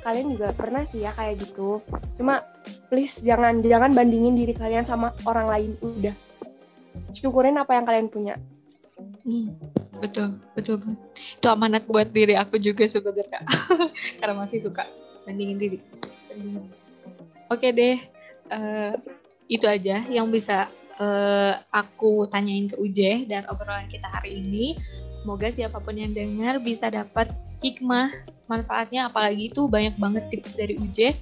kalian 0.08 0.40
juga 0.40 0.56
pernah 0.56 0.88
sih 0.88 1.04
ya 1.04 1.12
kayak 1.12 1.44
gitu 1.44 1.84
cuma 2.16 2.40
please 2.88 3.20
jangan 3.20 3.60
jangan 3.60 3.92
bandingin 3.92 4.40
diri 4.40 4.56
kalian 4.56 4.88
sama 4.88 5.12
orang 5.28 5.52
lain 5.52 5.72
udah 5.84 6.16
syukurin 7.14 7.58
apa 7.58 7.78
yang 7.78 7.86
kalian 7.86 8.08
punya. 8.10 8.36
Hmm, 9.28 9.54
betul, 10.00 10.40
betul, 10.56 10.80
betul. 10.80 10.96
Itu 11.38 11.48
amanat 11.52 11.84
buat 11.86 12.10
diri 12.10 12.38
aku 12.38 12.58
juga 12.58 12.88
sebenarnya. 12.88 13.44
Karena 14.20 14.34
masih 14.38 14.64
suka 14.64 14.88
bandingin 15.28 15.60
diri. 15.60 15.80
Oke 17.52 17.72
deh, 17.74 17.98
uh, 18.52 18.94
itu 19.48 19.66
aja 19.68 20.04
yang 20.08 20.32
bisa 20.32 20.72
uh, 21.00 21.54
aku 21.72 22.28
tanyain 22.32 22.72
ke 22.72 22.76
Uje 22.80 23.28
dan 23.28 23.48
obrolan 23.52 23.92
kita 23.92 24.08
hari 24.08 24.40
ini. 24.40 24.78
Semoga 25.28 25.52
siapa 25.52 25.84
pun 25.84 25.92
yang 25.92 26.16
dengar 26.16 26.56
bisa 26.64 26.88
dapat 26.88 27.28
hikmah 27.60 28.16
manfaatnya 28.48 29.12
apalagi 29.12 29.52
itu 29.52 29.68
banyak 29.68 30.00
banget 30.00 30.24
tips 30.32 30.56
dari 30.56 30.80
Uje 30.80 31.20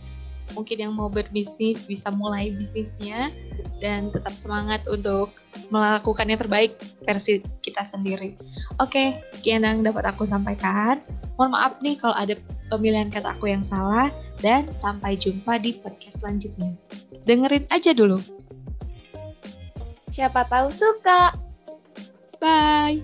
mungkin 0.53 0.77
yang 0.77 0.93
mau 0.93 1.09
berbisnis 1.09 1.89
bisa 1.89 2.13
mulai 2.13 2.53
bisnisnya 2.53 3.33
dan 3.81 4.13
tetap 4.13 4.37
semangat 4.37 4.85
untuk 4.85 5.33
melakukan 5.73 6.29
yang 6.29 6.37
terbaik 6.37 6.77
versi 7.01 7.41
kita 7.65 7.81
sendiri. 7.81 8.37
Oke, 8.77 9.25
sekian 9.41 9.65
yang 9.65 9.81
dapat 9.81 10.05
aku 10.05 10.29
sampaikan. 10.29 11.01
Mohon 11.41 11.57
maaf 11.57 11.73
nih 11.81 11.97
kalau 11.97 12.13
ada 12.13 12.37
pemilihan 12.69 13.09
kata 13.09 13.33
aku 13.33 13.49
yang 13.49 13.65
salah 13.65 14.13
dan 14.37 14.69
sampai 14.85 15.17
jumpa 15.17 15.57
di 15.57 15.81
podcast 15.81 16.21
selanjutnya. 16.21 16.77
Dengerin 17.25 17.65
aja 17.73 17.89
dulu. 17.89 18.21
Siapa 20.13 20.45
tahu 20.45 20.69
suka. 20.69 21.33
Bye. 22.37 23.01